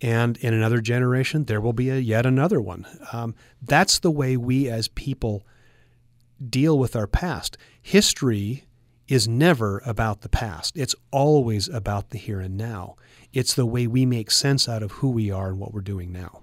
And 0.00 0.36
in 0.38 0.54
another 0.54 0.80
generation, 0.80 1.44
there 1.44 1.60
will 1.60 1.72
be 1.72 1.90
a, 1.90 1.98
yet 1.98 2.24
another 2.24 2.60
one. 2.60 2.86
Um, 3.12 3.34
that's 3.60 3.98
the 3.98 4.10
way 4.10 4.36
we 4.36 4.68
as 4.68 4.88
people 4.88 5.44
deal 6.48 6.78
with 6.78 6.94
our 6.94 7.06
past. 7.06 7.58
History 7.88 8.64
is 9.08 9.26
never 9.26 9.80
about 9.86 10.20
the 10.20 10.28
past, 10.28 10.76
it's 10.76 10.94
always 11.10 11.70
about 11.70 12.10
the 12.10 12.18
here 12.18 12.38
and 12.38 12.54
now. 12.54 12.96
It's 13.32 13.54
the 13.54 13.64
way 13.64 13.86
we 13.86 14.04
make 14.04 14.30
sense 14.30 14.68
out 14.68 14.82
of 14.82 14.92
who 14.92 15.08
we 15.08 15.30
are 15.30 15.48
and 15.48 15.58
what 15.58 15.72
we're 15.72 15.80
doing 15.80 16.12
now. 16.12 16.42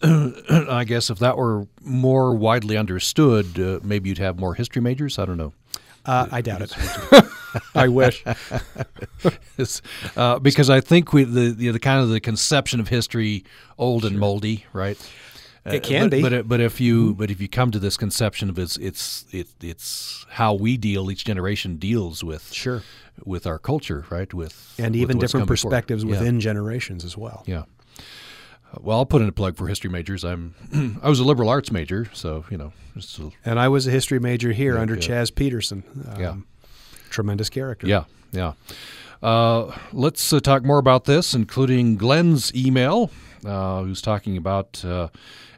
I 0.70 0.84
guess 0.84 1.10
if 1.10 1.18
that 1.18 1.36
were 1.36 1.66
more 1.80 2.36
widely 2.36 2.76
understood, 2.76 3.58
uh, 3.58 3.80
maybe 3.82 4.08
you'd 4.08 4.18
have 4.18 4.38
more 4.38 4.54
history 4.54 4.80
majors. 4.80 5.18
I 5.18 5.24
don't 5.24 5.38
know. 5.38 5.52
Uh, 6.04 6.28
I 6.30 6.40
doubt 6.40 6.62
it. 6.62 6.72
I 7.74 7.88
wish. 7.88 8.22
Uh, 10.16 10.38
because 10.38 10.70
I 10.70 10.80
think 10.80 11.12
we 11.12 11.24
the, 11.24 11.50
the 11.50 11.70
the 11.70 11.80
kind 11.80 12.00
of 12.00 12.10
the 12.10 12.20
conception 12.20 12.78
of 12.78 12.86
history 12.86 13.42
old 13.76 14.04
and 14.04 14.20
moldy, 14.20 14.66
right? 14.72 14.98
It 15.74 15.82
can 15.82 16.04
but, 16.04 16.10
be. 16.10 16.22
but 16.22 16.32
it- 16.32 16.48
but 16.48 16.60
if 16.60 16.80
you 16.80 17.14
but 17.14 17.30
if 17.30 17.40
you 17.40 17.48
come 17.48 17.70
to 17.70 17.78
this 17.78 17.96
conception 17.96 18.48
of 18.50 18.58
it's 18.58 18.76
it's 18.76 19.24
it, 19.32 19.48
it's 19.60 20.24
how 20.30 20.54
we 20.54 20.76
deal 20.76 21.10
each 21.10 21.24
generation 21.24 21.76
deals 21.76 22.22
with 22.22 22.52
Sure. 22.52 22.82
with 23.24 23.46
our 23.46 23.58
culture, 23.58 24.04
right? 24.10 24.32
With 24.32 24.74
And 24.78 24.94
with 24.94 25.02
even 25.02 25.18
different 25.18 25.46
perspectives 25.48 26.04
Yeah. 26.04 26.10
within 26.10 26.40
generations 26.40 27.04
as 27.04 27.16
well. 27.16 27.42
Yeah. 27.46 27.64
Uh, 28.72 28.78
Well, 28.80 28.98
I'll 28.98 29.06
put 29.06 29.22
in 29.22 29.28
a 29.28 29.32
plug 29.32 29.56
for 29.56 29.68
history 29.68 29.90
majors. 29.90 30.24
I'm 30.24 30.54
I 31.02 31.08
was 31.08 31.20
a 31.20 31.24
liberal 31.24 31.48
arts 31.48 31.70
major, 31.72 32.08
so 32.12 32.44
you 32.50 32.56
know, 32.58 32.72
just 32.96 33.18
a- 33.18 33.30
And 33.44 33.58
I 33.58 33.68
was 33.68 33.86
a 33.86 33.90
history 33.90 34.18
major 34.20 34.52
here 34.52 34.74
Yeah, 34.74 34.80
under 34.82 34.94
yeah. 34.94 35.00
Chaz 35.08 35.34
Peterson. 35.34 35.82
Um, 36.08 36.20
Yeah. 36.20 36.34
Tremendous 37.10 37.48
character. 37.48 37.86
Yeah, 37.86 38.04
yeah. 38.32 38.52
Uh, 39.22 39.72
let's 39.92 40.32
uh, 40.32 40.40
talk 40.40 40.64
more 40.64 40.78
about 40.78 41.04
this, 41.04 41.34
including 41.34 41.96
Glenn's 41.96 42.54
email, 42.54 43.10
uh, 43.44 43.82
who's 43.82 44.02
talking 44.02 44.36
about 44.36 44.84
uh, 44.84 45.08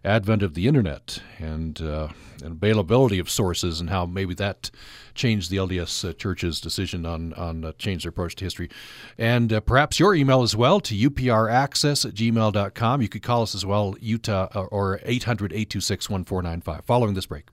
advent 0.04 0.42
of 0.42 0.54
the 0.54 0.66
internet 0.66 1.20
and, 1.38 1.80
uh, 1.80 2.08
and, 2.42 2.52
availability 2.52 3.18
of 3.18 3.28
sources 3.30 3.80
and 3.80 3.90
how 3.90 4.06
maybe 4.06 4.34
that 4.34 4.70
changed 5.14 5.50
the 5.50 5.56
LDS 5.56 6.08
uh, 6.08 6.12
Church's 6.12 6.60
decision 6.60 7.04
on 7.04 7.32
on 7.34 7.64
uh, 7.64 7.72
change 7.78 8.04
their 8.04 8.10
approach 8.10 8.36
to 8.36 8.44
history. 8.44 8.70
And 9.16 9.52
uh, 9.52 9.60
perhaps 9.60 9.98
your 9.98 10.14
email 10.14 10.42
as 10.42 10.54
well 10.56 10.80
to 10.80 10.94
upraccess 10.94 12.06
at 12.06 12.14
gmail.com. 12.14 13.02
You 13.02 13.08
could 13.08 13.22
call 13.22 13.42
us 13.42 13.54
as 13.54 13.66
well, 13.66 13.96
Utah 14.00 14.46
or 14.70 15.00
800 15.04 15.52
826 15.52 16.08
1495. 16.08 16.84
Following 16.84 17.14
this 17.14 17.26
break. 17.26 17.48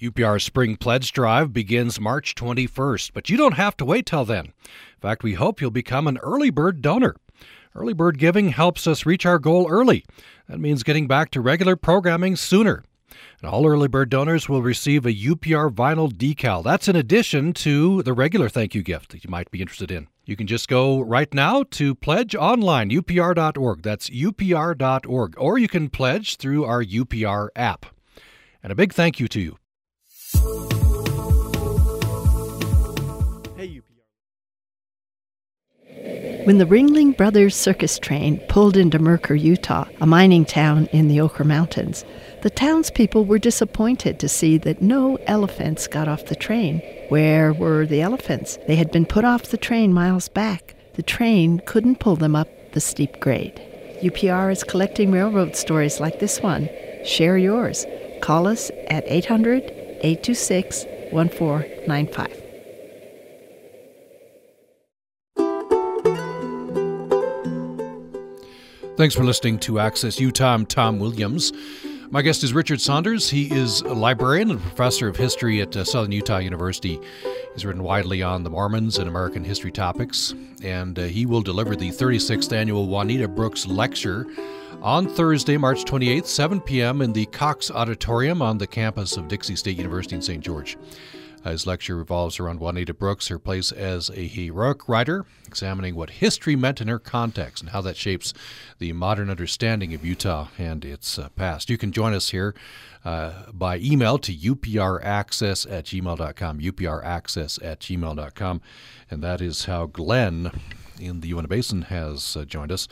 UPR 0.00 0.40
Spring 0.40 0.76
Pledge 0.76 1.10
Drive 1.10 1.52
begins 1.52 1.98
March 1.98 2.36
21st, 2.36 3.10
but 3.12 3.28
you 3.28 3.36
don't 3.36 3.54
have 3.54 3.76
to 3.78 3.84
wait 3.84 4.06
till 4.06 4.24
then. 4.24 4.46
In 4.46 5.00
fact, 5.00 5.24
we 5.24 5.34
hope 5.34 5.60
you'll 5.60 5.72
become 5.72 6.06
an 6.06 6.18
early 6.18 6.50
bird 6.50 6.82
donor. 6.82 7.16
Early 7.78 7.92
bird 7.92 8.18
giving 8.18 8.48
helps 8.48 8.88
us 8.88 9.06
reach 9.06 9.24
our 9.24 9.38
goal 9.38 9.68
early. 9.70 10.04
That 10.48 10.58
means 10.58 10.82
getting 10.82 11.06
back 11.06 11.30
to 11.30 11.40
regular 11.40 11.76
programming 11.76 12.34
sooner. 12.34 12.82
And 13.40 13.48
all 13.48 13.68
early 13.68 13.86
bird 13.86 14.10
donors 14.10 14.48
will 14.48 14.62
receive 14.62 15.06
a 15.06 15.14
UPR 15.14 15.70
vinyl 15.70 16.12
decal. 16.12 16.64
That's 16.64 16.88
in 16.88 16.96
addition 16.96 17.52
to 17.52 18.02
the 18.02 18.12
regular 18.12 18.48
thank 18.48 18.74
you 18.74 18.82
gift 18.82 19.12
that 19.12 19.22
you 19.22 19.30
might 19.30 19.52
be 19.52 19.60
interested 19.60 19.92
in. 19.92 20.08
You 20.24 20.34
can 20.34 20.48
just 20.48 20.66
go 20.66 21.00
right 21.00 21.32
now 21.32 21.62
to 21.70 21.94
pledge 21.94 22.34
online, 22.34 22.90
upr.org. 22.90 23.82
That's 23.82 24.10
upr.org. 24.10 25.34
Or 25.38 25.58
you 25.58 25.68
can 25.68 25.88
pledge 25.88 26.36
through 26.36 26.64
our 26.64 26.82
UPR 26.82 27.48
app. 27.54 27.86
And 28.60 28.72
a 28.72 28.74
big 28.76 28.92
thank 28.92 29.20
you 29.20 29.28
to 29.28 29.40
you. 29.40 30.77
When 36.48 36.56
the 36.56 36.64
Ringling 36.64 37.14
Brothers 37.14 37.54
circus 37.54 37.98
train 37.98 38.40
pulled 38.48 38.78
into 38.78 38.98
Mercur, 38.98 39.38
Utah, 39.38 39.84
a 40.00 40.06
mining 40.06 40.46
town 40.46 40.86
in 40.94 41.06
the 41.06 41.18
Oquirrh 41.18 41.44
Mountains, 41.44 42.06
the 42.40 42.48
townspeople 42.48 43.26
were 43.26 43.38
disappointed 43.38 44.18
to 44.18 44.30
see 44.30 44.56
that 44.56 44.80
no 44.80 45.16
elephants 45.26 45.86
got 45.86 46.08
off 46.08 46.24
the 46.24 46.34
train. 46.34 46.80
Where 47.10 47.52
were 47.52 47.84
the 47.84 48.00
elephants? 48.00 48.58
They 48.66 48.76
had 48.76 48.90
been 48.90 49.04
put 49.04 49.26
off 49.26 49.42
the 49.42 49.58
train 49.58 49.92
miles 49.92 50.30
back. 50.30 50.74
The 50.94 51.02
train 51.02 51.60
couldn't 51.66 52.00
pull 52.00 52.16
them 52.16 52.34
up 52.34 52.48
the 52.72 52.80
steep 52.80 53.20
grade. 53.20 53.60
UPR 54.02 54.50
is 54.50 54.64
collecting 54.64 55.12
railroad 55.12 55.54
stories 55.54 56.00
like 56.00 56.18
this 56.18 56.40
one. 56.40 56.70
Share 57.04 57.36
yours. 57.36 57.84
Call 58.22 58.46
us 58.46 58.70
at 58.86 59.04
800 59.06 59.64
826 60.00 60.86
1495. 61.10 62.37
Thanks 68.98 69.14
for 69.14 69.22
listening 69.22 69.60
to 69.60 69.78
Access 69.78 70.18
Utah. 70.18 70.54
I'm 70.54 70.66
Tom 70.66 70.98
Williams. 70.98 71.52
My 72.10 72.20
guest 72.20 72.42
is 72.42 72.52
Richard 72.52 72.80
Saunders. 72.80 73.30
He 73.30 73.44
is 73.44 73.80
a 73.82 73.94
librarian 73.94 74.50
and 74.50 74.60
professor 74.60 75.06
of 75.06 75.16
history 75.16 75.60
at 75.60 75.76
uh, 75.76 75.84
Southern 75.84 76.10
Utah 76.10 76.38
University. 76.38 76.98
He's 77.54 77.64
written 77.64 77.84
widely 77.84 78.24
on 78.24 78.42
the 78.42 78.50
Mormons 78.50 78.98
and 78.98 79.08
American 79.08 79.44
history 79.44 79.70
topics, 79.70 80.34
and 80.64 80.98
uh, 80.98 81.04
he 81.04 81.26
will 81.26 81.42
deliver 81.42 81.76
the 81.76 81.90
36th 81.90 82.52
annual 82.52 82.88
Juanita 82.88 83.28
Brooks 83.28 83.68
Lecture 83.68 84.26
on 84.82 85.06
Thursday, 85.06 85.56
March 85.56 85.84
28th, 85.84 86.26
7 86.26 86.60
p.m., 86.60 87.00
in 87.00 87.12
the 87.12 87.26
Cox 87.26 87.70
Auditorium 87.70 88.42
on 88.42 88.58
the 88.58 88.66
campus 88.66 89.16
of 89.16 89.28
Dixie 89.28 89.54
State 89.54 89.76
University 89.76 90.16
in 90.16 90.22
St. 90.22 90.42
George. 90.42 90.76
His 91.44 91.66
lecture 91.66 91.96
revolves 91.96 92.38
around 92.38 92.60
Juanita 92.60 92.92
Brooks, 92.92 93.28
her 93.28 93.38
place 93.38 93.72
as 93.72 94.10
a 94.10 94.26
heroic 94.26 94.88
writer, 94.88 95.24
examining 95.46 95.94
what 95.94 96.10
history 96.10 96.56
meant 96.56 96.80
in 96.80 96.88
her 96.88 96.98
context 96.98 97.62
and 97.62 97.70
how 97.70 97.80
that 97.82 97.96
shapes 97.96 98.34
the 98.78 98.92
modern 98.92 99.30
understanding 99.30 99.94
of 99.94 100.04
Utah 100.04 100.48
and 100.58 100.84
its 100.84 101.18
uh, 101.18 101.28
past. 101.30 101.70
You 101.70 101.78
can 101.78 101.92
join 101.92 102.12
us 102.12 102.30
here 102.30 102.54
uh, 103.04 103.50
by 103.52 103.78
email 103.78 104.18
to 104.18 104.34
upraccess 104.34 105.70
at 105.70 105.86
gmail.com, 105.86 106.60
upraccess 106.60 107.64
at 107.64 107.80
gmail.com. 107.80 108.60
And 109.10 109.22
that 109.22 109.40
is 109.40 109.64
how 109.64 109.86
Glenn 109.86 110.50
in 111.00 111.20
the 111.20 111.28
Uinta 111.28 111.48
Basin 111.48 111.82
has 111.82 112.36
uh, 112.36 112.44
joined 112.44 112.72
us. 112.72 112.88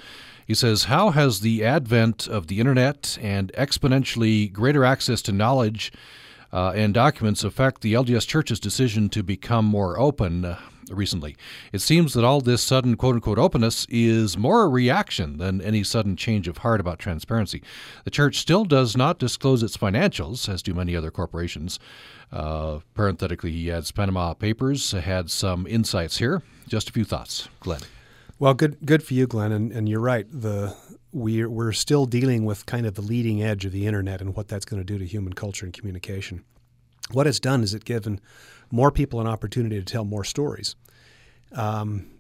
He 0.47 0.55
says, 0.55 0.85
How 0.85 1.11
has 1.11 1.41
the 1.41 1.65
advent 1.65 2.29
of 2.29 2.47
the 2.47 2.61
internet 2.61 3.19
and 3.21 3.53
exponentially 3.55 4.53
greater 4.53 4.85
access 4.85 5.21
to 5.23 5.33
knowledge 5.33 5.93
uh, 6.53 6.73
and 6.75 6.95
documents 6.95 7.45
affect 7.45 7.81
the 7.81 7.95
LDS 7.95 8.27
Church's 8.27 8.61
decision 8.61 9.09
to 9.11 9.23
become 9.23 9.65
more 9.65 9.99
open 9.99 10.45
uh, 10.45 10.59
recently. 10.91 11.37
It 11.73 11.81
seems 11.81 12.15
that 12.15 12.25
all 12.25 12.41
this 12.41 12.63
sudden 12.63 12.97
quote 12.97 13.17
unquote 13.17 13.39
openness 13.39 13.87
is 13.89 14.37
more 14.37 14.63
a 14.63 14.69
reaction 14.69 15.39
than 15.39 15.61
any 15.61 15.83
sudden 15.83 16.17
change 16.17 16.49
of 16.49 16.59
heart 16.59 16.81
about 16.81 16.99
transparency. 16.99 17.63
The 18.05 18.11
Church 18.11 18.39
still 18.39 18.65
does 18.65 18.97
not 18.97 19.19
disclose 19.19 19.63
its 19.63 19.77
financials, 19.77 20.49
as 20.49 20.63
do 20.63 20.75
many 20.75 20.95
other 20.95 21.11
corporations. 21.11 21.79
Uh, 22.33 22.81
parenthetically, 22.95 23.53
he 23.53 23.71
adds 23.71 23.93
Panama 23.93 24.35
Papers 24.35 24.93
had 24.93 25.31
some 25.31 25.67
insights 25.67 26.19
here. 26.19 26.43
Just 26.69 26.89
a 26.89 26.93
few 26.93 27.05
thoughts. 27.05 27.49
Glenn. 27.61 27.81
Well, 28.39 28.55
good 28.55 28.79
good 28.85 29.03
for 29.03 29.15
you, 29.15 29.27
Glenn, 29.27 29.53
and, 29.53 29.73
and 29.73 29.89
you're 29.89 30.01
right. 30.01 30.27
The 30.31 30.77
we're, 31.17 31.49
we're 31.49 31.73
still 31.73 32.05
dealing 32.05 32.45
with 32.45 32.67
kind 32.67 32.85
of 32.85 32.95
the 32.95 33.01
leading 33.01 33.43
edge 33.43 33.65
of 33.65 33.73
the 33.73 33.87
internet 33.87 34.21
and 34.21 34.37
what 34.37 34.49
that's 34.49 34.67
going 34.67 34.79
to 34.81 34.85
do 34.85 34.99
to 34.99 35.07
human 35.07 35.33
culture 35.33 35.65
and 35.65 35.73
communication. 35.73 36.45
What 37.11 37.27
it's 37.27 37.41
done 37.41 37.63
is 37.63 37.73
it's 37.73 37.85
given 37.85 38.21
more 38.71 38.91
people 38.91 39.19
an 39.19 39.27
opportunity 39.27 39.79
to 39.79 39.85
tell 39.85 40.05
more 40.05 40.25
stories. 40.25 40.77
Um, 41.53 42.11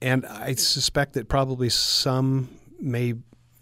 and 0.00 0.24
I 0.24 0.54
suspect 0.54 1.14
that 1.14 1.28
probably 1.28 1.68
some 1.68 2.48
may 2.78 3.14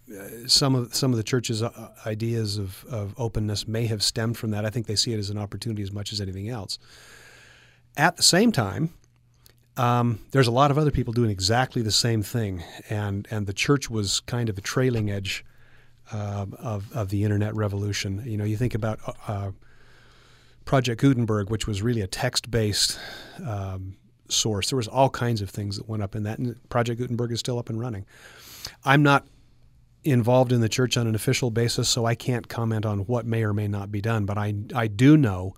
uh, 0.08 0.46
some 0.46 0.74
of 0.74 0.94
some 0.94 1.12
of 1.12 1.16
the 1.16 1.24
church's 1.24 1.62
uh, 1.62 1.88
ideas 2.04 2.58
of, 2.58 2.84
of 2.84 3.14
openness 3.16 3.66
may 3.66 3.86
have 3.86 4.02
stemmed 4.02 4.36
from 4.36 4.50
that. 4.50 4.66
I 4.66 4.70
think 4.70 4.86
they 4.86 4.94
see 4.94 5.14
it 5.14 5.18
as 5.18 5.30
an 5.30 5.38
opportunity 5.38 5.82
as 5.82 5.90
much 5.90 6.12
as 6.12 6.20
anything 6.20 6.50
else. 6.50 6.78
At 7.96 8.18
the 8.18 8.22
same 8.22 8.52
time, 8.52 8.90
um, 9.76 10.20
there's 10.30 10.46
a 10.46 10.52
lot 10.52 10.70
of 10.70 10.78
other 10.78 10.90
people 10.90 11.12
doing 11.12 11.30
exactly 11.30 11.82
the 11.82 11.92
same 11.92 12.22
thing, 12.22 12.62
and 12.88 13.28
and 13.30 13.46
the 13.46 13.52
church 13.52 13.90
was 13.90 14.20
kind 14.20 14.48
of 14.48 14.56
the 14.56 14.62
trailing 14.62 15.10
edge 15.10 15.44
uh, 16.12 16.46
of 16.58 16.90
of 16.92 17.10
the 17.10 17.24
internet 17.24 17.54
revolution. 17.54 18.22
You 18.24 18.36
know, 18.36 18.44
you 18.44 18.56
think 18.56 18.74
about 18.74 19.00
uh, 19.06 19.12
uh 19.28 19.50
Project 20.64 21.00
Gutenberg, 21.00 21.50
which 21.50 21.66
was 21.66 21.80
really 21.80 22.00
a 22.00 22.08
text-based 22.08 22.98
um, 23.46 23.96
source. 24.28 24.70
There 24.70 24.76
was 24.76 24.88
all 24.88 25.08
kinds 25.08 25.40
of 25.40 25.48
things 25.48 25.76
that 25.76 25.88
went 25.88 26.02
up 26.02 26.16
in 26.16 26.24
that, 26.24 26.38
and 26.38 26.56
Project 26.70 27.00
Gutenberg 27.00 27.30
is 27.30 27.38
still 27.38 27.58
up 27.58 27.68
and 27.68 27.78
running. 27.78 28.04
I'm 28.84 29.02
not 29.02 29.26
involved 30.02 30.52
in 30.52 30.60
the 30.60 30.68
church 30.68 30.96
on 30.96 31.06
an 31.06 31.14
official 31.14 31.50
basis, 31.50 31.88
so 31.88 32.04
I 32.04 32.14
can't 32.14 32.48
comment 32.48 32.84
on 32.86 33.00
what 33.00 33.26
may 33.26 33.44
or 33.44 33.52
may 33.52 33.68
not 33.68 33.92
be 33.92 34.00
done. 34.00 34.24
But 34.24 34.38
I 34.38 34.54
I 34.74 34.86
do 34.86 35.18
know 35.18 35.54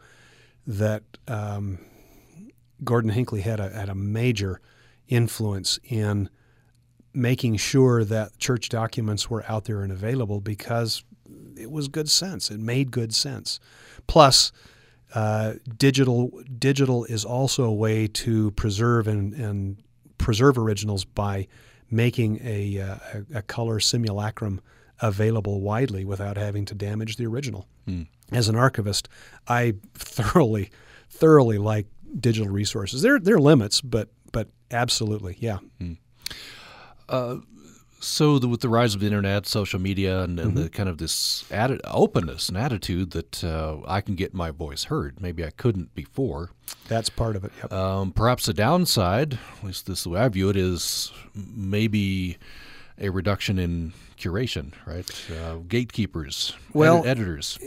that. 0.66 1.04
Um, 1.28 1.78
Gordon 2.84 3.10
Hinckley 3.10 3.40
had 3.40 3.60
a, 3.60 3.70
had 3.70 3.88
a 3.88 3.94
major 3.94 4.60
influence 5.08 5.78
in 5.84 6.28
making 7.14 7.56
sure 7.56 8.04
that 8.04 8.38
church 8.38 8.68
documents 8.68 9.28
were 9.30 9.44
out 9.48 9.64
there 9.64 9.82
and 9.82 9.90
available 9.90 10.40
because 10.40 11.04
it 11.56 11.70
was 11.70 11.88
good 11.88 12.08
sense. 12.08 12.50
It 12.50 12.60
made 12.60 12.90
good 12.90 13.14
sense. 13.14 13.58
Plus, 14.06 14.52
uh, 15.14 15.54
digital 15.76 16.30
digital 16.58 17.04
is 17.04 17.24
also 17.24 17.64
a 17.64 17.72
way 17.72 18.06
to 18.06 18.50
preserve 18.52 19.08
and, 19.08 19.32
and 19.32 19.82
preserve 20.18 20.58
originals 20.58 21.04
by 21.04 21.48
making 21.90 22.38
a, 22.44 22.78
uh, 22.78 22.96
a, 23.34 23.40
color 23.40 23.80
simulacrum 23.80 24.60
available 25.00 25.62
widely 25.62 26.04
without 26.04 26.36
having 26.36 26.66
to 26.66 26.74
damage 26.74 27.16
the 27.16 27.24
original. 27.24 27.66
Mm. 27.86 28.06
As 28.32 28.48
an 28.48 28.56
archivist, 28.56 29.08
I 29.46 29.76
thoroughly 29.94 30.70
thoroughly 31.08 31.56
like 31.56 31.86
digital 32.18 32.48
resources. 32.48 33.02
There, 33.02 33.18
there 33.18 33.36
are 33.36 33.40
limits, 33.40 33.80
but 33.80 34.08
but 34.32 34.48
absolutely, 34.70 35.36
yeah. 35.40 35.58
Hmm. 35.78 35.92
Uh, 37.08 37.36
so 38.00 38.38
the, 38.38 38.48
with 38.48 38.60
the 38.60 38.68
rise 38.68 38.94
of 38.94 39.00
the 39.00 39.06
internet, 39.06 39.46
social 39.46 39.80
media, 39.80 40.20
and, 40.20 40.38
and 40.38 40.52
mm-hmm. 40.52 40.62
the 40.64 40.70
kind 40.70 40.88
of 40.88 40.98
this 40.98 41.44
atti- 41.50 41.80
openness 41.84 42.48
and 42.48 42.56
attitude 42.56 43.10
that 43.10 43.42
uh, 43.42 43.78
I 43.86 44.00
can 44.00 44.14
get 44.14 44.34
my 44.34 44.50
voice 44.50 44.84
heard, 44.84 45.20
maybe 45.20 45.44
I 45.44 45.50
couldn't 45.50 45.94
before. 45.94 46.50
That's 46.86 47.10
part 47.10 47.34
of 47.34 47.44
it. 47.44 47.52
Yep. 47.58 47.72
Um, 47.72 48.12
perhaps 48.12 48.46
the 48.46 48.54
downside, 48.54 49.38
at 49.58 49.64
least 49.64 49.86
this 49.86 49.98
is 49.98 50.04
the 50.04 50.10
way 50.10 50.20
I 50.20 50.28
view 50.28 50.48
it, 50.48 50.56
is 50.56 51.12
maybe 51.34 52.38
a 53.00 53.10
reduction 53.10 53.58
in 53.58 53.92
curation, 54.18 54.72
right? 54.86 55.08
Uh, 55.30 55.56
gatekeepers, 55.68 56.54
well, 56.72 57.04
ed- 57.04 57.08
editors 57.08 57.58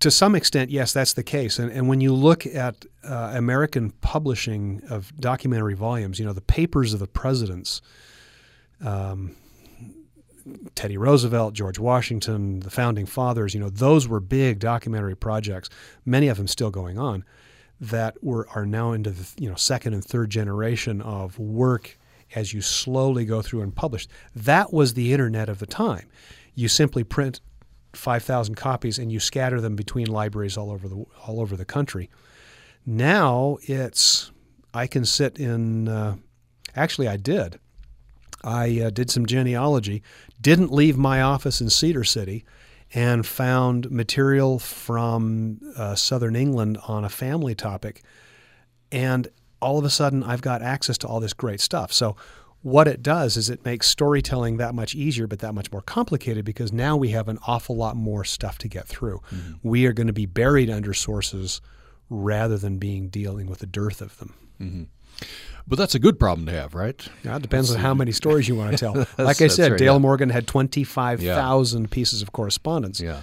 to 0.00 0.10
some 0.10 0.34
extent, 0.34 0.70
yes, 0.70 0.92
that's 0.94 1.12
the 1.12 1.22
case. 1.22 1.58
And, 1.58 1.70
and 1.70 1.86
when 1.86 2.00
you 2.00 2.14
look 2.14 2.46
at 2.46 2.86
uh, 3.04 3.32
American 3.34 3.90
publishing 4.00 4.82
of 4.88 5.14
documentary 5.20 5.74
volumes, 5.74 6.18
you 6.18 6.24
know, 6.24 6.32
the 6.32 6.40
papers 6.40 6.94
of 6.94 7.00
the 7.00 7.06
presidents, 7.06 7.82
um, 8.82 9.36
Teddy 10.74 10.96
Roosevelt, 10.96 11.52
George 11.52 11.78
Washington, 11.78 12.60
the 12.60 12.70
founding 12.70 13.04
fathers, 13.04 13.52
you 13.52 13.60
know, 13.60 13.68
those 13.68 14.08
were 14.08 14.20
big 14.20 14.58
documentary 14.58 15.14
projects, 15.14 15.68
many 16.06 16.28
of 16.28 16.38
them 16.38 16.48
still 16.48 16.70
going 16.70 16.98
on. 16.98 17.24
that 17.80 18.22
were 18.22 18.46
are 18.54 18.66
now 18.66 18.92
into 18.92 19.10
the 19.10 19.26
you 19.38 19.48
know 19.48 19.56
second 19.56 19.94
and 19.94 20.04
third 20.04 20.30
generation 20.30 21.00
of 21.00 21.38
work 21.38 21.98
as 22.34 22.52
you 22.52 22.60
slowly 22.60 23.24
go 23.24 23.42
through 23.42 23.62
and 23.62 23.74
publish. 23.74 24.06
That 24.34 24.72
was 24.72 24.94
the 24.94 25.12
internet 25.12 25.48
of 25.48 25.58
the 25.58 25.66
time. 25.66 26.08
You 26.54 26.68
simply 26.68 27.04
print 27.04 27.40
5,000 27.92 28.54
copies 28.54 28.98
and 28.98 29.10
you 29.10 29.20
scatter 29.20 29.60
them 29.60 29.76
between 29.76 30.06
libraries 30.06 30.56
all 30.56 30.70
over 30.70 30.88
the 30.88 31.04
all 31.26 31.40
over 31.40 31.56
the 31.56 31.64
country. 31.64 32.10
Now 32.86 33.58
it's 33.62 34.30
I 34.72 34.86
can 34.86 35.04
sit 35.04 35.38
in. 35.38 35.88
Uh, 35.88 36.16
actually, 36.76 37.08
I 37.08 37.16
did. 37.16 37.58
I 38.42 38.80
uh, 38.80 38.90
did 38.90 39.10
some 39.10 39.26
genealogy. 39.26 40.02
Didn't 40.40 40.72
leave 40.72 40.96
my 40.96 41.20
office 41.20 41.60
in 41.60 41.70
Cedar 41.70 42.04
City, 42.04 42.44
and 42.94 43.26
found 43.26 43.90
material 43.90 44.58
from 44.58 45.60
uh, 45.76 45.94
Southern 45.94 46.36
England 46.36 46.78
on 46.86 47.04
a 47.04 47.08
family 47.08 47.54
topic, 47.54 48.02
and 48.90 49.28
all 49.60 49.78
of 49.78 49.84
a 49.84 49.90
sudden 49.90 50.22
I've 50.22 50.42
got 50.42 50.62
access 50.62 50.98
to 50.98 51.06
all 51.06 51.20
this 51.20 51.32
great 51.32 51.60
stuff. 51.60 51.92
So 51.92 52.16
what 52.62 52.86
it 52.86 53.02
does 53.02 53.36
is 53.36 53.48
it 53.48 53.64
makes 53.64 53.88
storytelling 53.88 54.58
that 54.58 54.74
much 54.74 54.94
easier, 54.94 55.26
but 55.26 55.38
that 55.38 55.54
much 55.54 55.72
more 55.72 55.80
complicated 55.80 56.44
because 56.44 56.72
now 56.72 56.96
we 56.96 57.08
have 57.10 57.28
an 57.28 57.38
awful 57.46 57.76
lot 57.76 57.96
more 57.96 58.24
stuff 58.24 58.58
to 58.58 58.68
get 58.68 58.86
through. 58.86 59.20
Mm-hmm. 59.32 59.52
We 59.62 59.86
are 59.86 59.92
going 59.92 60.08
to 60.08 60.12
be 60.12 60.26
buried 60.26 60.68
under 60.68 60.92
sources 60.92 61.60
rather 62.10 62.58
than 62.58 62.78
being 62.78 63.08
dealing 63.08 63.46
with 63.46 63.62
a 63.62 63.66
dearth 63.66 64.02
of 64.02 64.18
them. 64.18 64.34
Mm-hmm. 64.60 64.82
But 65.66 65.78
that's 65.78 65.94
a 65.94 65.98
good 65.98 66.18
problem 66.18 66.46
to 66.46 66.52
have, 66.52 66.74
right? 66.74 67.06
Yeah, 67.22 67.36
it 67.36 67.42
depends 67.42 67.68
that's 67.68 67.76
on 67.78 67.82
how 67.82 67.94
many 67.94 68.12
stories 68.12 68.48
you 68.48 68.56
want 68.56 68.72
to 68.72 68.76
tell. 68.76 68.94
like 69.24 69.40
I 69.40 69.46
said, 69.46 69.72
right, 69.72 69.78
Dale 69.78 69.94
yeah. 69.94 69.98
Morgan 69.98 70.28
had 70.28 70.46
25,000 70.46 71.80
yeah. 71.80 71.86
pieces 71.90 72.22
of 72.22 72.32
correspondence. 72.32 73.00
Yeah. 73.00 73.20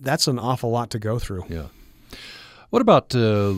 That's 0.00 0.26
an 0.26 0.38
awful 0.38 0.70
lot 0.70 0.90
to 0.90 0.98
go 0.98 1.18
through. 1.18 1.44
Yeah. 1.48 1.66
What 2.70 2.82
about 2.82 3.14
uh, 3.14 3.54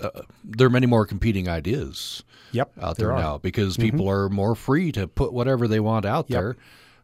uh, 0.00 0.22
there 0.44 0.66
are 0.66 0.70
many 0.70 0.86
more 0.86 1.06
competing 1.06 1.48
ideas 1.48 2.22
yep, 2.52 2.72
out 2.80 2.96
there, 2.96 3.08
there 3.08 3.16
now 3.16 3.38
because 3.38 3.74
mm-hmm. 3.74 3.90
people 3.90 4.08
are 4.08 4.28
more 4.28 4.54
free 4.54 4.92
to 4.92 5.06
put 5.06 5.32
whatever 5.32 5.68
they 5.68 5.80
want 5.80 6.04
out 6.04 6.26
yep. 6.28 6.40
there 6.40 6.56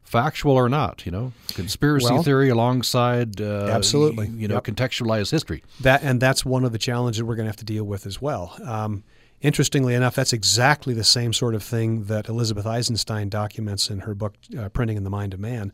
factual 0.09 0.53
or 0.57 0.69
not, 0.71 1.05
you 1.05 1.13
know, 1.13 1.33
conspiracy 1.49 2.13
well, 2.13 2.23
theory 2.23 2.49
alongside 2.49 3.41
uh, 3.41 3.67
absolutely, 3.67 4.27
you 4.29 4.49
know, 4.49 4.55
yep. 4.55 4.65
contextualized 4.65 5.31
history. 5.31 5.63
That 5.81 6.03
and 6.03 6.21
that's 6.21 6.45
one 6.45 6.65
of 6.65 6.73
the 6.73 6.79
challenges 6.79 7.23
we're 7.23 7.37
going 7.37 7.45
to 7.45 7.51
have 7.51 7.57
to 7.57 7.65
deal 7.65 7.85
with 7.85 8.07
as 8.07 8.21
well. 8.21 8.57
Um, 8.65 9.05
interestingly 9.41 9.95
enough, 9.95 10.15
that's 10.15 10.33
exactly 10.33 10.95
the 10.95 11.05
same 11.05 11.33
sort 11.33 11.55
of 11.55 11.63
thing 11.63 12.05
that 12.05 12.29
Elizabeth 12.29 12.67
Eisenstein 12.67 13.29
documents 13.29 13.91
in 13.91 14.01
her 14.01 14.15
book 14.15 14.35
uh, 14.59 14.71
"Printing 14.71 14.97
in 14.97 15.05
the 15.05 15.11
Mind 15.11 15.35
of 15.35 15.41
Man" 15.41 15.73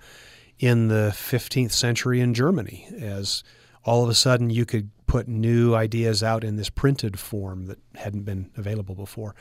in 0.58 0.88
the 0.88 1.10
15th 1.12 1.72
century 1.72 2.20
in 2.20 2.34
Germany, 2.34 2.88
as 2.98 3.42
all 3.84 4.02
of 4.02 4.08
a 4.08 4.14
sudden 4.14 4.50
you 4.50 4.64
could 4.64 4.90
put 5.06 5.28
new 5.28 5.74
ideas 5.74 6.22
out 6.22 6.42
in 6.42 6.56
this 6.56 6.70
printed 6.70 7.18
form 7.18 7.66
that 7.66 7.78
hadn't 7.94 8.22
been 8.22 8.50
available 8.56 8.94
before. 8.94 9.34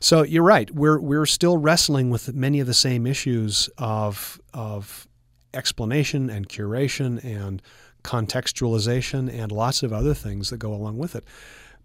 So 0.00 0.22
you're 0.22 0.42
right. 0.42 0.70
We're 0.70 1.00
we're 1.00 1.26
still 1.26 1.56
wrestling 1.56 2.10
with 2.10 2.34
many 2.34 2.60
of 2.60 2.66
the 2.66 2.74
same 2.74 3.06
issues 3.06 3.70
of 3.78 4.40
of 4.52 5.06
explanation 5.54 6.28
and 6.28 6.48
curation 6.48 7.22
and 7.24 7.62
contextualization 8.02 9.32
and 9.32 9.50
lots 9.50 9.82
of 9.82 9.92
other 9.92 10.14
things 10.14 10.50
that 10.50 10.58
go 10.58 10.72
along 10.72 10.98
with 10.98 11.16
it. 11.16 11.24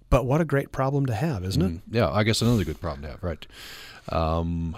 But 0.09 0.25
what 0.25 0.41
a 0.41 0.45
great 0.45 0.71
problem 0.71 1.05
to 1.05 1.15
have, 1.15 1.45
isn't 1.45 1.61
mm-hmm. 1.61 1.75
it? 1.75 1.97
Yeah, 1.97 2.09
I 2.11 2.23
guess 2.23 2.41
another 2.41 2.65
good 2.65 2.81
problem 2.81 3.03
to 3.03 3.09
have, 3.11 3.23
right? 3.23 3.47
Um, 4.09 4.77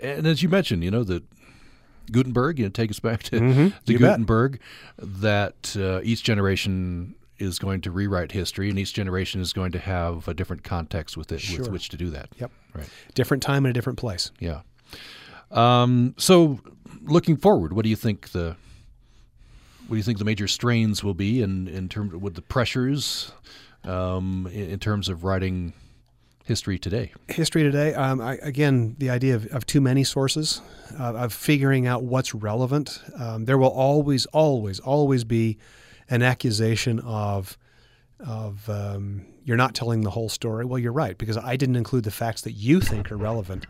and 0.00 0.26
as 0.26 0.42
you 0.42 0.48
mentioned, 0.48 0.82
you 0.82 0.90
know 0.90 1.04
that 1.04 1.22
Gutenberg, 2.10 2.58
you 2.58 2.66
know, 2.66 2.70
take 2.70 2.90
us 2.90 3.00
back 3.00 3.22
to, 3.24 3.40
mm-hmm. 3.40 3.68
to 3.86 3.98
Gutenberg, 3.98 4.60
bet. 4.98 5.20
that 5.20 5.76
uh, 5.78 6.00
each 6.02 6.22
generation 6.22 7.14
is 7.38 7.58
going 7.58 7.80
to 7.82 7.90
rewrite 7.90 8.32
history, 8.32 8.70
and 8.70 8.78
each 8.78 8.94
generation 8.94 9.40
is 9.40 9.52
going 9.52 9.72
to 9.72 9.78
have 9.78 10.28
a 10.28 10.34
different 10.34 10.62
context 10.62 11.16
with 11.16 11.32
it 11.32 11.40
sure. 11.40 11.60
with 11.60 11.70
which 11.70 11.88
to 11.90 11.96
do 11.96 12.10
that. 12.10 12.28
Yep. 12.38 12.50
Right. 12.74 12.88
Different 13.14 13.42
time 13.42 13.64
and 13.64 13.70
a 13.70 13.72
different 13.72 13.98
place. 13.98 14.30
Yeah. 14.38 14.60
Um, 15.50 16.14
so, 16.16 16.60
looking 17.02 17.36
forward, 17.36 17.72
what 17.72 17.82
do 17.82 17.88
you 17.88 17.96
think 17.96 18.30
the 18.30 18.56
what 19.86 19.94
do 19.94 19.96
you 19.96 20.02
think 20.02 20.18
the 20.18 20.24
major 20.24 20.48
strains 20.48 21.04
will 21.04 21.14
be 21.14 21.42
in 21.42 21.68
in 21.68 21.88
terms 21.88 22.14
of 22.14 22.22
with 22.22 22.34
the 22.34 22.42
pressures 22.42 23.32
um, 23.84 24.48
in, 24.52 24.70
in, 24.70 24.78
terms 24.78 25.08
of 25.08 25.24
writing 25.24 25.74
history 26.44 26.78
today? 26.78 27.12
History 27.28 27.62
today, 27.62 27.94
um, 27.94 28.20
I, 28.20 28.34
again, 28.42 28.94
the 28.98 29.10
idea 29.10 29.34
of, 29.34 29.46
of 29.46 29.66
too 29.66 29.80
many 29.80 30.04
sources, 30.04 30.60
uh, 30.98 31.14
of 31.14 31.32
figuring 31.32 31.86
out 31.86 32.04
what's 32.04 32.34
relevant. 32.34 33.00
Um, 33.18 33.46
there 33.46 33.58
will 33.58 33.68
always, 33.68 34.26
always, 34.26 34.78
always 34.78 35.24
be 35.24 35.58
an 36.08 36.22
accusation 36.22 37.00
of 37.00 37.58
of 38.20 38.70
um, 38.70 39.26
you're 39.44 39.56
not 39.56 39.74
telling 39.74 40.02
the 40.02 40.10
whole 40.10 40.28
story. 40.28 40.64
Well, 40.64 40.78
you're 40.78 40.92
right 40.92 41.18
because 41.18 41.36
I 41.36 41.56
didn't 41.56 41.76
include 41.76 42.04
the 42.04 42.10
facts 42.10 42.42
that 42.42 42.52
you 42.52 42.80
think 42.80 43.10
are 43.10 43.16
relevant, 43.16 43.66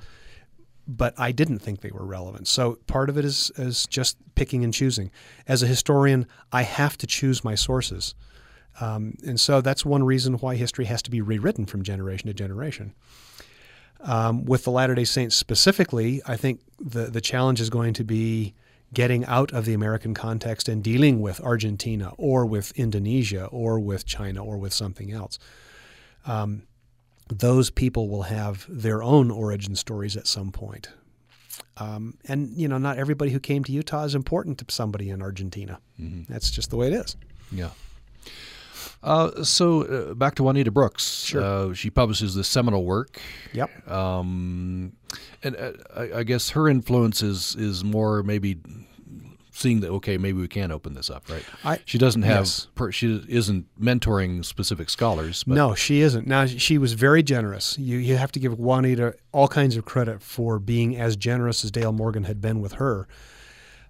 but 0.86 1.14
I 1.18 1.32
didn't 1.32 1.58
think 1.60 1.80
they 1.80 1.90
were 1.90 2.04
relevant. 2.04 2.46
So 2.46 2.78
part 2.86 3.08
of 3.08 3.16
it 3.16 3.24
is 3.24 3.50
is 3.56 3.86
just 3.86 4.16
picking 4.34 4.62
and 4.64 4.72
choosing. 4.72 5.10
As 5.48 5.62
a 5.62 5.66
historian, 5.66 6.26
I 6.52 6.62
have 6.62 6.98
to 6.98 7.06
choose 7.06 7.42
my 7.42 7.54
sources, 7.54 8.14
um, 8.80 9.14
and 9.26 9.38
so 9.38 9.60
that's 9.60 9.84
one 9.84 10.04
reason 10.04 10.34
why 10.34 10.56
history 10.56 10.86
has 10.86 11.02
to 11.02 11.10
be 11.10 11.20
rewritten 11.20 11.66
from 11.66 11.82
generation 11.82 12.28
to 12.28 12.34
generation. 12.34 12.94
Um, 14.00 14.44
with 14.44 14.64
the 14.64 14.70
Latter 14.70 14.94
Day 14.94 15.04
Saints 15.04 15.34
specifically, 15.36 16.20
I 16.26 16.36
think 16.36 16.60
the 16.78 17.06
the 17.06 17.20
challenge 17.20 17.60
is 17.60 17.70
going 17.70 17.94
to 17.94 18.04
be 18.04 18.54
getting 18.92 19.24
out 19.26 19.52
of 19.52 19.64
the 19.64 19.74
American 19.74 20.14
context 20.14 20.68
and 20.68 20.82
dealing 20.82 21.20
with 21.20 21.40
Argentina 21.40 22.12
or 22.16 22.46
with 22.46 22.72
Indonesia 22.76 23.46
or 23.46 23.80
with 23.80 24.06
China 24.06 24.44
or 24.44 24.56
with 24.56 24.72
something 24.72 25.10
else. 25.12 25.38
Um, 26.26 26.62
those 27.28 27.70
people 27.70 28.08
will 28.08 28.22
have 28.22 28.66
their 28.68 29.02
own 29.02 29.30
origin 29.30 29.74
stories 29.74 30.16
at 30.16 30.26
some 30.26 30.52
point. 30.52 30.88
Um, 31.76 32.18
and, 32.26 32.56
you 32.56 32.68
know, 32.68 32.78
not 32.78 32.98
everybody 32.98 33.30
who 33.32 33.40
came 33.40 33.64
to 33.64 33.72
Utah 33.72 34.04
is 34.04 34.14
important 34.14 34.58
to 34.58 34.66
somebody 34.72 35.10
in 35.10 35.22
Argentina. 35.22 35.80
Mm-hmm. 36.00 36.32
That's 36.32 36.50
just 36.50 36.70
the 36.70 36.76
way 36.76 36.88
it 36.88 36.92
is. 36.92 37.16
Yeah. 37.50 37.70
Uh, 39.04 39.44
so 39.44 39.82
uh, 39.82 40.14
back 40.14 40.34
to 40.34 40.42
Juanita 40.42 40.70
Brooks. 40.70 41.24
Sure. 41.24 41.42
Uh, 41.42 41.74
she 41.74 41.90
publishes 41.90 42.34
this 42.34 42.48
seminal 42.48 42.84
work. 42.84 43.20
Yep. 43.52 43.90
Um, 43.90 44.94
and 45.42 45.56
uh, 45.56 45.72
I, 45.94 46.12
I, 46.18 46.22
guess 46.22 46.50
her 46.50 46.68
influence 46.68 47.22
is 47.22 47.54
is 47.56 47.84
more 47.84 48.22
maybe 48.22 48.58
seeing 49.52 49.80
that 49.80 49.90
okay 49.90 50.18
maybe 50.18 50.40
we 50.40 50.48
can 50.48 50.72
open 50.72 50.94
this 50.94 51.08
up 51.08 51.30
right 51.30 51.44
I, 51.62 51.78
she 51.84 51.96
doesn't 51.96 52.22
have 52.22 52.40
yes. 52.40 52.66
per, 52.74 52.90
she 52.90 53.24
isn't 53.28 53.66
mentoring 53.80 54.44
specific 54.44 54.90
scholars 54.90 55.44
but. 55.44 55.54
no 55.54 55.76
she 55.76 56.00
isn't 56.00 56.26
now 56.26 56.46
she 56.46 56.76
was 56.76 56.94
very 56.94 57.22
generous 57.22 57.78
you 57.78 57.98
you 57.98 58.16
have 58.16 58.32
to 58.32 58.40
give 58.40 58.58
Juanita 58.58 59.14
all 59.30 59.46
kinds 59.46 59.76
of 59.76 59.84
credit 59.84 60.22
for 60.22 60.58
being 60.58 60.96
as 60.96 61.14
generous 61.14 61.64
as 61.64 61.70
Dale 61.70 61.92
Morgan 61.92 62.24
had 62.24 62.40
been 62.40 62.60
with 62.60 62.74
her 62.74 63.06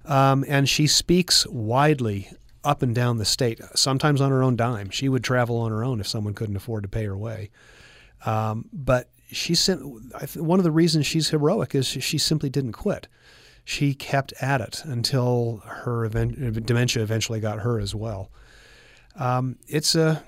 um, 0.04 0.44
and 0.46 0.68
she 0.68 0.86
speaks 0.86 1.46
widely 1.46 2.30
up 2.64 2.82
and 2.82 2.94
down 2.94 3.18
the 3.18 3.24
state 3.24 3.60
sometimes 3.74 4.20
on 4.20 4.30
her 4.30 4.42
own 4.42 4.56
dime 4.56 4.90
she 4.90 5.08
would 5.08 5.22
travel 5.24 5.56
on 5.58 5.70
her 5.70 5.84
own 5.84 6.00
if 6.00 6.06
someone 6.06 6.34
couldn't 6.34 6.56
afford 6.56 6.82
to 6.82 6.88
pay 6.88 7.04
her 7.04 7.16
way 7.16 7.50
um, 8.26 8.68
but 8.72 9.10
she 9.30 9.54
sent 9.54 9.80
one 10.36 10.58
of 10.58 10.64
the 10.64 10.70
reasons 10.70 11.06
she's 11.06 11.30
heroic 11.30 11.74
is 11.74 11.86
she 11.86 12.18
simply 12.18 12.48
didn't 12.48 12.72
quit 12.72 13.08
she 13.64 13.94
kept 13.94 14.32
at 14.40 14.60
it 14.60 14.84
until 14.84 15.62
her 15.64 16.04
event, 16.04 16.66
dementia 16.66 17.02
eventually 17.02 17.40
got 17.40 17.60
her 17.60 17.80
as 17.80 17.94
well. 17.94 18.30
Um, 19.16 19.56
it's 19.66 19.94
a 19.94 20.22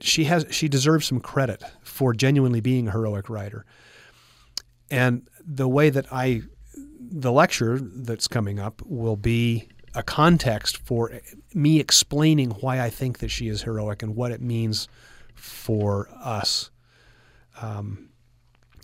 she 0.00 0.24
has 0.24 0.46
she 0.50 0.68
deserves 0.68 1.06
some 1.06 1.20
credit 1.20 1.62
for 1.82 2.14
genuinely 2.14 2.60
being 2.60 2.88
a 2.88 2.92
heroic 2.92 3.28
writer. 3.28 3.66
And 4.90 5.28
the 5.44 5.68
way 5.68 5.90
that 5.90 6.06
I 6.10 6.42
the 7.00 7.32
lecture 7.32 7.78
that's 7.78 8.28
coming 8.28 8.58
up 8.58 8.80
will 8.86 9.16
be 9.16 9.68
a 9.94 10.02
context 10.02 10.78
for 10.78 11.12
me 11.54 11.80
explaining 11.80 12.50
why 12.50 12.80
I 12.80 12.90
think 12.90 13.18
that 13.18 13.30
she 13.30 13.48
is 13.48 13.62
heroic 13.62 14.02
and 14.02 14.14
what 14.14 14.32
it 14.32 14.40
means 14.40 14.88
for 15.34 16.08
us 16.22 16.70
um, 17.60 18.10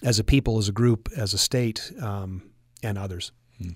as 0.02 0.18
a 0.18 0.24
people, 0.24 0.58
as 0.58 0.68
a 0.68 0.72
group, 0.72 1.08
as 1.16 1.34
a 1.34 1.38
state, 1.38 1.92
um, 2.00 2.42
and 2.82 2.98
others. 2.98 3.32
Hmm. 3.58 3.70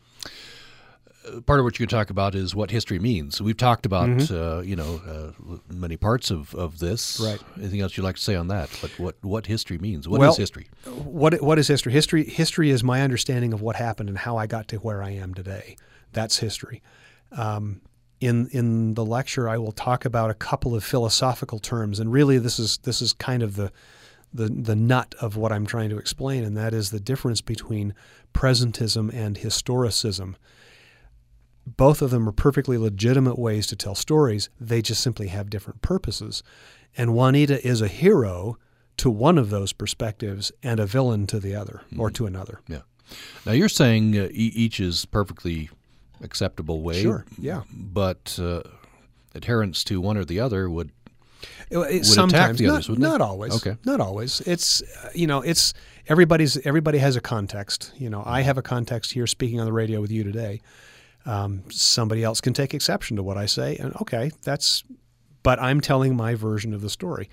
Part 1.45 1.61
of 1.61 1.65
what 1.65 1.79
you 1.79 1.87
can 1.87 1.95
talk 1.95 2.09
about 2.09 2.35
is 2.35 2.55
what 2.55 2.71
history 2.71 2.99
means. 2.99 3.43
We've 3.43 3.57
talked 3.57 3.85
about, 3.85 4.09
mm-hmm. 4.09 4.35
uh, 4.35 4.63
you 4.63 4.77
know, 4.77 5.03
uh, 5.07 5.59
many 5.71 5.99
parts 5.99 6.31
of, 6.31 6.55
of 6.55 6.79
this. 6.79 7.21
Right. 7.21 7.39
Anything 7.59 7.83
else 7.83 7.99
you'd 7.99 8.05
like 8.05 8.17
to 8.17 8.23
say 8.23 8.35
on 8.35 8.49
that? 8.49 8.71
But 8.81 8.99
what, 8.99 9.17
what 9.21 9.45
history 9.45 9.77
means? 9.77 10.09
What 10.09 10.21
well, 10.21 10.31
is 10.31 10.39
history? 10.39 10.69
What 10.87 11.43
what 11.43 11.59
is 11.59 11.69
history? 11.69 11.93
History 11.93 12.25
history 12.25 12.71
is 12.71 12.83
my 12.83 13.03
understanding 13.03 13.53
of 13.53 13.61
what 13.61 13.77
happened 13.77 14.09
and 14.09 14.17
how 14.17 14.39
I 14.39 14.47
got 14.47 14.69
to 14.69 14.77
where 14.77 15.03
I 15.03 15.11
am 15.11 15.35
today. 15.35 15.77
That's 16.13 16.39
history. 16.39 16.83
Um, 17.33 17.83
in 18.21 18.49
in 18.49 18.95
the 18.95 19.05
lecture, 19.05 19.49
I 19.49 19.59
will 19.59 19.73
talk 19.73 20.05
about 20.05 20.31
a 20.31 20.35
couple 20.35 20.75
of 20.75 20.85
philosophical 20.85 21.59
terms, 21.59 22.01
and 22.01 22.13
really, 22.13 22.39
this 22.39 22.59
is 22.59 22.79
this 22.79 23.01
is 23.01 23.13
kind 23.13 23.43
of 23.43 23.57
the 23.57 23.73
the 24.33 24.49
the 24.49 24.77
nut 24.77 25.15
of 25.21 25.37
what 25.37 25.53
I'm 25.53 25.67
trying 25.67 25.91
to 25.91 25.99
explain, 25.99 26.45
and 26.45 26.57
that 26.57 26.75
is 26.75 26.91
the 26.91 27.01
difference 27.01 27.41
between 27.41 27.95
presentism 28.35 29.13
and 29.13 29.37
historicism. 29.37 30.35
Both 31.67 32.01
of 32.01 32.11
them 32.11 32.29
are 32.29 32.33
perfectly 32.33 32.79
legitimate 32.79 33.39
ways 33.39 33.67
to 33.69 33.77
tell 33.77 33.95
stories. 33.95 34.49
They 34.59 34.81
just 34.81 35.03
simply 35.03 35.29
have 35.29 35.51
different 35.51 35.83
purposes. 35.83 36.43
And 36.97 37.15
Juanita 37.15 37.67
is 37.67 37.83
a 37.83 37.89
hero 37.89 38.57
to 38.97 39.11
one 39.11 39.37
of 39.37 39.51
those 39.51 39.75
perspectives 39.75 40.51
and 40.63 40.81
a 40.81 40.87
villain 40.87 41.27
to 41.27 41.39
the 41.39 41.55
other 41.55 41.83
mm-hmm. 41.87 42.01
or 42.01 42.11
to 42.13 42.27
another. 42.27 42.61
Yeah. 42.69 42.81
Now 43.47 43.53
you're 43.53 43.69
saying 43.69 44.17
uh, 44.17 44.29
e- 44.31 44.53
each 44.55 44.81
is 44.81 45.05
perfectly 45.05 45.69
acceptable 46.23 46.83
way. 46.83 47.03
Sure. 47.03 47.25
Yeah. 47.39 47.63
But 47.73 48.39
uh, 48.41 48.63
adherence 49.35 49.85
to 49.85 50.01
one 50.01 50.17
or 50.17 50.25
the 50.25 50.41
other 50.41 50.69
would 50.69 50.91
would 51.71 52.05
sometimes 52.05 52.61
not, 52.61 52.89
others, 52.89 52.99
not 52.99 53.21
always. 53.21 53.55
Okay, 53.55 53.79
not 53.85 54.01
always. 54.01 54.41
It's 54.43 54.83
you 55.15 55.27
know 55.27 55.43
it's 55.43 55.75
everybody's 56.07 56.57
everybody 56.67 56.99
has 56.99 57.17
a 57.17 57.21
context. 57.21 57.93
You 57.97 58.11
know, 58.11 58.23
I 58.25 58.43
have 58.43 58.59
a 58.59 58.63
context 58.63 59.13
here 59.13 59.27
speaking 59.27 59.61
on 59.61 59.67
the 59.67 59.73
radio 59.73 60.01
with 60.01 60.11
you 60.11 60.25
today. 60.25 60.61
Um, 61.27 61.65
somebody 61.71 62.25
else 62.25 62.41
can 62.41 62.55
take 62.55 62.75
exception 62.75 63.17
to 63.17 63.23
what 63.23 63.37
I 63.37 63.47
say, 63.47 63.77
and 63.77 63.95
okay, 64.03 64.31
that's. 64.43 64.85
But 65.45 65.63
I'm 65.63 65.81
telling 65.81 66.17
my 66.17 66.35
version 66.35 66.75
of 66.75 66.81
the 66.81 66.91
story. 66.91 67.31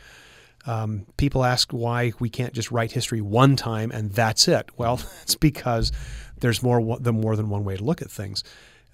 Um, 0.67 1.05
people 1.17 1.43
ask 1.43 1.71
why 1.71 2.13
we 2.19 2.29
can't 2.29 2.53
just 2.53 2.71
write 2.71 2.91
history 2.91 3.21
one 3.21 3.55
time 3.55 3.91
and 3.91 4.11
that's 4.11 4.47
it. 4.47 4.69
Well, 4.77 5.01
it's 5.23 5.35
because 5.35 5.91
there's 6.39 6.63
more 6.63 6.97
than 6.99 7.21
more 7.21 7.35
than 7.35 7.49
one 7.49 7.63
way 7.63 7.77
to 7.77 7.83
look 7.83 8.01
at 8.01 8.09
things. 8.09 8.43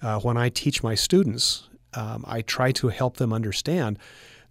Uh, 0.02 0.18
when 0.20 0.36
I 0.36 0.48
teach 0.48 0.82
my 0.82 0.94
students, 0.94 1.68
um, 1.94 2.24
I 2.26 2.42
try 2.42 2.72
to 2.72 2.88
help 2.88 3.16
them 3.18 3.32
understand 3.32 3.98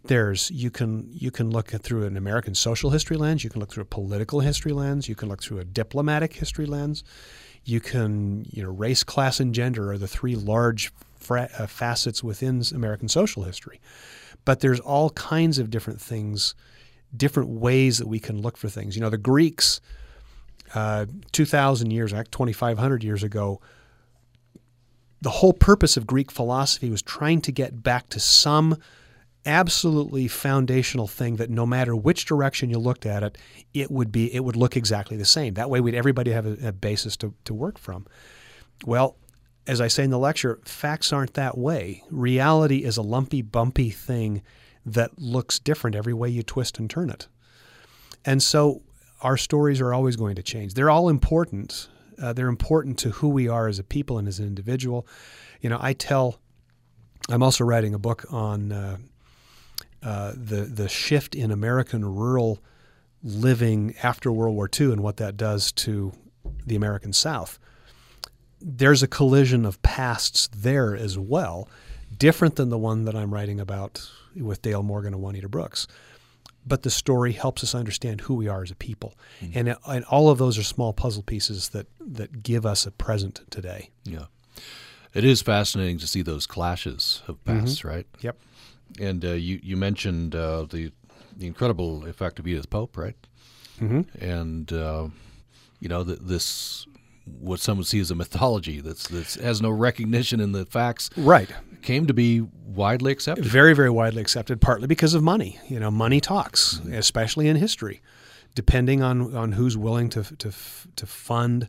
there's 0.03 0.49
you 0.49 0.71
can 0.71 1.07
you 1.11 1.29
can 1.29 1.51
look 1.51 1.67
through 1.67 2.05
an 2.05 2.17
American 2.17 2.55
social 2.55 2.89
history 2.89 3.17
lens, 3.17 3.43
you 3.43 3.49
can 3.49 3.59
look 3.59 3.71
through 3.71 3.83
a 3.83 3.85
political 3.85 4.39
history 4.39 4.71
lens, 4.73 5.07
you 5.07 5.15
can 5.15 5.29
look 5.29 5.43
through 5.43 5.59
a 5.59 5.63
diplomatic 5.63 6.33
history 6.33 6.65
lens, 6.65 7.03
you 7.63 7.79
can 7.79 8.45
you 8.49 8.63
know 8.63 8.69
race, 8.69 9.03
class, 9.03 9.39
and 9.39 9.53
gender 9.53 9.91
are 9.91 9.97
the 9.97 10.07
three 10.07 10.35
large 10.35 10.91
fra- 11.15 11.49
uh, 11.57 11.67
facets 11.67 12.23
within 12.23 12.63
American 12.73 13.07
social 13.07 13.43
history. 13.43 13.79
But 14.43 14.61
there's 14.61 14.79
all 14.79 15.11
kinds 15.11 15.59
of 15.59 15.69
different 15.69 16.01
things, 16.01 16.55
different 17.15 17.49
ways 17.49 17.99
that 17.99 18.07
we 18.07 18.19
can 18.19 18.41
look 18.41 18.57
for 18.57 18.69
things. 18.69 18.95
You 18.95 19.01
know, 19.01 19.11
the 19.11 19.19
Greeks, 19.19 19.81
uh, 20.73 21.05
2,000 21.31 21.91
years, 21.91 22.11
2,500 22.11 23.03
years 23.03 23.21
ago, 23.21 23.61
the 25.21 25.29
whole 25.29 25.53
purpose 25.53 25.97
of 25.97 26.07
Greek 26.07 26.31
philosophy 26.31 26.89
was 26.89 27.01
trying 27.01 27.41
to 27.41 27.51
get 27.51 27.83
back 27.83 28.09
to 28.09 28.19
some 28.19 28.77
absolutely 29.45 30.27
foundational 30.27 31.07
thing 31.07 31.37
that 31.37 31.49
no 31.49 31.65
matter 31.65 31.95
which 31.95 32.25
direction 32.25 32.69
you 32.69 32.77
looked 32.77 33.05
at 33.05 33.23
it, 33.23 33.37
it 33.73 33.89
would 33.89 34.11
be 34.11 34.33
it 34.33 34.43
would 34.43 34.55
look 34.55 34.75
exactly 34.75 35.17
the 35.17 35.25
same. 35.25 35.53
That 35.53 35.69
way, 35.69 35.79
we'd 35.79 35.95
everybody 35.95 36.31
have 36.31 36.45
a, 36.45 36.67
a 36.67 36.71
basis 36.71 37.17
to, 37.17 37.33
to 37.45 37.53
work 37.53 37.77
from. 37.77 38.05
Well, 38.85 39.15
as 39.67 39.79
I 39.79 39.87
say 39.87 40.03
in 40.03 40.09
the 40.09 40.19
lecture, 40.19 40.59
facts 40.65 41.13
aren't 41.13 41.35
that 41.35 41.57
way. 41.57 42.03
Reality 42.09 42.83
is 42.83 42.97
a 42.97 43.01
lumpy, 43.03 43.41
bumpy 43.41 43.89
thing 43.91 44.41
that 44.85 45.19
looks 45.19 45.59
different 45.59 45.95
every 45.95 46.13
way 46.13 46.29
you 46.29 46.41
twist 46.41 46.79
and 46.79 46.89
turn 46.89 47.09
it. 47.09 47.27
And 48.25 48.41
so 48.41 48.81
our 49.21 49.37
stories 49.37 49.79
are 49.79 49.93
always 49.93 50.15
going 50.15 50.35
to 50.35 50.43
change. 50.43 50.73
They're 50.73 50.89
all 50.89 51.09
important. 51.09 51.87
Uh, 52.21 52.33
they're 52.33 52.47
important 52.47 52.97
to 52.99 53.09
who 53.09 53.29
we 53.29 53.47
are 53.47 53.67
as 53.67 53.79
a 53.79 53.83
people 53.83 54.17
and 54.17 54.27
as 54.27 54.39
an 54.39 54.45
individual. 54.45 55.07
You 55.61 55.69
know, 55.69 55.79
I 55.81 55.93
tell. 55.93 56.39
I'm 57.29 57.43
also 57.43 57.63
writing 57.63 57.93
a 57.93 57.99
book 57.99 58.25
on 58.29 58.71
uh, 58.71 58.97
uh, 60.03 60.33
the 60.35 60.61
the 60.61 60.89
shift 60.89 61.35
in 61.35 61.51
American 61.51 62.03
rural 62.05 62.59
living 63.23 63.95
after 64.01 64.31
World 64.31 64.55
War 64.55 64.69
II 64.79 64.91
and 64.91 65.01
what 65.03 65.17
that 65.17 65.37
does 65.37 65.71
to 65.73 66.13
the 66.65 66.75
American 66.75 67.13
South. 67.13 67.59
There's 68.59 69.03
a 69.03 69.07
collision 69.07 69.65
of 69.65 69.81
pasts 69.81 70.47
there 70.55 70.95
as 70.95 71.17
well, 71.17 71.67
different 72.15 72.55
than 72.55 72.69
the 72.69 72.77
one 72.77 73.05
that 73.05 73.15
I'm 73.15 73.33
writing 73.33 73.59
about 73.59 74.09
with 74.35 74.61
Dale 74.61 74.83
Morgan 74.83 75.13
and 75.13 75.21
Juanita 75.21 75.49
Brooks. 75.49 75.87
But 76.65 76.83
the 76.83 76.89
story 76.89 77.31
helps 77.31 77.63
us 77.63 77.73
understand 77.73 78.21
who 78.21 78.35
we 78.35 78.47
are 78.47 78.61
as 78.61 78.71
a 78.71 78.75
people, 78.75 79.15
mm-hmm. 79.41 79.57
and 79.57 79.75
and 79.87 80.05
all 80.05 80.29
of 80.29 80.37
those 80.37 80.57
are 80.57 80.63
small 80.63 80.93
puzzle 80.93 81.23
pieces 81.23 81.69
that 81.69 81.87
that 81.99 82.43
give 82.43 82.65
us 82.65 82.85
a 82.85 82.91
present 82.91 83.41
today. 83.49 83.89
Yeah, 84.03 84.25
it 85.13 85.25
is 85.25 85.41
fascinating 85.41 85.97
to 85.99 86.07
see 86.07 86.21
those 86.21 86.45
clashes 86.45 87.23
of 87.27 87.43
pasts, 87.45 87.79
mm-hmm. 87.79 87.87
right? 87.87 88.07
Yep. 88.21 88.37
And 88.99 89.25
uh, 89.25 89.29
you 89.29 89.59
you 89.63 89.75
mentioned 89.75 90.35
uh, 90.35 90.65
the 90.69 90.91
the 91.35 91.47
incredible 91.47 92.05
effect 92.05 92.39
of 92.39 92.47
Edith 92.47 92.69
Pope, 92.69 92.97
right? 92.97 93.15
Mm-hmm. 93.79 94.23
And 94.23 94.71
uh, 94.71 95.07
you 95.79 95.89
know 95.89 96.03
that 96.03 96.27
this 96.27 96.85
what 97.39 97.59
some 97.59 97.77
would 97.77 97.87
see 97.87 97.99
as 97.99 98.11
a 98.11 98.15
mythology 98.15 98.81
that's 98.81 99.07
that 99.07 99.41
has 99.41 99.61
no 99.61 99.69
recognition 99.69 100.39
in 100.39 100.51
the 100.51 100.65
facts. 100.65 101.09
Right. 101.17 101.49
Came 101.81 102.07
to 102.07 102.13
be 102.13 102.41
widely 102.65 103.11
accepted. 103.11 103.45
Very, 103.45 103.73
very 103.73 103.89
widely 103.89 104.21
accepted, 104.21 104.61
partly 104.61 104.87
because 104.87 105.13
of 105.13 105.23
money. 105.23 105.59
You 105.67 105.79
know, 105.79 105.91
money 105.91 106.21
talks, 106.21 106.75
mm-hmm. 106.75 106.93
especially 106.93 107.47
in 107.47 107.55
history, 107.55 108.01
depending 108.55 109.01
on, 109.01 109.35
on 109.35 109.53
who's 109.53 109.77
willing 109.77 110.09
to, 110.09 110.23
to, 110.37 110.51
to 110.95 111.05
fund 111.05 111.67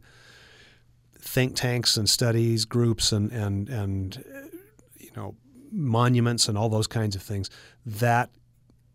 think 1.18 1.56
tanks 1.56 1.96
and 1.96 2.08
studies 2.08 2.64
groups 2.64 3.12
and, 3.12 3.32
and, 3.32 3.68
and 3.68 4.24
you 4.98 5.10
know, 5.16 5.34
monuments 5.70 6.48
and 6.48 6.58
all 6.58 6.68
those 6.68 6.86
kinds 6.86 7.16
of 7.16 7.22
things, 7.22 7.48
that 7.86 8.30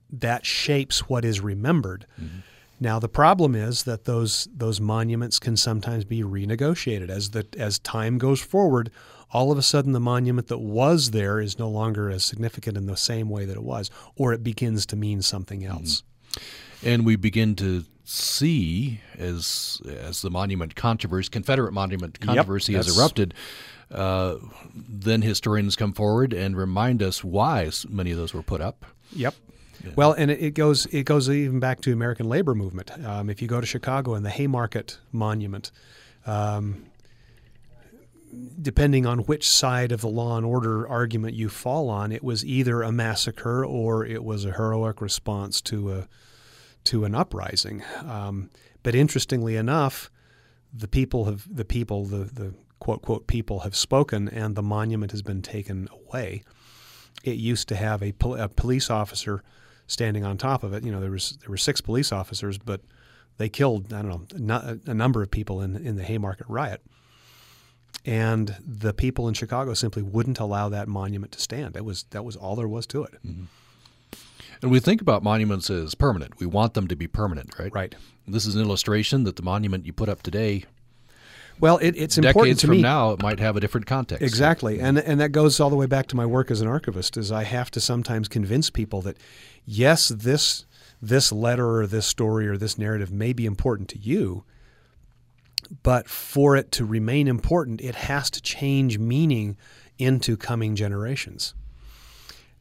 that 0.09 0.45
shapes 0.45 1.09
what 1.09 1.25
is 1.25 1.41
remembered. 1.41 2.05
Mm-hmm. 2.21 2.39
Now 2.79 2.99
the 2.99 3.09
problem 3.09 3.55
is 3.55 3.83
that 3.83 4.05
those 4.05 4.47
those 4.53 4.79
monuments 4.79 5.39
can 5.39 5.57
sometimes 5.57 6.05
be 6.05 6.21
renegotiated 6.21 7.09
as 7.09 7.31
the 7.31 7.45
as 7.57 7.79
time 7.79 8.17
goes 8.17 8.39
forward. 8.39 8.91
All 9.31 9.51
of 9.51 9.57
a 9.57 9.61
sudden, 9.61 9.91
the 9.91 9.99
monument 9.99 10.47
that 10.47 10.59
was 10.59 11.11
there 11.11 11.39
is 11.39 11.59
no 11.59 11.69
longer 11.69 12.09
as 12.09 12.23
significant 12.23 12.77
in 12.77 12.85
the 12.85 12.97
same 12.97 13.29
way 13.29 13.45
that 13.45 13.57
it 13.57 13.63
was, 13.63 13.91
or 14.15 14.33
it 14.33 14.43
begins 14.43 14.85
to 14.87 14.95
mean 14.95 15.21
something 15.21 15.61
mm-hmm. 15.61 15.71
else. 15.71 16.03
Mm-hmm. 16.31 16.87
And 16.87 17.05
we 17.05 17.15
begin 17.15 17.55
to 17.55 17.83
see 18.05 19.01
as 19.17 19.81
as 19.87 20.21
the 20.21 20.29
monument 20.29 20.75
controversy, 20.75 21.29
Confederate 21.29 21.73
monument 21.73 22.19
controversy 22.19 22.73
yep, 22.73 22.85
has 22.85 22.97
erupted 22.97 23.33
uh, 23.91 24.35
then 24.73 25.21
historians 25.21 25.75
come 25.75 25.93
forward 25.93 26.33
and 26.33 26.57
remind 26.57 27.01
us 27.01 27.23
why 27.23 27.69
many 27.87 28.11
of 28.11 28.17
those 28.17 28.33
were 28.33 28.43
put 28.43 28.61
up. 28.61 28.85
Yep. 29.13 29.35
Yeah. 29.83 29.91
Well, 29.95 30.13
and 30.13 30.31
it 30.31 30.55
goes 30.55 30.87
it 30.87 31.03
goes 31.03 31.29
even 31.29 31.59
back 31.59 31.81
to 31.81 31.93
American 31.93 32.27
labor 32.27 32.55
movement. 32.55 32.91
Um, 33.05 33.29
if 33.29 33.41
you 33.41 33.47
go 33.47 33.61
to 33.61 33.67
Chicago 33.67 34.15
and 34.15 34.25
the 34.25 34.31
Haymarket 34.31 34.97
Monument, 35.11 35.71
um, 36.25 36.87
depending 38.61 39.05
on 39.05 39.19
which 39.19 39.49
side 39.49 39.91
of 39.91 40.01
the 40.01 40.07
law 40.07 40.37
and 40.37 40.45
order 40.45 40.87
argument 40.87 41.35
you 41.35 41.49
fall 41.49 41.89
on, 41.89 42.11
it 42.11 42.23
was 42.23 42.45
either 42.45 42.81
a 42.81 42.91
massacre 42.91 43.65
or 43.65 44.05
it 44.05 44.23
was 44.23 44.45
a 44.45 44.53
heroic 44.53 45.01
response 45.01 45.61
to 45.61 45.93
a 45.93 46.07
to 46.85 47.03
an 47.03 47.13
uprising. 47.13 47.83
Um, 48.05 48.49
but 48.83 48.95
interestingly 48.95 49.55
enough, 49.55 50.09
the 50.73 50.87
people 50.87 51.25
have 51.25 51.47
the 51.53 51.65
people 51.65 52.05
the 52.05 52.25
the 52.25 52.53
quote, 52.79 53.01
quote, 53.01 53.27
people 53.27 53.61
have 53.61 53.75
spoken 53.75 54.29
and 54.29 54.55
the 54.55 54.61
monument 54.61 55.11
has 55.11 55.21
been 55.21 55.41
taken 55.41 55.87
away. 55.91 56.43
It 57.23 57.37
used 57.37 57.67
to 57.69 57.75
have 57.75 58.03
a, 58.03 58.11
pol- 58.11 58.35
a 58.35 58.47
police 58.47 58.89
officer 58.89 59.43
standing 59.87 60.23
on 60.23 60.37
top 60.37 60.63
of 60.63 60.73
it. 60.73 60.83
You 60.83 60.91
know, 60.91 60.99
there 60.99 61.11
was 61.11 61.37
there 61.41 61.49
were 61.49 61.57
six 61.57 61.81
police 61.81 62.11
officers, 62.11 62.57
but 62.57 62.81
they 63.37 63.49
killed 63.49 63.91
I 63.93 64.01
don't 64.01 64.39
know 64.39 64.79
a 64.85 64.93
number 64.93 65.21
of 65.23 65.31
people 65.31 65.61
in 65.61 65.75
in 65.75 65.95
the 65.95 66.03
Haymarket 66.03 66.47
riot. 66.47 66.81
And 68.07 68.55
the 68.65 68.93
people 68.93 69.27
in 69.27 69.33
Chicago 69.33 69.73
simply 69.73 70.01
wouldn't 70.01 70.39
allow 70.39 70.69
that 70.69 70.87
monument 70.87 71.33
to 71.33 71.41
stand. 71.41 71.73
That 71.73 71.85
was 71.85 72.05
that 72.11 72.23
was 72.23 72.35
all 72.35 72.55
there 72.55 72.67
was 72.67 72.87
to 72.87 73.03
it. 73.03 73.13
Mm-hmm. 73.25 73.43
And 74.61 74.71
we 74.71 74.79
think 74.79 75.01
about 75.01 75.21
monuments 75.21 75.69
as 75.69 75.93
permanent. 75.93 76.39
We 76.39 76.47
want 76.47 76.73
them 76.73 76.87
to 76.87 76.95
be 76.95 77.07
permanent, 77.07 77.59
right? 77.59 77.73
Right. 77.73 77.95
This 78.27 78.45
is 78.45 78.55
an 78.55 78.61
illustration 78.61 79.23
that 79.25 79.35
the 79.35 79.43
monument 79.43 79.85
you 79.85 79.93
put 79.93 80.09
up 80.09 80.23
today 80.23 80.65
well, 81.59 81.77
it, 81.77 81.95
it's 81.97 82.15
Decades 82.15 82.35
important 82.35 82.59
to 82.59 82.67
me. 82.67 82.81
now, 82.81 83.11
it 83.11 83.21
might 83.21 83.39
have 83.39 83.57
a 83.57 83.59
different 83.59 83.87
context. 83.87 84.23
Exactly, 84.23 84.79
and 84.79 84.97
and 84.99 85.19
that 85.19 85.31
goes 85.31 85.59
all 85.59 85.69
the 85.69 85.75
way 85.75 85.87
back 85.87 86.07
to 86.07 86.15
my 86.15 86.25
work 86.25 86.51
as 86.51 86.61
an 86.61 86.67
archivist. 86.67 87.17
Is 87.17 87.31
I 87.31 87.43
have 87.43 87.71
to 87.71 87.81
sometimes 87.81 88.27
convince 88.27 88.69
people 88.69 89.01
that 89.01 89.17
yes, 89.65 90.09
this 90.09 90.65
this 91.01 91.31
letter 91.31 91.79
or 91.79 91.87
this 91.87 92.05
story 92.05 92.47
or 92.47 92.57
this 92.57 92.77
narrative 92.77 93.11
may 93.11 93.33
be 93.33 93.45
important 93.45 93.89
to 93.89 93.97
you, 93.97 94.43
but 95.83 96.07
for 96.07 96.55
it 96.55 96.71
to 96.73 96.85
remain 96.85 97.27
important, 97.27 97.81
it 97.81 97.95
has 97.95 98.29
to 98.31 98.41
change 98.41 98.97
meaning 98.97 99.57
into 99.97 100.37
coming 100.37 100.75
generations. 100.75 101.53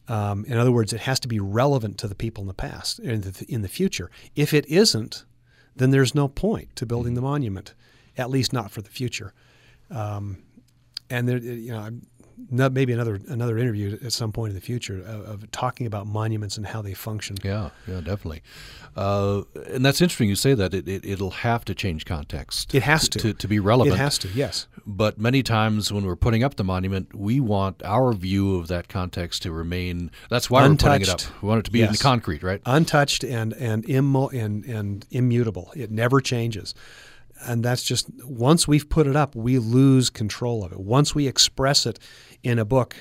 Um, 0.07 0.45
in 0.45 0.57
other 0.57 0.71
words, 0.71 0.93
it 0.93 1.01
has 1.01 1.19
to 1.21 1.27
be 1.27 1.39
relevant 1.39 1.97
to 1.99 2.07
the 2.07 2.15
people 2.15 2.41
in 2.41 2.47
the 2.47 2.53
past 2.53 2.99
in 2.99 3.21
the, 3.21 3.45
in 3.49 3.61
the 3.61 3.67
future. 3.67 4.09
If 4.35 4.53
it 4.53 4.65
isn't, 4.67 5.25
then 5.75 5.91
there's 5.91 6.15
no 6.15 6.27
point 6.27 6.75
to 6.77 6.85
building 6.85 7.13
the 7.13 7.21
monument 7.21 7.73
at 8.17 8.29
least 8.29 8.51
not 8.51 8.71
for 8.71 8.81
the 8.81 8.89
future. 8.89 9.33
Um, 9.89 10.43
and 11.09 11.29
there, 11.29 11.37
you 11.37 11.71
know, 11.71 11.89
no, 12.49 12.69
maybe 12.69 12.93
another 12.93 13.19
another 13.27 13.57
interview 13.57 13.97
at 14.03 14.13
some 14.13 14.31
point 14.31 14.51
in 14.51 14.55
the 14.55 14.61
future 14.61 14.99
of, 15.01 15.27
of, 15.27 15.51
talking 15.51 15.87
about 15.87 16.05
monuments 16.05 16.57
and 16.57 16.67
how 16.67 16.81
they 16.81 16.93
function. 16.93 17.35
Yeah, 17.43 17.71
yeah, 17.87 18.01
definitely. 18.01 18.43
Uh, 18.95 19.43
and 19.69 19.85
that's 19.85 20.01
interesting. 20.01 20.29
You 20.29 20.35
say 20.35 20.53
that 20.53 20.73
it, 20.73 20.87
it 20.87 21.19
will 21.19 21.31
have 21.31 21.65
to 21.65 21.75
change 21.75 22.05
context. 22.05 22.73
It 22.75 22.83
has 22.83 23.09
to. 23.09 23.19
to 23.19 23.33
to 23.33 23.47
be 23.47 23.59
relevant. 23.59 23.95
It 23.95 23.99
has 23.99 24.17
to. 24.19 24.27
Yes. 24.29 24.67
But 24.85 25.19
many 25.19 25.43
times 25.43 25.91
when 25.91 26.05
we're 26.05 26.15
putting 26.15 26.43
up 26.43 26.55
the 26.55 26.63
monument, 26.63 27.15
we 27.15 27.39
want 27.39 27.83
our 27.83 28.13
view 28.13 28.55
of 28.55 28.67
that 28.67 28.87
context 28.87 29.41
to 29.43 29.51
remain. 29.51 30.11
That's 30.29 30.49
why 30.49 30.65
Untouched. 30.65 30.83
we're 30.83 30.99
putting 30.99 31.01
it 31.01 31.27
up. 31.27 31.43
We 31.43 31.49
want 31.49 31.59
it 31.59 31.65
to 31.65 31.71
be 31.71 31.79
yes. 31.79 31.87
in 31.87 31.93
the 31.93 31.99
concrete, 31.99 32.43
right? 32.43 32.61
Untouched 32.65 33.23
and 33.23 33.53
and 33.53 33.87
immo- 33.89 34.29
and 34.29 34.63
and 34.65 35.05
immutable. 35.11 35.71
It 35.75 35.91
never 35.91 36.21
changes 36.21 36.75
and 37.41 37.63
that's 37.63 37.83
just 37.83 38.09
once 38.23 38.67
we've 38.67 38.89
put 38.89 39.07
it 39.07 39.15
up, 39.15 39.35
we 39.35 39.59
lose 39.59 40.09
control 40.09 40.63
of 40.63 40.71
it. 40.71 40.79
Once 40.79 41.13
we 41.13 41.27
express 41.27 41.85
it 41.85 41.99
in 42.43 42.59
a 42.59 42.65
book, 42.65 42.95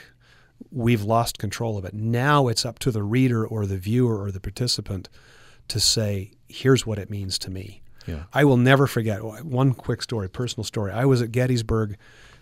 we've 0.70 1.02
lost 1.02 1.38
control 1.38 1.78
of 1.78 1.84
it. 1.84 1.94
Now 1.94 2.48
it's 2.48 2.64
up 2.64 2.78
to 2.80 2.90
the 2.90 3.02
reader 3.02 3.46
or 3.46 3.66
the 3.66 3.78
viewer 3.78 4.22
or 4.22 4.30
the 4.30 4.40
participant 4.40 5.08
to 5.68 5.80
say, 5.80 6.32
here's 6.48 6.86
what 6.86 6.98
it 6.98 7.10
means 7.10 7.38
to 7.40 7.50
me. 7.50 7.82
Yeah. 8.06 8.24
I 8.32 8.44
will 8.44 8.56
never 8.56 8.86
forget 8.86 9.22
one 9.44 9.74
quick 9.74 10.02
story, 10.02 10.28
personal 10.28 10.64
story. 10.64 10.92
I 10.92 11.04
was 11.04 11.22
at 11.22 11.32
Gettysburg 11.32 11.96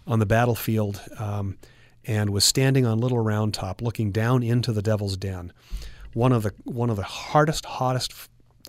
on 0.06 0.18
the 0.18 0.26
battlefield 0.26 1.00
um, 1.18 1.56
and 2.04 2.30
was 2.30 2.44
standing 2.44 2.84
on 2.84 2.98
Little 2.98 3.20
Round 3.20 3.54
Top 3.54 3.80
looking 3.80 4.12
down 4.12 4.42
into 4.42 4.72
the 4.72 4.82
Devil's 4.82 5.16
Den. 5.16 5.52
One 6.12 6.32
of 6.32 6.42
the 6.42 6.52
one 6.64 6.90
of 6.90 6.96
the 6.96 7.02
hardest, 7.02 7.64
hottest 7.64 8.12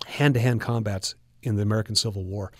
hand-to-hand 0.06 0.60
combats 0.60 1.14
in 1.42 1.56
the 1.56 1.62
American 1.62 1.94
Civil 1.94 2.24
War. 2.24 2.50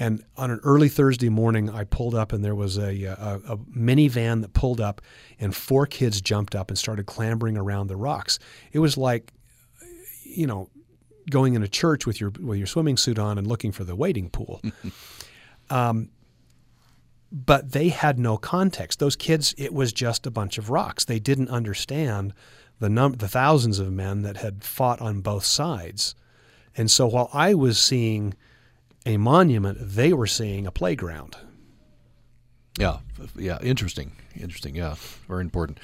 And 0.00 0.24
on 0.38 0.50
an 0.50 0.60
early 0.64 0.88
Thursday 0.88 1.28
morning, 1.28 1.68
I 1.68 1.84
pulled 1.84 2.14
up, 2.14 2.32
and 2.32 2.42
there 2.42 2.54
was 2.54 2.78
a, 2.78 3.04
a, 3.04 3.40
a, 3.46 3.58
minivan 3.58 4.40
that 4.40 4.54
pulled 4.54 4.80
up, 4.80 5.02
and 5.38 5.54
four 5.54 5.86
kids 5.86 6.22
jumped 6.22 6.54
up 6.54 6.70
and 6.70 6.78
started 6.78 7.04
clambering 7.04 7.58
around 7.58 7.88
the 7.88 7.96
rocks. 7.96 8.38
It 8.72 8.78
was 8.78 8.96
like, 8.96 9.30
you 10.24 10.46
know, 10.46 10.70
going 11.30 11.52
in 11.54 11.62
a 11.62 11.68
church 11.68 12.06
with 12.06 12.18
your 12.18 12.30
with 12.40 12.56
your 12.56 12.66
swimming 12.66 12.96
suit 12.96 13.18
on 13.18 13.36
and 13.36 13.46
looking 13.46 13.72
for 13.72 13.84
the 13.84 13.94
wading 13.94 14.30
pool. 14.30 14.62
um, 15.70 16.08
but 17.30 17.72
they 17.72 17.90
had 17.90 18.18
no 18.18 18.38
context. 18.38 19.00
Those 19.00 19.16
kids, 19.16 19.54
it 19.58 19.74
was 19.74 19.92
just 19.92 20.26
a 20.26 20.30
bunch 20.30 20.56
of 20.56 20.70
rocks. 20.70 21.04
They 21.04 21.18
didn't 21.18 21.50
understand 21.50 22.32
the 22.78 22.88
num- 22.88 23.12
the 23.12 23.28
thousands 23.28 23.78
of 23.78 23.92
men 23.92 24.22
that 24.22 24.38
had 24.38 24.64
fought 24.64 25.02
on 25.02 25.20
both 25.20 25.44
sides. 25.44 26.14
And 26.74 26.90
so 26.90 27.06
while 27.06 27.28
I 27.34 27.52
was 27.52 27.78
seeing 27.78 28.34
a 29.10 29.16
monument, 29.16 29.78
they 29.80 30.12
were 30.12 30.26
seeing 30.26 30.66
a 30.66 30.70
playground. 30.70 31.36
Yeah, 32.78 32.98
yeah, 33.36 33.58
interesting, 33.62 34.12
interesting. 34.34 34.76
Yeah, 34.76 34.94
very 35.28 35.42
important. 35.42 35.78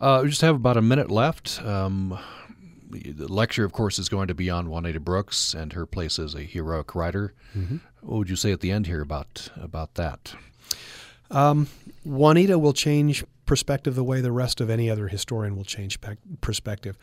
Uh, 0.00 0.20
we 0.22 0.30
just 0.30 0.40
have 0.40 0.56
about 0.56 0.76
a 0.76 0.82
minute 0.82 1.10
left. 1.10 1.62
Um, 1.62 2.18
the 2.90 3.28
lecture, 3.28 3.64
of 3.64 3.72
course, 3.72 3.98
is 3.98 4.08
going 4.08 4.28
to 4.28 4.34
be 4.34 4.48
on 4.48 4.70
Juanita 4.70 5.00
Brooks 5.00 5.54
and 5.54 5.72
her 5.74 5.86
place 5.86 6.18
as 6.18 6.34
a 6.34 6.40
heroic 6.40 6.94
writer. 6.94 7.34
Mm-hmm. 7.56 7.76
What 8.00 8.18
would 8.18 8.30
you 8.30 8.36
say 8.36 8.52
at 8.52 8.60
the 8.60 8.70
end 8.70 8.86
here 8.86 9.02
about 9.02 9.48
about 9.60 9.94
that? 9.94 10.34
Um, 11.30 11.68
Juanita 12.04 12.58
will 12.58 12.72
change 12.72 13.24
perspective 13.44 13.94
the 13.94 14.04
way 14.04 14.20
the 14.20 14.32
rest 14.32 14.60
of 14.60 14.70
any 14.70 14.90
other 14.90 15.08
historian 15.08 15.56
will 15.56 15.64
change 15.64 15.98
perspective 16.40 16.96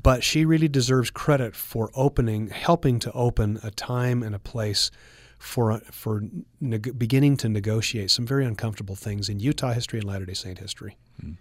but 0.00 0.24
she 0.24 0.44
really 0.44 0.68
deserves 0.68 1.10
credit 1.10 1.54
for 1.54 1.90
opening, 1.94 2.48
helping 2.48 2.98
to 3.00 3.12
open 3.12 3.58
a 3.62 3.70
time 3.70 4.22
and 4.22 4.34
a 4.34 4.38
place 4.38 4.90
for 5.38 5.80
for 5.90 6.22
neg- 6.60 6.98
beginning 6.98 7.36
to 7.36 7.48
negotiate 7.48 8.10
some 8.10 8.26
very 8.26 8.46
uncomfortable 8.46 8.94
things 8.94 9.28
in 9.28 9.40
Utah 9.40 9.72
history 9.72 9.98
and 9.98 10.08
Latter 10.08 10.24
Day 10.24 10.34
Saint 10.34 10.58
history. 10.58 10.96
Hmm. 11.20 11.32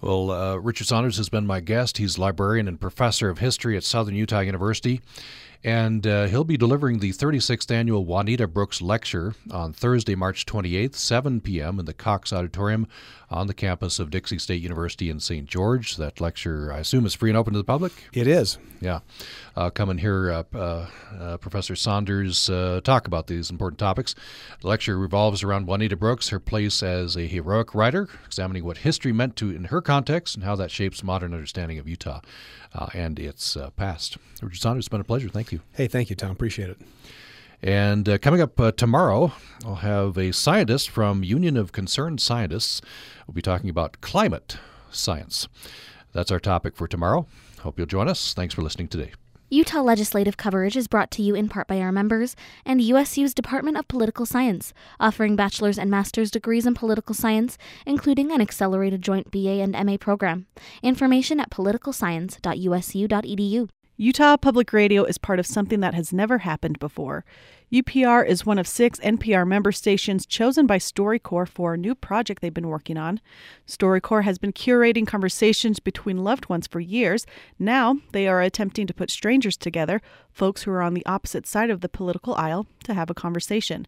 Well, 0.00 0.30
uh, 0.30 0.56
Richard 0.56 0.86
Saunders 0.86 1.16
has 1.16 1.28
been 1.28 1.46
my 1.46 1.60
guest. 1.60 1.98
He's 1.98 2.18
librarian 2.18 2.68
and 2.68 2.78
professor 2.78 3.30
of 3.30 3.38
history 3.38 3.76
at 3.76 3.84
Southern 3.84 4.14
Utah 4.14 4.40
University. 4.40 5.00
And 5.64 6.06
uh, 6.06 6.26
he'll 6.26 6.44
be 6.44 6.58
delivering 6.58 6.98
the 6.98 7.10
36th 7.10 7.70
annual 7.70 8.04
Juanita 8.04 8.46
Brooks 8.46 8.82
Lecture 8.82 9.34
on 9.50 9.72
Thursday, 9.72 10.14
March 10.14 10.44
28th, 10.44 10.94
7 10.94 11.40
p.m. 11.40 11.78
in 11.80 11.86
the 11.86 11.94
Cox 11.94 12.34
Auditorium 12.34 12.86
on 13.30 13.46
the 13.46 13.54
campus 13.54 13.98
of 13.98 14.10
Dixie 14.10 14.38
State 14.38 14.62
University 14.62 15.08
in 15.08 15.20
St. 15.20 15.48
George. 15.48 15.96
That 15.96 16.20
lecture, 16.20 16.70
I 16.70 16.80
assume, 16.80 17.06
is 17.06 17.14
free 17.14 17.30
and 17.30 17.36
open 17.38 17.54
to 17.54 17.58
the 17.58 17.64
public? 17.64 17.92
It 18.12 18.26
is. 18.26 18.58
Yeah. 18.80 19.00
Uh, 19.56 19.70
come 19.70 19.88
and 19.88 19.98
hear 19.98 20.30
uh, 20.30 20.42
uh, 20.54 20.86
uh 21.18 21.36
Professor 21.38 21.74
Saunders 21.74 22.50
uh, 22.50 22.82
talk 22.84 23.06
about 23.06 23.26
these 23.26 23.50
important 23.50 23.78
topics. 23.78 24.14
The 24.60 24.68
lecture 24.68 24.98
revolves 24.98 25.42
around 25.42 25.66
Juanita 25.66 25.96
Brooks, 25.96 26.28
her 26.28 26.40
place 26.40 26.82
as 26.82 27.16
a 27.16 27.26
heroic 27.26 27.74
writer, 27.74 28.08
examining 28.26 28.64
what 28.64 28.78
history 28.78 29.12
meant 29.12 29.34
to 29.36 29.50
in 29.50 29.64
her 29.64 29.80
context 29.80 30.34
and 30.34 30.44
how 30.44 30.56
that 30.56 30.70
shapes 30.70 31.02
modern 31.02 31.32
understanding 31.32 31.78
of 31.78 31.88
Utah 31.88 32.20
uh, 32.74 32.88
and 32.94 33.18
its 33.18 33.56
past. 33.76 34.18
Richard 34.42 34.60
Saunders, 34.60 34.84
it's 34.84 34.88
been 34.88 35.00
a 35.00 35.04
pleasure. 35.04 35.28
Thank 35.28 35.52
you. 35.52 35.60
Hey, 35.72 35.86
thank 35.86 36.10
you, 36.10 36.16
Tom. 36.16 36.30
Appreciate 36.30 36.70
it. 36.70 36.78
And 37.62 38.06
uh, 38.08 38.18
coming 38.18 38.42
up 38.42 38.60
uh, 38.60 38.72
tomorrow, 38.72 39.32
I'll 39.64 39.76
have 39.76 40.18
a 40.18 40.32
scientist 40.32 40.90
from 40.90 41.24
Union 41.24 41.56
of 41.56 41.72
Concerned 41.72 42.20
Scientists. 42.20 42.82
We'll 43.26 43.34
be 43.34 43.40
talking 43.40 43.70
about 43.70 44.02
climate 44.02 44.58
science. 44.90 45.48
That's 46.12 46.30
our 46.30 46.40
topic 46.40 46.76
for 46.76 46.86
tomorrow. 46.86 47.26
Hope 47.60 47.78
you'll 47.78 47.86
join 47.86 48.06
us. 48.06 48.34
Thanks 48.34 48.52
for 48.52 48.60
listening 48.60 48.88
today. 48.88 49.12
Utah 49.50 49.82
legislative 49.82 50.38
coverage 50.38 50.76
is 50.76 50.88
brought 50.88 51.10
to 51.12 51.22
you 51.22 51.34
in 51.34 51.48
part 51.48 51.66
by 51.68 51.78
our 51.78 51.92
members 51.92 52.34
and 52.64 52.80
USU's 52.80 53.34
Department 53.34 53.76
of 53.76 53.86
Political 53.88 54.24
Science, 54.26 54.72
offering 54.98 55.36
bachelor's 55.36 55.78
and 55.78 55.90
master's 55.90 56.30
degrees 56.30 56.64
in 56.64 56.72
political 56.74 57.14
science, 57.14 57.58
including 57.84 58.32
an 58.32 58.40
accelerated 58.40 59.02
joint 59.02 59.30
BA 59.30 59.60
and 59.60 59.72
MA 59.84 59.98
program. 59.98 60.46
Information 60.82 61.40
at 61.40 61.50
politicalscience.usu.edu. 61.50 63.68
Utah 63.96 64.36
Public 64.36 64.72
Radio 64.72 65.04
is 65.04 65.18
part 65.18 65.38
of 65.38 65.46
something 65.46 65.78
that 65.78 65.94
has 65.94 66.12
never 66.12 66.38
happened 66.38 66.80
before. 66.80 67.24
UPR 67.72 68.24
is 68.24 68.46
one 68.46 68.58
of 68.58 68.68
six 68.68 69.00
NPR 69.00 69.46
member 69.46 69.72
stations 69.72 70.26
chosen 70.26 70.66
by 70.66 70.78
StoryCorps 70.78 71.48
for 71.48 71.74
a 71.74 71.78
new 71.78 71.94
project 71.94 72.40
they've 72.40 72.52
been 72.52 72.68
working 72.68 72.96
on. 72.96 73.20
StoryCorps 73.66 74.24
has 74.24 74.38
been 74.38 74.52
curating 74.52 75.06
conversations 75.06 75.80
between 75.80 76.22
loved 76.22 76.48
ones 76.48 76.66
for 76.66 76.78
years. 76.78 77.26
Now 77.58 77.98
they 78.12 78.28
are 78.28 78.42
attempting 78.42 78.86
to 78.86 78.94
put 78.94 79.10
strangers 79.10 79.56
together, 79.56 80.00
folks 80.30 80.62
who 80.62 80.70
are 80.70 80.82
on 80.82 80.94
the 80.94 81.06
opposite 81.06 81.46
side 81.46 81.70
of 81.70 81.80
the 81.80 81.88
political 81.88 82.34
aisle, 82.34 82.66
to 82.84 82.94
have 82.94 83.10
a 83.10 83.14
conversation. 83.14 83.86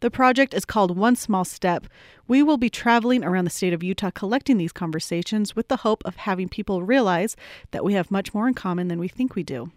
The 0.00 0.10
project 0.10 0.54
is 0.54 0.64
called 0.64 0.96
One 0.96 1.14
Small 1.14 1.44
Step. 1.44 1.86
We 2.26 2.42
will 2.42 2.56
be 2.56 2.70
traveling 2.70 3.22
around 3.22 3.44
the 3.44 3.50
state 3.50 3.74
of 3.74 3.82
Utah 3.82 4.10
collecting 4.10 4.56
these 4.56 4.72
conversations 4.72 5.54
with 5.54 5.68
the 5.68 5.76
hope 5.76 6.02
of 6.06 6.16
having 6.16 6.48
people 6.48 6.82
realize 6.82 7.36
that 7.70 7.84
we 7.84 7.92
have 7.92 8.10
much 8.10 8.32
more 8.32 8.48
in 8.48 8.54
common 8.54 8.88
than 8.88 8.98
we 8.98 9.08
think 9.08 9.34
we 9.34 9.42
do. 9.42 9.70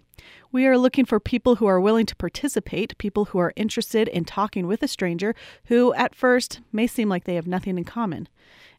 We 0.51 0.67
are 0.67 0.77
looking 0.77 1.05
for 1.05 1.19
people 1.19 1.55
who 1.55 1.65
are 1.65 1.79
willing 1.79 2.05
to 2.05 2.15
participate, 2.15 2.97
people 2.97 3.25
who 3.25 3.39
are 3.39 3.53
interested 3.55 4.07
in 4.07 4.23
talking 4.23 4.67
with 4.67 4.83
a 4.83 4.87
stranger 4.87 5.33
who, 5.65 5.93
at 5.95 6.13
first, 6.13 6.59
may 6.71 6.85
seem 6.85 7.09
like 7.09 7.23
they 7.23 7.35
have 7.35 7.47
nothing 7.47 7.77
in 7.77 7.83
common. 7.83 8.27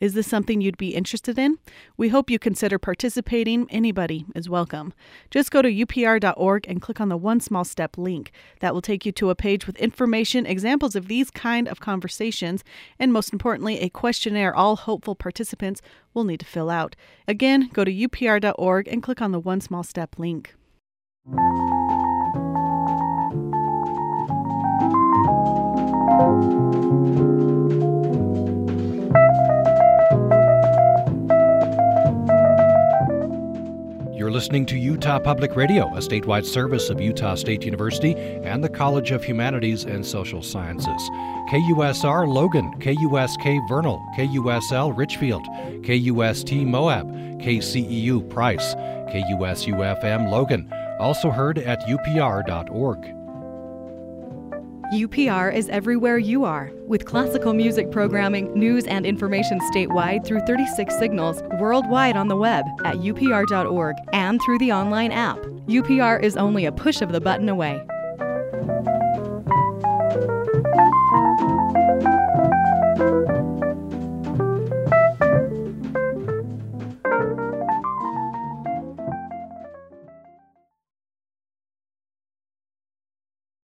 Is 0.01 0.14
this 0.14 0.28
something 0.28 0.61
you'd 0.61 0.76
be 0.76 0.95
interested 0.95 1.39
in? 1.39 1.59
We 1.97 2.11
hope 2.11 2.30
you 2.30 2.39
consider 2.39 2.78
participating. 2.78 3.66
Anybody 3.70 4.24
is 4.35 4.49
welcome. 4.49 4.93
Just 5.30 5.51
go 5.51 5.62
to 5.62 5.68
upr.org 5.68 6.66
and 6.68 6.82
click 6.82 7.01
on 7.01 7.09
the 7.09 7.16
One 7.16 7.41
Small 7.41 7.64
Step 7.64 7.97
link. 7.97 8.30
That 8.61 8.74
will 8.74 8.82
take 8.82 9.07
you 9.07 9.12
to 9.12 9.30
a 9.30 9.35
page 9.35 9.66
with 9.66 9.76
information, 9.76 10.47
examples 10.47 10.95
of 10.95 11.09
these 11.09 11.30
kind 11.30 11.68
of 11.68 11.80
conversations, 11.80 12.62
and 12.99 13.12
most 13.12 13.32
importantly, 13.32 13.80
a 13.80 13.89
questionnaire 13.89 14.55
all 14.55 14.76
hopeful 14.76 15.14
participants 15.14 15.80
will 16.12 16.24
need 16.24 16.41
to 16.41 16.47
fill 16.47 16.70
out. 16.70 16.95
Again, 17.26 17.70
go 17.72 17.85
to 17.85 17.93
upr.org 17.93 18.89
and 18.89 19.03
click 19.03 19.20
on 19.22 19.32
the 19.32 19.41
One 19.41 19.61
Small 19.61 19.82
Step 19.82 20.18
link. 20.18 20.55
You're 21.27 21.37
listening 34.31 34.66
to 34.66 34.77
Utah 34.77 35.18
Public 35.18 35.57
Radio, 35.57 35.87
a 35.95 36.01
statewide 36.01 36.45
service 36.45 36.91
of 36.91 37.01
Utah 37.01 37.37
State 37.37 37.64
University 37.64 38.14
and 38.16 38.62
the 38.62 38.68
College 38.68 39.11
of 39.11 39.25
Humanities 39.25 39.85
and 39.85 40.05
Social 40.05 40.43
Sciences. 40.43 41.09
KUSR 41.49 42.29
Logan, 42.29 42.70
KUSK 42.81 43.66
Vernal, 43.66 44.07
KUSL 44.18 44.95
Richfield, 44.95 45.47
KUST 45.87 46.66
Moab, 46.66 47.11
KCEU 47.41 48.29
Price, 48.29 48.75
KUSUFM 48.75 50.31
Logan, 50.31 50.70
also 50.99 51.30
heard 51.30 51.59
at 51.59 51.80
upr.org. 51.86 53.14
UPR 54.92 55.53
is 55.53 55.68
everywhere 55.70 56.18
you 56.18 56.45
are, 56.45 56.70
with 56.86 57.05
classical 57.05 57.53
music 57.53 57.90
programming, 57.90 58.53
news, 58.55 58.84
and 58.84 59.05
information 59.05 59.59
statewide 59.74 60.24
through 60.24 60.40
36 60.40 60.97
signals 60.99 61.42
worldwide 61.59 62.16
on 62.16 62.28
the 62.28 62.36
web 62.36 62.64
at 62.84 62.97
upr.org 62.97 63.97
and 64.12 64.40
through 64.45 64.59
the 64.59 64.70
online 64.70 65.11
app. 65.11 65.38
UPR 65.66 66.22
is 66.22 66.36
only 66.36 66.66
a 66.66 66.72
push 66.72 67.01
of 67.01 67.12
the 67.12 67.20
button 67.20 67.49
away. 67.49 67.84